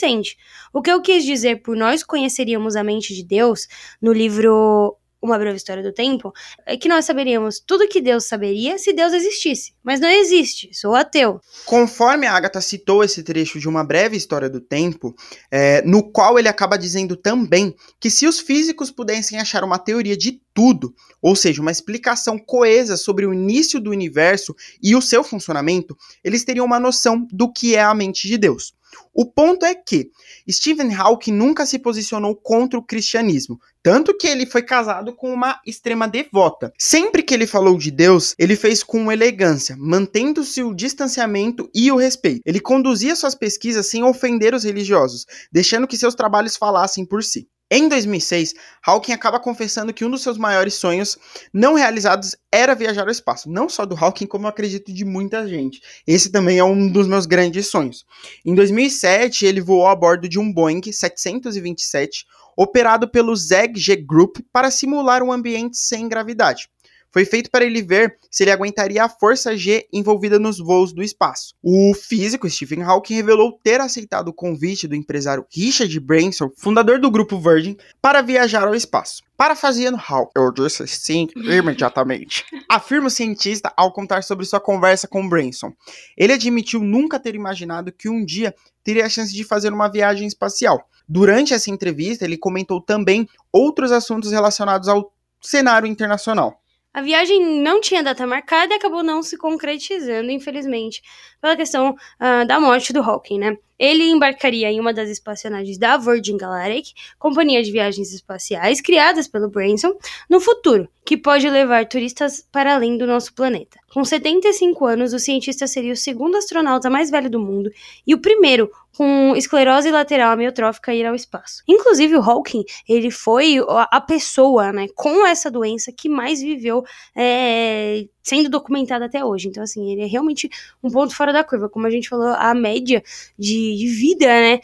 O 0.72 0.82
que 0.82 0.90
eu 0.90 1.00
quis 1.00 1.24
dizer 1.24 1.62
por 1.62 1.76
nós 1.76 2.02
conheceríamos 2.02 2.76
a 2.76 2.84
mente 2.84 3.14
de 3.14 3.24
Deus 3.24 3.66
no 4.00 4.12
livro 4.12 4.96
uma 5.20 5.38
breve 5.38 5.56
história 5.56 5.82
do 5.82 5.92
tempo, 5.92 6.32
é 6.64 6.76
que 6.76 6.88
nós 6.88 7.04
saberíamos 7.04 7.60
tudo 7.60 7.88
que 7.88 8.00
Deus 8.00 8.24
saberia 8.24 8.78
se 8.78 8.92
Deus 8.92 9.12
existisse. 9.12 9.72
Mas 9.82 10.00
não 10.00 10.08
existe, 10.08 10.70
sou 10.72 10.94
ateu. 10.94 11.40
Conforme 11.64 12.26
a 12.26 12.32
Agatha 12.32 12.60
citou 12.60 13.02
esse 13.02 13.22
trecho 13.22 13.58
de 13.58 13.68
uma 13.68 13.84
breve 13.84 14.16
história 14.16 14.48
do 14.48 14.60
tempo, 14.60 15.14
é, 15.50 15.82
no 15.82 16.02
qual 16.10 16.38
ele 16.38 16.48
acaba 16.48 16.78
dizendo 16.78 17.16
também 17.16 17.74
que 17.98 18.10
se 18.10 18.26
os 18.26 18.38
físicos 18.38 18.90
pudessem 18.90 19.38
achar 19.38 19.64
uma 19.64 19.78
teoria 19.78 20.16
de 20.16 20.40
tudo, 20.54 20.94
ou 21.20 21.34
seja, 21.34 21.60
uma 21.60 21.70
explicação 21.70 22.38
coesa 22.38 22.96
sobre 22.96 23.26
o 23.26 23.34
início 23.34 23.80
do 23.80 23.90
universo 23.90 24.54
e 24.82 24.94
o 24.94 25.02
seu 25.02 25.24
funcionamento, 25.24 25.96
eles 26.22 26.44
teriam 26.44 26.66
uma 26.66 26.80
noção 26.80 27.26
do 27.32 27.52
que 27.52 27.74
é 27.74 27.82
a 27.82 27.94
mente 27.94 28.28
de 28.28 28.36
Deus. 28.36 28.72
O 29.12 29.26
ponto 29.26 29.64
é 29.64 29.74
que 29.74 30.10
Stephen 30.50 30.94
Hawking 30.94 31.32
nunca 31.32 31.66
se 31.66 31.78
posicionou 31.78 32.36
contra 32.36 32.78
o 32.78 32.82
cristianismo, 32.82 33.58
tanto 33.82 34.16
que 34.16 34.26
ele 34.26 34.46
foi 34.46 34.62
casado 34.62 35.14
com 35.14 35.32
uma 35.32 35.60
extrema 35.66 36.06
devota. 36.06 36.72
Sempre 36.78 37.22
que 37.22 37.34
ele 37.34 37.46
falou 37.46 37.78
de 37.78 37.90
Deus, 37.90 38.34
ele 38.38 38.56
fez 38.56 38.82
com 38.82 39.10
elegância, 39.10 39.76
mantendo-se 39.78 40.62
o 40.62 40.74
distanciamento 40.74 41.70
e 41.74 41.90
o 41.90 41.96
respeito. 41.96 42.42
Ele 42.44 42.60
conduzia 42.60 43.16
suas 43.16 43.34
pesquisas 43.34 43.86
sem 43.86 44.02
ofender 44.02 44.54
os 44.54 44.64
religiosos, 44.64 45.26
deixando 45.50 45.86
que 45.86 45.96
seus 45.96 46.14
trabalhos 46.14 46.56
falassem 46.56 47.04
por 47.04 47.24
si. 47.24 47.48
Em 47.70 47.86
2006, 47.86 48.54
Hawking 48.86 49.12
acaba 49.12 49.38
confessando 49.38 49.92
que 49.92 50.02
um 50.02 50.10
dos 50.10 50.22
seus 50.22 50.38
maiores 50.38 50.74
sonhos 50.74 51.18
não 51.52 51.74
realizados 51.74 52.34
era 52.50 52.74
viajar 52.74 53.02
ao 53.02 53.10
espaço. 53.10 53.50
Não 53.50 53.68
só 53.68 53.84
do 53.84 53.94
Hawking, 53.94 54.26
como 54.26 54.46
eu 54.46 54.48
acredito 54.48 54.90
de 54.90 55.04
muita 55.04 55.46
gente. 55.46 55.82
Esse 56.06 56.30
também 56.30 56.58
é 56.58 56.64
um 56.64 56.90
dos 56.90 57.06
meus 57.06 57.26
grandes 57.26 57.66
sonhos. 57.66 58.06
Em 58.42 58.54
2007, 58.54 59.44
ele 59.44 59.60
voou 59.60 59.86
a 59.86 59.94
bordo 59.94 60.26
de 60.26 60.38
um 60.38 60.50
Boeing 60.50 60.80
727, 60.90 62.24
operado 62.56 63.06
pelo 63.06 63.36
ZEG 63.36 63.78
G 63.78 63.96
Group, 63.96 64.38
para 64.50 64.70
simular 64.70 65.22
um 65.22 65.30
ambiente 65.30 65.76
sem 65.76 66.08
gravidade 66.08 66.70
foi 67.10 67.24
feito 67.24 67.50
para 67.50 67.64
ele 67.64 67.82
ver 67.82 68.18
se 68.30 68.44
ele 68.44 68.50
aguentaria 68.50 69.04
a 69.04 69.08
força 69.08 69.56
G 69.56 69.86
envolvida 69.92 70.38
nos 70.38 70.58
voos 70.58 70.92
do 70.92 71.02
espaço. 71.02 71.54
O 71.62 71.94
físico 71.94 72.48
Stephen 72.48 72.82
Hawking 72.82 73.14
revelou 73.14 73.58
ter 73.62 73.80
aceitado 73.80 74.28
o 74.28 74.32
convite 74.32 74.86
do 74.86 74.94
empresário 74.94 75.46
Richard 75.50 75.98
Branson, 76.00 76.50
fundador 76.56 77.00
do 77.00 77.10
grupo 77.10 77.38
Virgin, 77.38 77.76
para 78.00 78.22
viajar 78.22 78.66
ao 78.66 78.74
espaço. 78.74 79.22
Parafraseando 79.36 79.96
Hawking, 79.96 80.32
eu 80.36 80.52
disse 80.52 80.86
sim 80.88 81.28
imediatamente. 81.36 82.44
Afirma 82.68 83.06
o 83.06 83.10
cientista 83.10 83.72
ao 83.76 83.92
contar 83.92 84.22
sobre 84.22 84.44
sua 84.44 84.60
conversa 84.60 85.06
com 85.06 85.28
Branson. 85.28 85.72
Ele 86.16 86.32
admitiu 86.32 86.80
nunca 86.80 87.20
ter 87.20 87.34
imaginado 87.34 87.92
que 87.92 88.08
um 88.08 88.24
dia 88.24 88.54
teria 88.82 89.06
a 89.06 89.08
chance 89.08 89.32
de 89.32 89.44
fazer 89.44 89.72
uma 89.72 89.88
viagem 89.88 90.26
espacial. 90.26 90.88
Durante 91.08 91.54
essa 91.54 91.70
entrevista, 91.70 92.24
ele 92.24 92.36
comentou 92.36 92.80
também 92.80 93.28
outros 93.52 93.92
assuntos 93.92 94.32
relacionados 94.32 94.88
ao 94.88 95.12
cenário 95.40 95.86
internacional. 95.86 96.60
A 96.98 97.00
viagem 97.00 97.62
não 97.62 97.80
tinha 97.80 98.02
data 98.02 98.26
marcada 98.26 98.74
e 98.74 98.76
acabou 98.76 99.04
não 99.04 99.22
se 99.22 99.38
concretizando, 99.38 100.32
infelizmente, 100.32 101.00
pela 101.40 101.56
questão 101.56 101.90
uh, 101.90 102.46
da 102.46 102.60
morte 102.60 102.92
do 102.92 103.02
Hawking, 103.02 103.38
né? 103.38 103.56
Ele 103.78 104.04
embarcaria 104.10 104.70
em 104.70 104.80
uma 104.80 104.92
das 104.92 105.08
espaçonaves 105.08 105.78
da 105.78 105.96
Virgin 105.96 106.36
Galactic, 106.36 106.96
companhia 107.16 107.62
de 107.62 107.70
viagens 107.70 108.12
espaciais 108.12 108.80
criadas 108.80 109.28
pelo 109.28 109.48
Branson, 109.48 109.96
no 110.28 110.40
futuro, 110.40 110.88
que 111.06 111.16
pode 111.16 111.48
levar 111.48 111.86
turistas 111.86 112.44
para 112.50 112.74
além 112.74 112.98
do 112.98 113.06
nosso 113.06 113.32
planeta. 113.32 113.78
Com 113.94 114.04
75 114.04 114.84
anos, 114.84 115.12
o 115.12 115.18
cientista 115.18 115.66
seria 115.68 115.92
o 115.92 115.96
segundo 115.96 116.36
astronauta 116.36 116.90
mais 116.90 117.08
velho 117.08 117.30
do 117.30 117.38
mundo 117.38 117.70
e 118.04 118.14
o 118.14 118.20
primeiro 118.20 118.68
com 118.96 119.34
esclerose 119.36 119.92
lateral 119.92 120.32
amiotrófica 120.32 120.90
a 120.90 120.94
ir 120.94 121.06
ao 121.06 121.14
espaço. 121.14 121.62
Inclusive, 121.68 122.16
o 122.16 122.20
Hawking, 122.20 122.64
ele 122.88 123.12
foi 123.12 123.58
a 123.68 124.00
pessoa, 124.00 124.72
né, 124.72 124.88
com 124.96 125.24
essa 125.24 125.48
doença 125.48 125.92
que 125.92 126.08
mais 126.08 126.40
viveu 126.40 126.84
é, 127.16 128.06
sendo 128.28 128.48
documentada 128.48 129.06
até 129.06 129.24
hoje. 129.24 129.48
Então, 129.48 129.62
assim, 129.62 129.90
ele 129.90 130.02
é 130.02 130.06
realmente 130.06 130.48
um 130.82 130.90
ponto 130.90 131.14
fora 131.14 131.32
da 131.32 131.42
curva. 131.42 131.68
Como 131.68 131.86
a 131.86 131.90
gente 131.90 132.08
falou, 132.08 132.28
a 132.28 132.54
média 132.54 133.02
de, 133.38 133.76
de 133.76 133.86
vida, 133.88 134.26
né, 134.26 134.60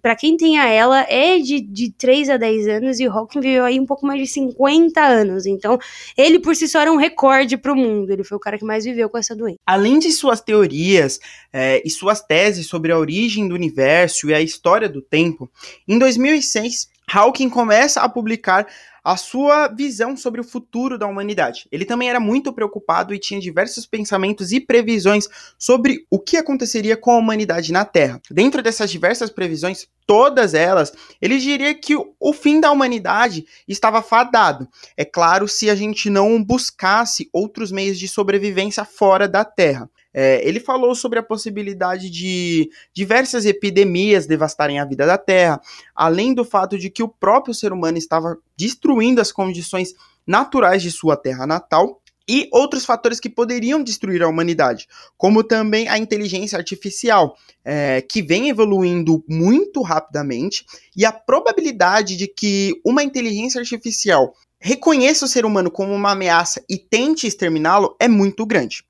para 0.00 0.16
quem 0.16 0.36
tem 0.36 0.58
a 0.58 0.66
ela 0.66 1.02
é 1.02 1.38
de, 1.38 1.60
de 1.60 1.90
3 1.92 2.30
a 2.30 2.36
10 2.36 2.68
anos 2.68 3.00
e 3.00 3.06
o 3.06 3.12
Hawking 3.12 3.40
viveu 3.40 3.64
aí 3.64 3.78
um 3.78 3.86
pouco 3.86 4.06
mais 4.06 4.20
de 4.20 4.26
50 4.26 5.00
anos. 5.00 5.46
Então, 5.46 5.78
ele 6.16 6.38
por 6.38 6.56
si 6.56 6.66
só 6.66 6.80
era 6.80 6.92
um 6.92 6.96
recorde 6.96 7.56
para 7.56 7.72
o 7.72 7.76
mundo. 7.76 8.10
Ele 8.10 8.24
foi 8.24 8.36
o 8.36 8.40
cara 8.40 8.58
que 8.58 8.64
mais 8.64 8.84
viveu 8.84 9.08
com 9.10 9.18
essa 9.18 9.36
doença. 9.36 9.58
Além 9.66 9.98
de 9.98 10.10
suas 10.10 10.40
teorias 10.40 11.20
é, 11.52 11.82
e 11.84 11.90
suas 11.90 12.22
teses 12.22 12.66
sobre 12.66 12.92
a 12.92 12.98
origem 12.98 13.46
do 13.46 13.54
universo 13.54 14.30
e 14.30 14.34
a 14.34 14.40
história 14.40 14.88
do 14.88 15.02
tempo, 15.02 15.50
em 15.86 15.98
2006, 15.98 16.88
Hawking 17.10 17.48
começa 17.48 18.00
a 18.00 18.08
publicar 18.08 18.66
a 19.04 19.16
sua 19.16 19.68
visão 19.68 20.16
sobre 20.16 20.40
o 20.40 20.44
futuro 20.44 20.98
da 20.98 21.06
humanidade. 21.06 21.68
Ele 21.70 21.84
também 21.84 22.10
era 22.10 22.18
muito 22.18 22.52
preocupado 22.52 23.14
e 23.14 23.20
tinha 23.20 23.38
diversos 23.38 23.86
pensamentos 23.86 24.50
e 24.50 24.58
previsões 24.58 25.28
sobre 25.56 26.04
o 26.10 26.18
que 26.18 26.36
aconteceria 26.36 26.96
com 26.96 27.12
a 27.12 27.16
humanidade 27.16 27.72
na 27.72 27.84
Terra. 27.84 28.20
Dentro 28.28 28.60
dessas 28.60 28.90
diversas 28.90 29.30
previsões, 29.30 29.86
todas 30.04 30.54
elas, 30.54 30.92
ele 31.22 31.38
diria 31.38 31.72
que 31.72 31.94
o 31.94 32.32
fim 32.32 32.60
da 32.60 32.72
humanidade 32.72 33.46
estava 33.68 34.02
fadado. 34.02 34.68
É 34.96 35.04
claro, 35.04 35.46
se 35.46 35.70
a 35.70 35.76
gente 35.76 36.10
não 36.10 36.42
buscasse 36.42 37.30
outros 37.32 37.70
meios 37.70 38.00
de 38.00 38.08
sobrevivência 38.08 38.84
fora 38.84 39.28
da 39.28 39.44
Terra. 39.44 39.88
É, 40.18 40.40
ele 40.48 40.58
falou 40.58 40.94
sobre 40.94 41.18
a 41.18 41.22
possibilidade 41.22 42.08
de 42.08 42.70
diversas 42.94 43.44
epidemias 43.44 44.26
devastarem 44.26 44.78
a 44.80 44.84
vida 44.86 45.04
da 45.04 45.18
Terra, 45.18 45.60
além 45.94 46.32
do 46.32 46.42
fato 46.42 46.78
de 46.78 46.88
que 46.88 47.02
o 47.02 47.08
próprio 47.08 47.52
ser 47.52 47.70
humano 47.70 47.98
estava 47.98 48.38
destruindo 48.56 49.20
as 49.20 49.30
condições 49.30 49.92
naturais 50.26 50.82
de 50.82 50.90
sua 50.90 51.18
terra 51.18 51.46
natal 51.46 52.00
e 52.26 52.48
outros 52.50 52.86
fatores 52.86 53.20
que 53.20 53.28
poderiam 53.28 53.82
destruir 53.82 54.22
a 54.22 54.28
humanidade, 54.28 54.88
como 55.18 55.44
também 55.44 55.86
a 55.86 55.98
inteligência 55.98 56.56
artificial, 56.56 57.36
é, 57.62 58.00
que 58.00 58.22
vem 58.22 58.48
evoluindo 58.48 59.22
muito 59.28 59.82
rapidamente, 59.82 60.64
e 60.96 61.04
a 61.04 61.12
probabilidade 61.12 62.16
de 62.16 62.26
que 62.26 62.80
uma 62.84 63.02
inteligência 63.02 63.60
artificial 63.60 64.34
reconheça 64.58 65.26
o 65.26 65.28
ser 65.28 65.44
humano 65.44 65.70
como 65.70 65.92
uma 65.92 66.12
ameaça 66.12 66.64
e 66.68 66.78
tente 66.78 67.26
exterminá-lo 67.26 67.94
é 68.00 68.08
muito 68.08 68.46
grande. 68.46 68.82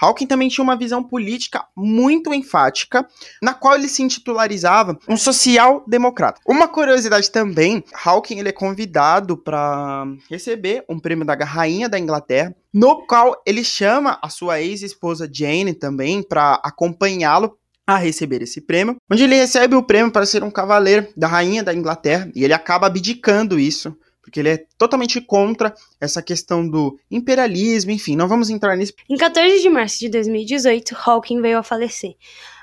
Hawking 0.00 0.26
também 0.26 0.48
tinha 0.48 0.62
uma 0.62 0.76
visão 0.76 1.02
política 1.02 1.64
muito 1.76 2.32
enfática, 2.34 3.06
na 3.42 3.54
qual 3.54 3.74
ele 3.74 3.88
se 3.88 4.02
intitularizava 4.02 4.98
um 5.08 5.16
social-democrata. 5.16 6.40
Uma 6.46 6.68
curiosidade 6.68 7.30
também, 7.30 7.82
Hawking 8.04 8.38
ele 8.38 8.48
é 8.48 8.52
convidado 8.52 9.36
para 9.36 10.06
receber 10.28 10.84
um 10.88 10.98
prêmio 10.98 11.24
da 11.24 11.34
Rainha 11.34 11.88
da 11.88 11.98
Inglaterra, 11.98 12.54
no 12.72 13.06
qual 13.06 13.40
ele 13.46 13.62
chama 13.62 14.18
a 14.20 14.28
sua 14.28 14.60
ex-esposa 14.60 15.28
Jane 15.32 15.74
também 15.74 16.22
para 16.22 16.54
acompanhá-lo 16.54 17.56
a 17.86 17.96
receber 17.96 18.42
esse 18.42 18.60
prêmio, 18.60 18.96
onde 19.10 19.24
ele 19.24 19.36
recebe 19.36 19.76
o 19.76 19.82
prêmio 19.82 20.10
para 20.10 20.26
ser 20.26 20.42
um 20.42 20.50
cavaleiro 20.50 21.06
da 21.16 21.26
rainha 21.26 21.62
da 21.62 21.74
Inglaterra 21.74 22.30
e 22.34 22.42
ele 22.42 22.54
acaba 22.54 22.86
abdicando 22.86 23.58
isso 23.58 23.94
porque 24.34 24.40
ele 24.40 24.48
é 24.48 24.66
totalmente 24.76 25.20
contra 25.20 25.72
essa 26.00 26.20
questão 26.20 26.68
do 26.68 26.98
imperialismo, 27.08 27.92
enfim, 27.92 28.16
não 28.16 28.26
vamos 28.26 28.50
entrar 28.50 28.76
nisso. 28.76 28.92
Em 29.08 29.16
14 29.16 29.62
de 29.62 29.70
março 29.70 30.00
de 30.00 30.08
2018, 30.08 30.96
Hawking 31.06 31.40
veio 31.40 31.56
a 31.56 31.62
falecer. 31.62 32.16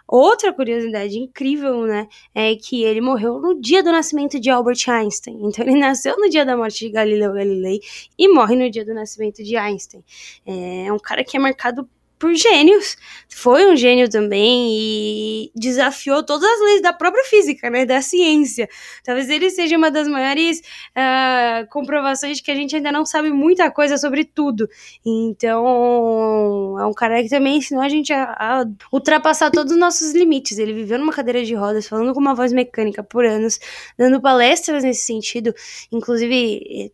Outra 0.05 0.51
curiosidade 0.51 1.17
incrível, 1.17 1.85
né, 1.85 2.09
é 2.35 2.53
que 2.55 2.83
ele 2.83 2.99
morreu 2.99 3.39
no 3.39 3.57
dia 3.57 3.81
do 3.81 3.89
nascimento 3.89 4.37
de 4.37 4.49
Albert 4.49 4.83
Einstein. 4.89 5.39
Então 5.43 5.65
ele 5.65 5.75
nasceu 5.79 6.17
no 6.17 6.29
dia 6.29 6.45
da 6.45 6.57
morte 6.57 6.79
de 6.79 6.89
Galileu 6.89 7.31
Galilei 7.31 7.79
e 8.19 8.27
morre 8.27 8.57
no 8.57 8.69
dia 8.69 8.83
do 8.83 8.93
nascimento 8.93 9.41
de 9.41 9.55
Einstein. 9.55 10.03
É 10.45 10.91
um 10.91 10.99
cara 10.99 11.23
que 11.23 11.37
é 11.37 11.39
marcado 11.39 11.87
por 12.21 12.35
gênios. 12.35 12.95
Foi 13.27 13.65
um 13.65 13.75
gênio 13.75 14.07
também 14.07 14.67
e 14.69 15.51
desafiou 15.55 16.23
todas 16.23 16.47
as 16.47 16.61
leis 16.61 16.81
da 16.81 16.93
própria 16.93 17.23
física, 17.23 17.67
né, 17.69 17.83
da 17.83 17.99
ciência. 18.01 18.69
Talvez 19.03 19.27
ele 19.27 19.49
seja 19.49 19.75
uma 19.75 19.89
das 19.89 20.07
maiores 20.07 20.59
uh, 20.59 21.67
comprovações 21.71 22.37
de 22.37 22.43
que 22.43 22.51
a 22.51 22.55
gente 22.55 22.75
ainda 22.75 22.91
não 22.91 23.05
sabe 23.05 23.31
muita 23.31 23.71
coisa 23.71 23.97
sobre 23.97 24.23
tudo. 24.23 24.69
Então, 25.03 26.77
é 26.79 26.85
um 26.85 26.93
cara 26.93 27.23
que 27.23 27.29
também 27.29 27.57
ensinou 27.57 27.81
a 27.81 27.89
gente 27.89 28.13
a, 28.13 28.35
a 28.37 28.65
ultrapassar 28.93 29.49
todos 29.49 29.73
os 29.73 29.79
nossos 29.79 30.13
limites. 30.13 30.59
Ele 30.59 30.73
viveu 30.73 30.99
numa 30.99 31.11
cadeira 31.11 31.43
de 31.43 31.55
rodas, 31.55 31.87
falando 31.87 32.13
com 32.13 32.19
uma 32.19 32.35
voz 32.35 32.53
mecânica 32.53 33.01
por 33.01 33.25
anos, 33.25 33.59
dando 33.97 34.21
palestras 34.21 34.83
nesse 34.83 35.01
sentido, 35.07 35.53
inclusive 35.91 36.91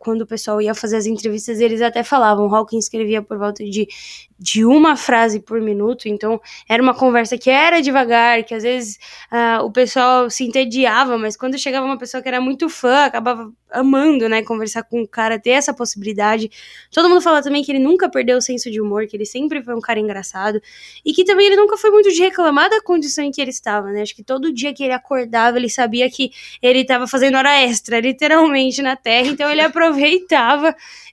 quando 0.00 0.22
o 0.22 0.26
pessoal 0.26 0.62
ia 0.62 0.74
fazer 0.74 0.96
as 0.96 1.04
entrevistas, 1.04 1.60
eles 1.60 1.82
até 1.82 2.02
falavam, 2.02 2.52
Hawking 2.52 2.78
escrevia 2.78 3.20
por 3.20 3.36
volta 3.36 3.62
de 3.62 3.86
de 4.40 4.64
uma 4.64 4.96
frase 4.96 5.38
por 5.38 5.60
minuto, 5.60 6.08
então 6.08 6.40
era 6.66 6.82
uma 6.82 6.94
conversa 6.94 7.36
que 7.36 7.50
era 7.50 7.82
devagar, 7.82 8.42
que 8.42 8.54
às 8.54 8.62
vezes 8.62 8.98
uh, 9.30 9.62
o 9.62 9.70
pessoal 9.70 10.30
se 10.30 10.44
entediava, 10.44 11.18
mas 11.18 11.36
quando 11.36 11.58
chegava 11.58 11.84
uma 11.84 11.98
pessoa 11.98 12.22
que 12.22 12.28
era 12.28 12.40
muito 12.40 12.66
fã, 12.70 13.04
acabava 13.04 13.52
amando, 13.70 14.28
né, 14.30 14.42
conversar 14.42 14.82
com 14.82 15.02
o 15.02 15.06
cara, 15.06 15.38
ter 15.38 15.50
essa 15.50 15.72
possibilidade. 15.72 16.50
Todo 16.90 17.08
mundo 17.08 17.20
fala 17.20 17.40
também 17.40 17.62
que 17.62 17.70
ele 17.70 17.78
nunca 17.78 18.08
perdeu 18.08 18.38
o 18.38 18.40
senso 18.40 18.68
de 18.68 18.80
humor, 18.80 19.06
que 19.06 19.14
ele 19.14 19.26
sempre 19.26 19.62
foi 19.62 19.76
um 19.76 19.80
cara 19.80 20.00
engraçado, 20.00 20.60
e 21.04 21.12
que 21.12 21.22
também 21.22 21.46
ele 21.46 21.56
nunca 21.56 21.76
foi 21.76 21.90
muito 21.90 22.10
de 22.10 22.20
reclamar 22.20 22.70
da 22.70 22.80
condição 22.80 23.22
em 23.22 23.30
que 23.30 23.40
ele 23.40 23.50
estava, 23.50 23.92
né, 23.92 24.00
acho 24.00 24.16
que 24.16 24.24
todo 24.24 24.52
dia 24.52 24.72
que 24.72 24.82
ele 24.82 24.94
acordava, 24.94 25.58
ele 25.58 25.68
sabia 25.68 26.10
que 26.10 26.30
ele 26.62 26.80
estava 26.80 27.06
fazendo 27.06 27.36
hora 27.36 27.60
extra, 27.60 28.00
literalmente, 28.00 28.80
na 28.80 28.96
Terra, 28.96 29.28
então 29.28 29.50
ele 29.50 29.60
aproveitava 29.60 29.89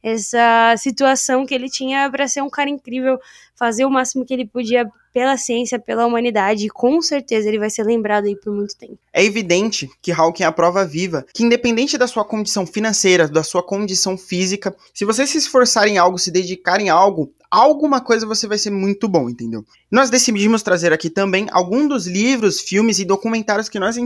essa 0.03 0.75
situação 0.77 1.45
que 1.45 1.53
ele 1.53 1.69
tinha 1.69 2.09
para 2.09 2.27
ser 2.27 2.41
um 2.41 2.49
cara 2.49 2.69
incrível, 2.69 3.19
fazer 3.55 3.85
o 3.85 3.89
máximo 3.89 4.25
que 4.25 4.33
ele 4.33 4.45
podia 4.45 4.87
pela 5.17 5.35
ciência, 5.35 5.79
pela 5.79 6.05
humanidade, 6.05 6.67
e 6.67 6.69
com 6.69 7.01
certeza 7.01 7.47
ele 7.47 7.57
vai 7.57 7.71
ser 7.71 7.83
lembrado 7.83 8.25
aí 8.25 8.35
por 8.35 8.53
muito 8.53 8.77
tempo. 8.77 8.99
É 9.11 9.23
evidente 9.23 9.89
que 9.99 10.11
Hawking 10.11 10.43
é 10.43 10.45
a 10.45 10.51
prova 10.51 10.85
viva, 10.85 11.25
que 11.33 11.43
independente 11.43 11.97
da 11.97 12.05
sua 12.05 12.23
condição 12.23 12.67
financeira, 12.67 13.27
da 13.27 13.41
sua 13.41 13.63
condição 13.63 14.15
física, 14.15 14.75
se 14.93 15.05
você 15.05 15.25
se 15.25 15.39
esforçar 15.39 15.87
em 15.87 15.97
algo, 15.97 16.19
se 16.19 16.29
dedicar 16.29 16.79
em 16.79 16.89
algo, 16.89 17.33
alguma 17.49 17.99
coisa 17.99 18.27
você 18.27 18.47
vai 18.47 18.59
ser 18.59 18.69
muito 18.69 19.07
bom, 19.07 19.27
entendeu? 19.27 19.65
Nós 19.89 20.11
decidimos 20.11 20.61
trazer 20.61 20.93
aqui 20.93 21.09
também 21.09 21.47
alguns 21.51 21.89
dos 21.89 22.05
livros, 22.05 22.59
filmes 22.59 22.99
e 22.99 23.05
documentários 23.05 23.69
que 23.69 23.79
nós 23.79 23.97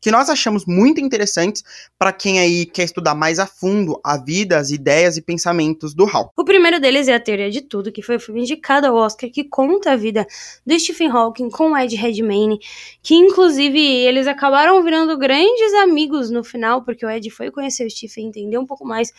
que 0.00 0.10
nós 0.10 0.28
achamos 0.28 0.64
muito 0.66 1.00
interessantes 1.00 1.62
para 1.98 2.12
quem 2.12 2.38
aí 2.38 2.66
quer 2.66 2.84
estudar 2.84 3.14
mais 3.14 3.38
a 3.38 3.46
fundo 3.46 4.00
a 4.04 4.16
vida, 4.16 4.58
as 4.58 4.70
ideias 4.70 5.16
e 5.16 5.22
pensamentos 5.22 5.94
do 5.94 6.04
Hal. 6.04 6.32
O 6.36 6.44
primeiro 6.44 6.80
deles 6.80 7.08
é 7.08 7.14
A 7.14 7.20
Teoria 7.20 7.50
de 7.50 7.60
Tudo, 7.60 7.92
que 7.92 8.02
foi 8.02 8.16
o 8.16 8.20
filme 8.20 8.42
indicado 8.42 8.86
ao 8.86 8.94
Oscar, 8.94 9.30
que 9.30 9.44
conta 9.44 9.92
a 9.92 9.96
vida 9.96 10.26
do 10.66 10.78
Stephen 10.78 11.10
Hawking 11.10 11.50
com 11.50 11.76
Ed 11.76 11.94
Redmayne, 11.96 12.58
que 13.02 13.14
inclusive 13.14 13.80
eles 13.80 14.26
acabaram 14.26 14.82
virando 14.82 15.16
grandes 15.18 15.72
amigos 15.74 16.30
no 16.30 16.44
final, 16.44 16.82
porque 16.84 17.04
o 17.04 17.10
Ed 17.10 17.28
foi 17.30 17.50
conhecer 17.50 17.86
o 17.86 17.90
Stephen, 17.90 18.28
entender 18.28 18.58
um 18.58 18.66
pouco 18.66 18.84
mais 18.84 19.12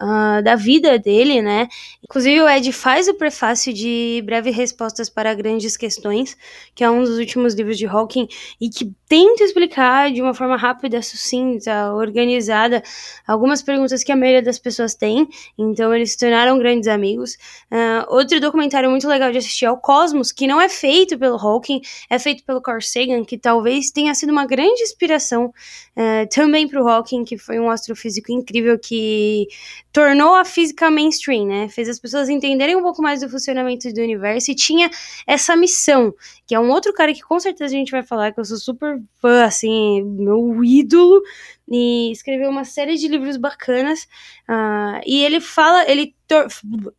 uh, 0.00 0.42
da 0.42 0.56
vida 0.56 0.98
dele, 0.98 1.40
né? 1.42 1.68
Inclusive 2.02 2.40
o 2.42 2.48
Ed 2.48 2.72
faz 2.72 3.08
o 3.08 3.14
prefácio 3.14 3.72
de 3.72 4.22
Breves 4.24 4.54
Respostas 4.54 5.08
para 5.08 5.34
Grandes 5.34 5.76
Questões, 5.76 6.36
que 6.74 6.84
é 6.84 6.90
um 6.90 7.02
dos 7.02 7.18
últimos 7.18 7.54
livros 7.54 7.78
de 7.78 7.86
Hawking, 7.86 8.28
e 8.60 8.68
que 8.68 8.92
tenta 9.08 9.44
explicar 9.44 10.12
de 10.12 10.20
uma 10.20 10.34
forma 10.34 10.56
rápida, 10.56 11.00
sucinta, 11.02 11.92
organizada, 11.94 12.82
algumas 13.26 13.62
perguntas 13.62 14.02
que 14.02 14.12
a 14.12 14.16
maioria 14.16 14.42
das 14.42 14.58
pessoas 14.58 14.94
tem, 14.94 15.28
então 15.56 15.94
eles 15.94 16.12
se 16.12 16.18
tornaram 16.18 16.58
grandes 16.58 16.88
amigos. 16.88 17.34
Uh, 17.70 18.04
outro 18.08 18.40
documentário 18.40 18.90
muito 18.90 19.08
legal 19.08 19.30
de 19.30 19.38
assistir 19.38 19.64
é 19.64 19.70
o 19.70 19.76
Cosmos, 19.76 20.32
que 20.32 20.46
não 20.46 20.60
é 20.60 20.68
feito 20.68 21.18
pelo 21.18 21.36
Hawking, 21.36 21.80
é 22.10 22.18
feito 22.18 22.44
pelo 22.44 22.60
Carl 22.60 22.80
Sagan, 22.80 23.24
que 23.24 23.38
talvez 23.38 23.90
tenha 23.90 24.14
sido 24.14 24.30
uma 24.30 24.46
grande 24.46 24.82
inspiração 24.82 25.46
uh, 25.46 26.28
também 26.32 26.68
para 26.68 26.82
o 26.82 26.88
Hawking, 26.88 27.24
que 27.24 27.38
foi 27.38 27.58
um 27.58 27.70
astrofísico 27.70 28.32
incrível 28.32 28.78
que 28.78 29.46
tornou 29.94 30.34
a 30.34 30.44
física 30.44 30.90
mainstream, 30.90 31.46
né? 31.46 31.68
Fez 31.68 31.88
as 31.88 32.00
pessoas 32.00 32.28
entenderem 32.28 32.74
um 32.74 32.82
pouco 32.82 33.00
mais 33.00 33.20
do 33.20 33.28
funcionamento 33.28 33.90
do 33.92 34.00
universo 34.00 34.50
e 34.50 34.54
tinha 34.54 34.90
essa 35.24 35.54
missão, 35.54 36.12
que 36.48 36.54
é 36.54 36.58
um 36.58 36.68
outro 36.68 36.92
cara 36.92 37.14
que 37.14 37.22
com 37.22 37.38
certeza 37.38 37.72
a 37.72 37.78
gente 37.78 37.92
vai 37.92 38.02
falar, 38.02 38.32
que 38.32 38.40
eu 38.40 38.44
sou 38.44 38.56
super 38.56 39.00
fã, 39.20 39.44
assim, 39.44 40.02
meu 40.02 40.64
ídolo, 40.64 41.22
e 41.68 42.10
escreveu 42.10 42.50
uma 42.50 42.64
série 42.64 42.96
de 42.96 43.06
livros 43.06 43.36
bacanas. 43.36 44.02
Uh, 44.48 44.98
e 45.06 45.24
ele 45.24 45.40
fala, 45.40 45.88
ele 45.88 46.12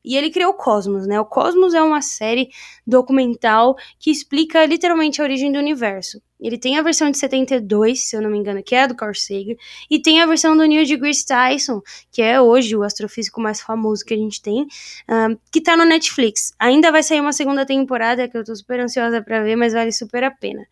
e 0.02 0.16
ele 0.16 0.30
criou 0.30 0.52
o 0.52 0.56
Cosmos, 0.56 1.06
né? 1.06 1.20
O 1.20 1.26
Cosmos 1.26 1.74
é 1.74 1.82
uma 1.82 2.02
série 2.02 2.50
documental 2.88 3.76
que 4.00 4.10
explica 4.10 4.66
literalmente 4.66 5.20
a 5.20 5.26
origem 5.26 5.52
do 5.52 5.60
universo. 5.60 6.22
Ele 6.46 6.60
tem 6.60 6.78
a 6.78 6.84
versão 6.84 7.10
de 7.10 7.18
72, 7.18 8.08
se 8.08 8.16
eu 8.16 8.22
não 8.22 8.30
me 8.30 8.38
engano, 8.38 8.62
que 8.62 8.76
é 8.76 8.84
a 8.84 8.88
do 8.88 8.96
Carl 8.96 9.16
Sagan, 9.16 9.56
e 9.90 10.00
tem 10.00 10.22
a 10.22 10.28
versão 10.28 10.56
do 10.56 10.64
Neil 10.64 10.86
deGrasse 10.86 11.26
Tyson, 11.26 11.82
que 12.12 12.22
é 12.22 12.40
hoje 12.40 12.76
o 12.76 12.84
astrofísico 12.84 13.42
mais 13.42 13.60
famoso 13.60 14.06
que 14.06 14.14
a 14.14 14.18
gente 14.18 14.40
tem, 14.40 14.62
uh, 14.62 15.40
que 15.52 15.60
tá 15.60 15.76
no 15.76 15.84
Netflix. 15.86 16.54
Ainda 16.60 16.92
vai 16.92 17.02
sair 17.02 17.20
uma 17.20 17.34
segunda 17.34 17.66
temporada 17.66 18.28
que 18.28 18.38
eu 18.38 18.44
tô 18.44 18.56
super 18.56 18.80
ansiosa 18.80 19.24
para 19.24 19.42
ver, 19.42 19.56
mas 19.56 19.74
vale 19.74 19.92
super 19.92 20.24
a 20.24 20.30
pena. 20.30 20.68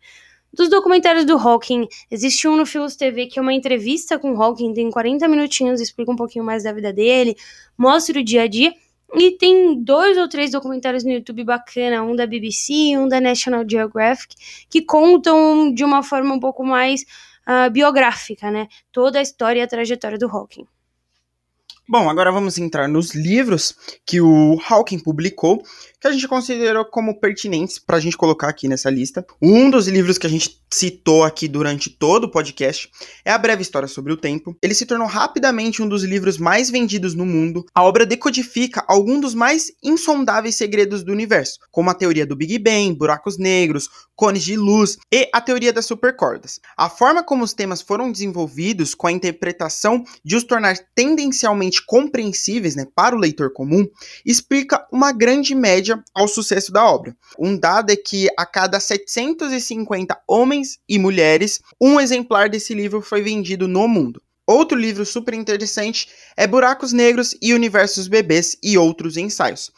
Dos 0.52 0.68
documentários 0.68 1.24
do 1.24 1.36
Hawking, 1.36 1.88
existe 2.08 2.46
um 2.46 2.56
no 2.56 2.64
Filos 2.64 2.94
TV 2.94 3.26
que 3.26 3.40
é 3.40 3.42
uma 3.42 3.52
entrevista 3.52 4.16
com 4.16 4.32
o 4.32 4.40
Hawking, 4.40 4.72
tem 4.72 4.88
40 4.88 5.26
minutinhos, 5.26 5.80
explica 5.80 6.12
um 6.12 6.16
pouquinho 6.16 6.44
mais 6.44 6.62
da 6.62 6.72
vida 6.72 6.92
dele, 6.92 7.34
mostra 7.76 8.20
o 8.20 8.22
dia 8.22 8.42
a 8.42 8.46
dia. 8.46 8.72
E 9.16 9.38
tem 9.38 9.80
dois 9.82 10.18
ou 10.18 10.28
três 10.28 10.50
documentários 10.50 11.04
no 11.04 11.12
YouTube 11.12 11.44
bacana, 11.44 12.02
um 12.02 12.16
da 12.16 12.26
BBC 12.26 12.96
um 12.98 13.08
da 13.08 13.20
National 13.20 13.64
Geographic, 13.68 14.34
que 14.68 14.82
contam 14.82 15.72
de 15.72 15.84
uma 15.84 16.02
forma 16.02 16.34
um 16.34 16.40
pouco 16.40 16.64
mais 16.64 17.02
uh, 17.46 17.70
biográfica, 17.70 18.50
né? 18.50 18.68
Toda 18.90 19.18
a 19.18 19.22
história 19.22 19.60
e 19.60 19.62
a 19.62 19.66
trajetória 19.68 20.18
do 20.18 20.26
Hawking. 20.26 20.66
Bom, 21.86 22.08
agora 22.08 22.32
vamos 22.32 22.56
entrar 22.56 22.88
nos 22.88 23.14
livros 23.14 23.74
que 24.06 24.18
o 24.18 24.58
Hawking 24.66 24.98
publicou, 24.98 25.62
que 26.00 26.08
a 26.08 26.12
gente 26.12 26.26
considerou 26.26 26.86
como 26.86 27.20
pertinentes 27.20 27.78
para 27.78 27.98
a 27.98 28.00
gente 28.00 28.16
colocar 28.16 28.48
aqui 28.48 28.66
nessa 28.66 28.88
lista. 28.88 29.24
Um 29.40 29.68
dos 29.68 29.86
livros 29.86 30.16
que 30.16 30.26
a 30.26 30.30
gente 30.30 30.58
citou 30.72 31.22
aqui 31.24 31.46
durante 31.46 31.90
todo 31.90 32.24
o 32.24 32.30
podcast 32.30 32.90
é 33.22 33.30
A 33.30 33.36
Breve 33.36 33.60
História 33.60 33.86
sobre 33.86 34.14
o 34.14 34.16
Tempo. 34.16 34.56
Ele 34.62 34.74
se 34.74 34.86
tornou 34.86 35.06
rapidamente 35.06 35.82
um 35.82 35.88
dos 35.88 36.02
livros 36.02 36.38
mais 36.38 36.70
vendidos 36.70 37.14
no 37.14 37.26
mundo. 37.26 37.66
A 37.74 37.84
obra 37.84 38.06
decodifica 38.06 38.82
alguns 38.88 39.20
dos 39.20 39.34
mais 39.34 39.70
insondáveis 39.82 40.56
segredos 40.56 41.02
do 41.02 41.12
universo, 41.12 41.58
como 41.70 41.90
a 41.90 41.94
teoria 41.94 42.26
do 42.26 42.34
Big 42.34 42.58
Bang, 42.58 42.94
buracos 42.94 43.38
negros, 43.38 43.88
cones 44.16 44.42
de 44.42 44.56
luz 44.56 44.96
e 45.12 45.28
a 45.32 45.40
teoria 45.40 45.72
das 45.72 45.86
supercordas. 45.86 46.60
A 46.76 46.88
forma 46.88 47.22
como 47.22 47.44
os 47.44 47.52
temas 47.52 47.82
foram 47.82 48.10
desenvolvidos, 48.10 48.94
com 48.94 49.06
a 49.06 49.12
interpretação 49.12 50.02
de 50.24 50.34
os 50.34 50.44
tornar 50.44 50.76
tendencialmente 50.94 51.73
compreensíveis 51.80 52.76
né, 52.76 52.86
para 52.94 53.16
o 53.16 53.18
leitor 53.18 53.52
comum, 53.52 53.86
explica 54.24 54.86
uma 54.92 55.12
grande 55.12 55.54
média 55.54 56.02
ao 56.14 56.28
sucesso 56.28 56.72
da 56.72 56.84
obra. 56.84 57.16
Um 57.38 57.56
dado 57.56 57.90
é 57.90 57.96
que 57.96 58.28
a 58.36 58.46
cada 58.46 58.78
750 58.78 60.18
homens 60.28 60.78
e 60.88 60.98
mulheres, 60.98 61.60
um 61.80 62.00
exemplar 62.00 62.48
desse 62.48 62.74
livro 62.74 63.00
foi 63.00 63.22
vendido 63.22 63.66
no 63.66 63.88
mundo. 63.88 64.22
Outro 64.46 64.76
livro 64.76 65.06
super 65.06 65.32
interessante 65.32 66.08
é 66.36 66.46
Buracos 66.46 66.92
Negros 66.92 67.34
e 67.40 67.54
Universos 67.54 68.06
Bebês 68.06 68.58
e 68.62 68.76
Outros 68.76 69.16
Ensaios. 69.16 69.72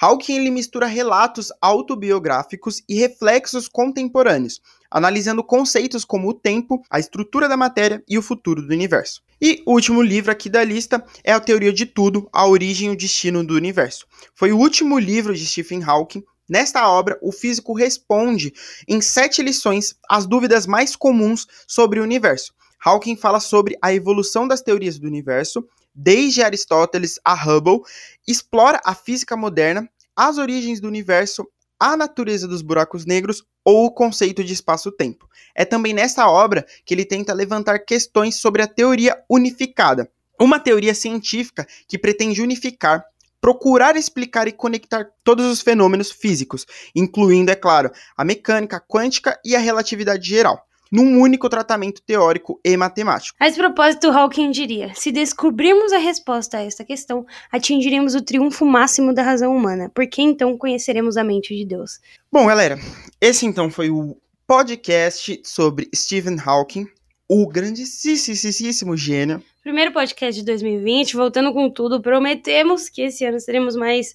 Hawking 0.00 0.36
ele 0.36 0.50
mistura 0.50 0.86
relatos 0.86 1.48
autobiográficos 1.60 2.82
e 2.88 2.94
reflexos 2.94 3.66
contemporâneos, 3.68 4.60
analisando 4.90 5.42
conceitos 5.42 6.04
como 6.04 6.28
o 6.28 6.34
tempo, 6.34 6.82
a 6.90 7.00
estrutura 7.00 7.48
da 7.48 7.56
matéria 7.56 8.02
e 8.08 8.16
o 8.16 8.22
futuro 8.22 8.62
do 8.62 8.72
universo. 8.72 9.22
E 9.44 9.60
o 9.66 9.72
último 9.72 10.00
livro 10.00 10.30
aqui 10.30 10.48
da 10.48 10.62
lista 10.62 11.04
é 11.24 11.32
A 11.32 11.40
Teoria 11.40 11.72
de 11.72 11.84
Tudo, 11.84 12.28
A 12.32 12.46
Origem 12.46 12.90
e 12.90 12.92
o 12.92 12.96
Destino 12.96 13.44
do 13.44 13.54
Universo. 13.54 14.06
Foi 14.36 14.52
o 14.52 14.56
último 14.56 15.00
livro 15.00 15.34
de 15.34 15.44
Stephen 15.44 15.82
Hawking. 15.82 16.22
Nesta 16.48 16.88
obra, 16.88 17.18
o 17.20 17.32
físico 17.32 17.72
responde 17.72 18.52
em 18.86 19.00
sete 19.00 19.42
lições 19.42 19.96
as 20.08 20.26
dúvidas 20.26 20.64
mais 20.64 20.94
comuns 20.94 21.48
sobre 21.66 21.98
o 21.98 22.04
universo. 22.04 22.54
Hawking 22.84 23.16
fala 23.16 23.40
sobre 23.40 23.76
a 23.82 23.92
evolução 23.92 24.46
das 24.46 24.62
teorias 24.62 24.96
do 24.96 25.08
universo, 25.08 25.66
desde 25.92 26.40
Aristóteles 26.40 27.18
a 27.24 27.34
Hubble, 27.34 27.80
explora 28.28 28.80
a 28.84 28.94
física 28.94 29.36
moderna, 29.36 29.90
as 30.14 30.38
origens 30.38 30.78
do 30.78 30.86
universo, 30.86 31.44
a 31.82 31.96
natureza 31.96 32.46
dos 32.46 32.62
buracos 32.62 33.04
negros 33.04 33.42
ou 33.64 33.86
o 33.86 33.90
conceito 33.90 34.44
de 34.44 34.52
espaço-tempo. 34.52 35.28
É 35.52 35.64
também 35.64 35.92
nessa 35.92 36.28
obra 36.28 36.64
que 36.84 36.94
ele 36.94 37.04
tenta 37.04 37.32
levantar 37.32 37.80
questões 37.80 38.36
sobre 38.36 38.62
a 38.62 38.68
teoria 38.68 39.20
unificada, 39.28 40.08
uma 40.40 40.60
teoria 40.60 40.94
científica 40.94 41.66
que 41.88 41.98
pretende 41.98 42.40
unificar, 42.40 43.04
procurar 43.40 43.96
explicar 43.96 44.46
e 44.46 44.52
conectar 44.52 45.08
todos 45.24 45.44
os 45.46 45.60
fenômenos 45.60 46.12
físicos, 46.12 46.64
incluindo, 46.94 47.50
é 47.50 47.56
claro, 47.56 47.90
a 48.16 48.24
mecânica 48.24 48.80
quântica 48.80 49.36
e 49.44 49.56
a 49.56 49.58
relatividade 49.58 50.28
geral. 50.28 50.64
Num 50.92 51.18
único 51.18 51.48
tratamento 51.48 52.02
teórico 52.02 52.60
e 52.62 52.76
matemático. 52.76 53.34
A 53.40 53.48
esse 53.48 53.56
propósito, 53.56 54.10
Hawking 54.10 54.50
diria: 54.50 54.92
se 54.94 55.10
descobrirmos 55.10 55.90
a 55.92 55.98
resposta 55.98 56.58
a 56.58 56.62
esta 56.62 56.84
questão, 56.84 57.24
atingiremos 57.50 58.14
o 58.14 58.20
triunfo 58.20 58.66
máximo 58.66 59.14
da 59.14 59.22
razão 59.22 59.56
humana, 59.56 59.90
porque 59.94 60.20
então 60.20 60.58
conheceremos 60.58 61.16
a 61.16 61.24
mente 61.24 61.56
de 61.56 61.64
Deus. 61.64 61.98
Bom, 62.30 62.46
galera, 62.46 62.78
esse 63.18 63.46
então 63.46 63.70
foi 63.70 63.88
o 63.88 64.16
podcast 64.46 65.40
sobre 65.42 65.88
Stephen 65.94 66.36
Hawking, 66.44 66.86
o 67.26 67.48
grandíssimo 67.48 68.94
gênio. 68.94 69.42
Primeiro 69.62 69.92
podcast 69.92 70.38
de 70.38 70.44
2020, 70.44 71.16
voltando 71.16 71.52
com 71.52 71.70
tudo, 71.70 72.02
prometemos 72.02 72.88
que 72.88 73.02
esse 73.02 73.24
ano 73.24 73.40
seremos 73.40 73.74
mais 73.76 74.12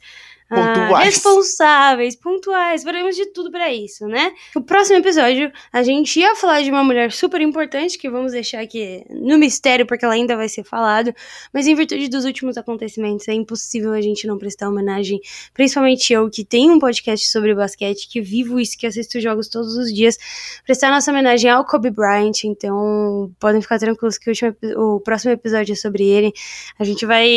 ah, 0.50 0.56
Pontuais. 0.56 1.06
responsáveis, 1.06 2.16
pontuais, 2.16 2.82
faremos 2.82 3.18
de 3.18 3.26
tudo 3.28 3.52
pra 3.52 3.74
isso, 3.74 4.08
né? 4.08 4.32
No 4.56 4.64
próximo 4.64 4.98
episódio, 4.98 5.52
a 5.74 5.84
gente 5.84 6.22
ia 6.22 6.36
falar 6.38 6.62
de 6.62 6.72
uma 6.72 6.86
mulher 6.86 7.12
super 7.12 7.42
importante, 7.42 7.98
que 7.98 8.10
vamos 8.10 8.32
deixar 8.32 8.62
aqui 8.62 9.04
no 9.10 9.38
mistério, 9.38 9.86
porque 9.86 10.06
ela 10.06 10.14
ainda 10.14 10.38
vai 10.38 10.48
ser 10.48 10.64
falado, 10.64 11.14
mas 11.54 11.68
em 11.68 11.76
virtude 11.76 12.08
dos 12.08 12.24
últimos 12.24 12.58
acontecimentos, 12.58 13.28
é 13.28 13.34
impossível 13.34 13.92
a 13.92 14.00
gente 14.00 14.26
não 14.26 14.38
prestar 14.38 14.70
homenagem, 14.70 15.20
principalmente 15.54 16.14
eu, 16.14 16.30
que 16.30 16.46
tenho 16.46 16.74
um 16.74 16.80
podcast 16.80 17.30
sobre 17.30 17.54
basquete, 17.54 18.08
que 18.08 18.22
vivo 18.22 18.58
isso, 18.58 18.78
que 18.78 18.88
assisto 18.88 19.20
jogos 19.20 19.50
todos 19.50 19.76
os 19.76 19.94
dias, 19.94 20.18
prestar 20.66 20.92
nossa 20.92 21.12
homenagem 21.12 21.52
ao 21.52 21.66
Kobe 21.66 21.92
Bryant, 21.92 22.46
então 22.46 23.30
podem 23.38 23.62
ficar 23.62 23.80
tranquilos 23.80 24.18
que 24.18 24.30
o, 24.30 24.32
último 24.32 24.56
o 24.78 25.02
próximo 25.02 25.34
episódio 25.34 25.74
é 25.74 25.76
sobre 25.76 26.06
ele, 26.06 26.32
a 26.80 26.86
gente 26.86 27.06
vai 27.06 27.28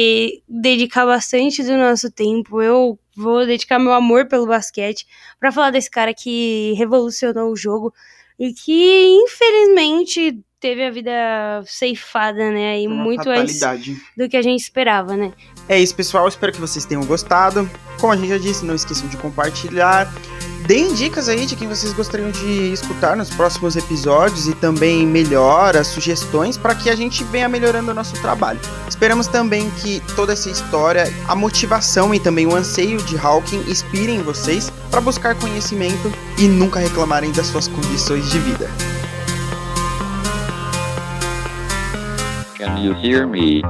dedicar 0.48 1.04
bastante 1.04 1.64
do 1.64 1.76
nosso 1.76 2.08
tempo, 2.08 2.62
eu 2.62 2.99
vou 3.20 3.46
dedicar 3.46 3.78
meu 3.78 3.92
amor 3.92 4.26
pelo 4.26 4.46
basquete 4.46 5.06
pra 5.38 5.52
falar 5.52 5.70
desse 5.70 5.90
cara 5.90 6.14
que 6.14 6.72
revolucionou 6.76 7.52
o 7.52 7.56
jogo 7.56 7.92
e 8.38 8.52
que 8.52 9.06
infelizmente 9.24 10.40
teve 10.58 10.84
a 10.84 10.90
vida 10.90 11.10
ceifada, 11.66 12.50
né? 12.50 12.80
E 12.80 12.86
Uma 12.86 13.02
muito 13.02 13.28
antes 13.28 13.58
fatalidade. 13.58 13.96
do 14.16 14.28
que 14.28 14.36
a 14.36 14.42
gente 14.42 14.60
esperava, 14.60 15.16
né? 15.16 15.32
É 15.68 15.78
isso, 15.80 15.94
pessoal. 15.94 16.28
Espero 16.28 16.52
que 16.52 16.60
vocês 16.60 16.84
tenham 16.84 17.04
gostado. 17.04 17.68
Como 17.98 18.12
a 18.12 18.16
gente 18.16 18.28
já 18.28 18.38
disse, 18.38 18.64
não 18.64 18.74
esqueçam 18.74 19.08
de 19.08 19.16
compartilhar. 19.16 20.12
Deem 20.66 20.94
dicas 20.94 21.28
aí 21.28 21.46
de 21.46 21.56
quem 21.56 21.68
vocês 21.68 21.92
gostariam 21.92 22.30
de 22.30 22.72
escutar 22.72 23.16
nos 23.16 23.30
próximos 23.30 23.76
episódios 23.76 24.46
e 24.46 24.54
também 24.54 25.06
melhoras, 25.06 25.88
sugestões 25.88 26.56
para 26.56 26.74
que 26.74 26.88
a 26.88 26.94
gente 26.94 27.24
venha 27.24 27.48
melhorando 27.48 27.90
o 27.90 27.94
nosso 27.94 28.14
trabalho. 28.20 28.60
Esperamos 28.88 29.26
também 29.26 29.70
que 29.70 30.00
toda 30.14 30.32
essa 30.32 30.48
história, 30.50 31.12
a 31.26 31.34
motivação 31.34 32.14
e 32.14 32.20
também 32.20 32.46
o 32.46 32.54
anseio 32.54 32.98
de 33.02 33.16
Hawking 33.18 33.64
inspirem 33.68 34.22
vocês 34.22 34.70
para 34.90 35.00
buscar 35.00 35.34
conhecimento 35.34 36.12
e 36.38 36.46
nunca 36.46 36.78
reclamarem 36.78 37.32
das 37.32 37.46
suas 37.46 37.66
condições 37.66 38.30
de 38.30 38.38
vida. 38.38 38.70
Can 42.56 42.78
you 42.78 42.94
hear 42.94 43.26
me? 43.26 43.62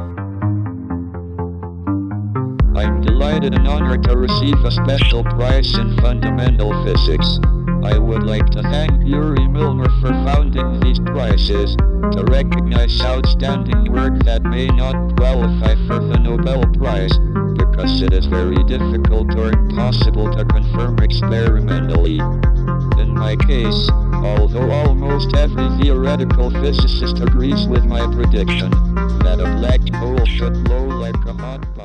I'm 2.81 3.03
delighted 3.03 3.53
and 3.53 3.68
honored 3.68 4.05
to 4.05 4.16
receive 4.16 4.57
a 4.64 4.70
special 4.70 5.22
prize 5.22 5.76
in 5.76 5.95
fundamental 5.99 6.72
physics. 6.83 7.39
I 7.85 7.99
would 7.99 8.22
like 8.22 8.47
to 8.53 8.62
thank 8.62 9.07
Yuri 9.07 9.47
Milner 9.49 9.91
for 10.01 10.09
founding 10.24 10.81
these 10.81 10.99
prizes, 11.01 11.76
to 11.76 12.24
recognize 12.31 12.99
outstanding 13.03 13.93
work 13.93 14.24
that 14.24 14.45
may 14.45 14.66
not 14.68 15.14
qualify 15.18 15.74
for 15.87 15.99
the 15.99 16.18
Nobel 16.20 16.62
Prize, 16.72 17.12
because 17.59 18.01
it 18.01 18.14
is 18.14 18.24
very 18.24 18.64
difficult 18.64 19.37
or 19.37 19.53
impossible 19.53 20.35
to 20.35 20.43
confirm 20.47 21.01
experimentally. 21.01 22.16
In 22.99 23.12
my 23.12 23.37
case, 23.47 23.91
although 24.24 24.70
almost 24.70 25.37
every 25.37 25.68
theoretical 25.83 26.51
physicist 26.51 27.20
agrees 27.20 27.68
with 27.68 27.85
my 27.85 28.07
prediction 28.14 28.70
that 29.20 29.39
a 29.39 29.55
black 29.61 29.87
hole 29.97 30.24
should 30.24 30.64
glow 30.64 30.87
like 30.87 31.14
a 31.26 31.35
hot 31.35 31.61
body. 31.76 31.81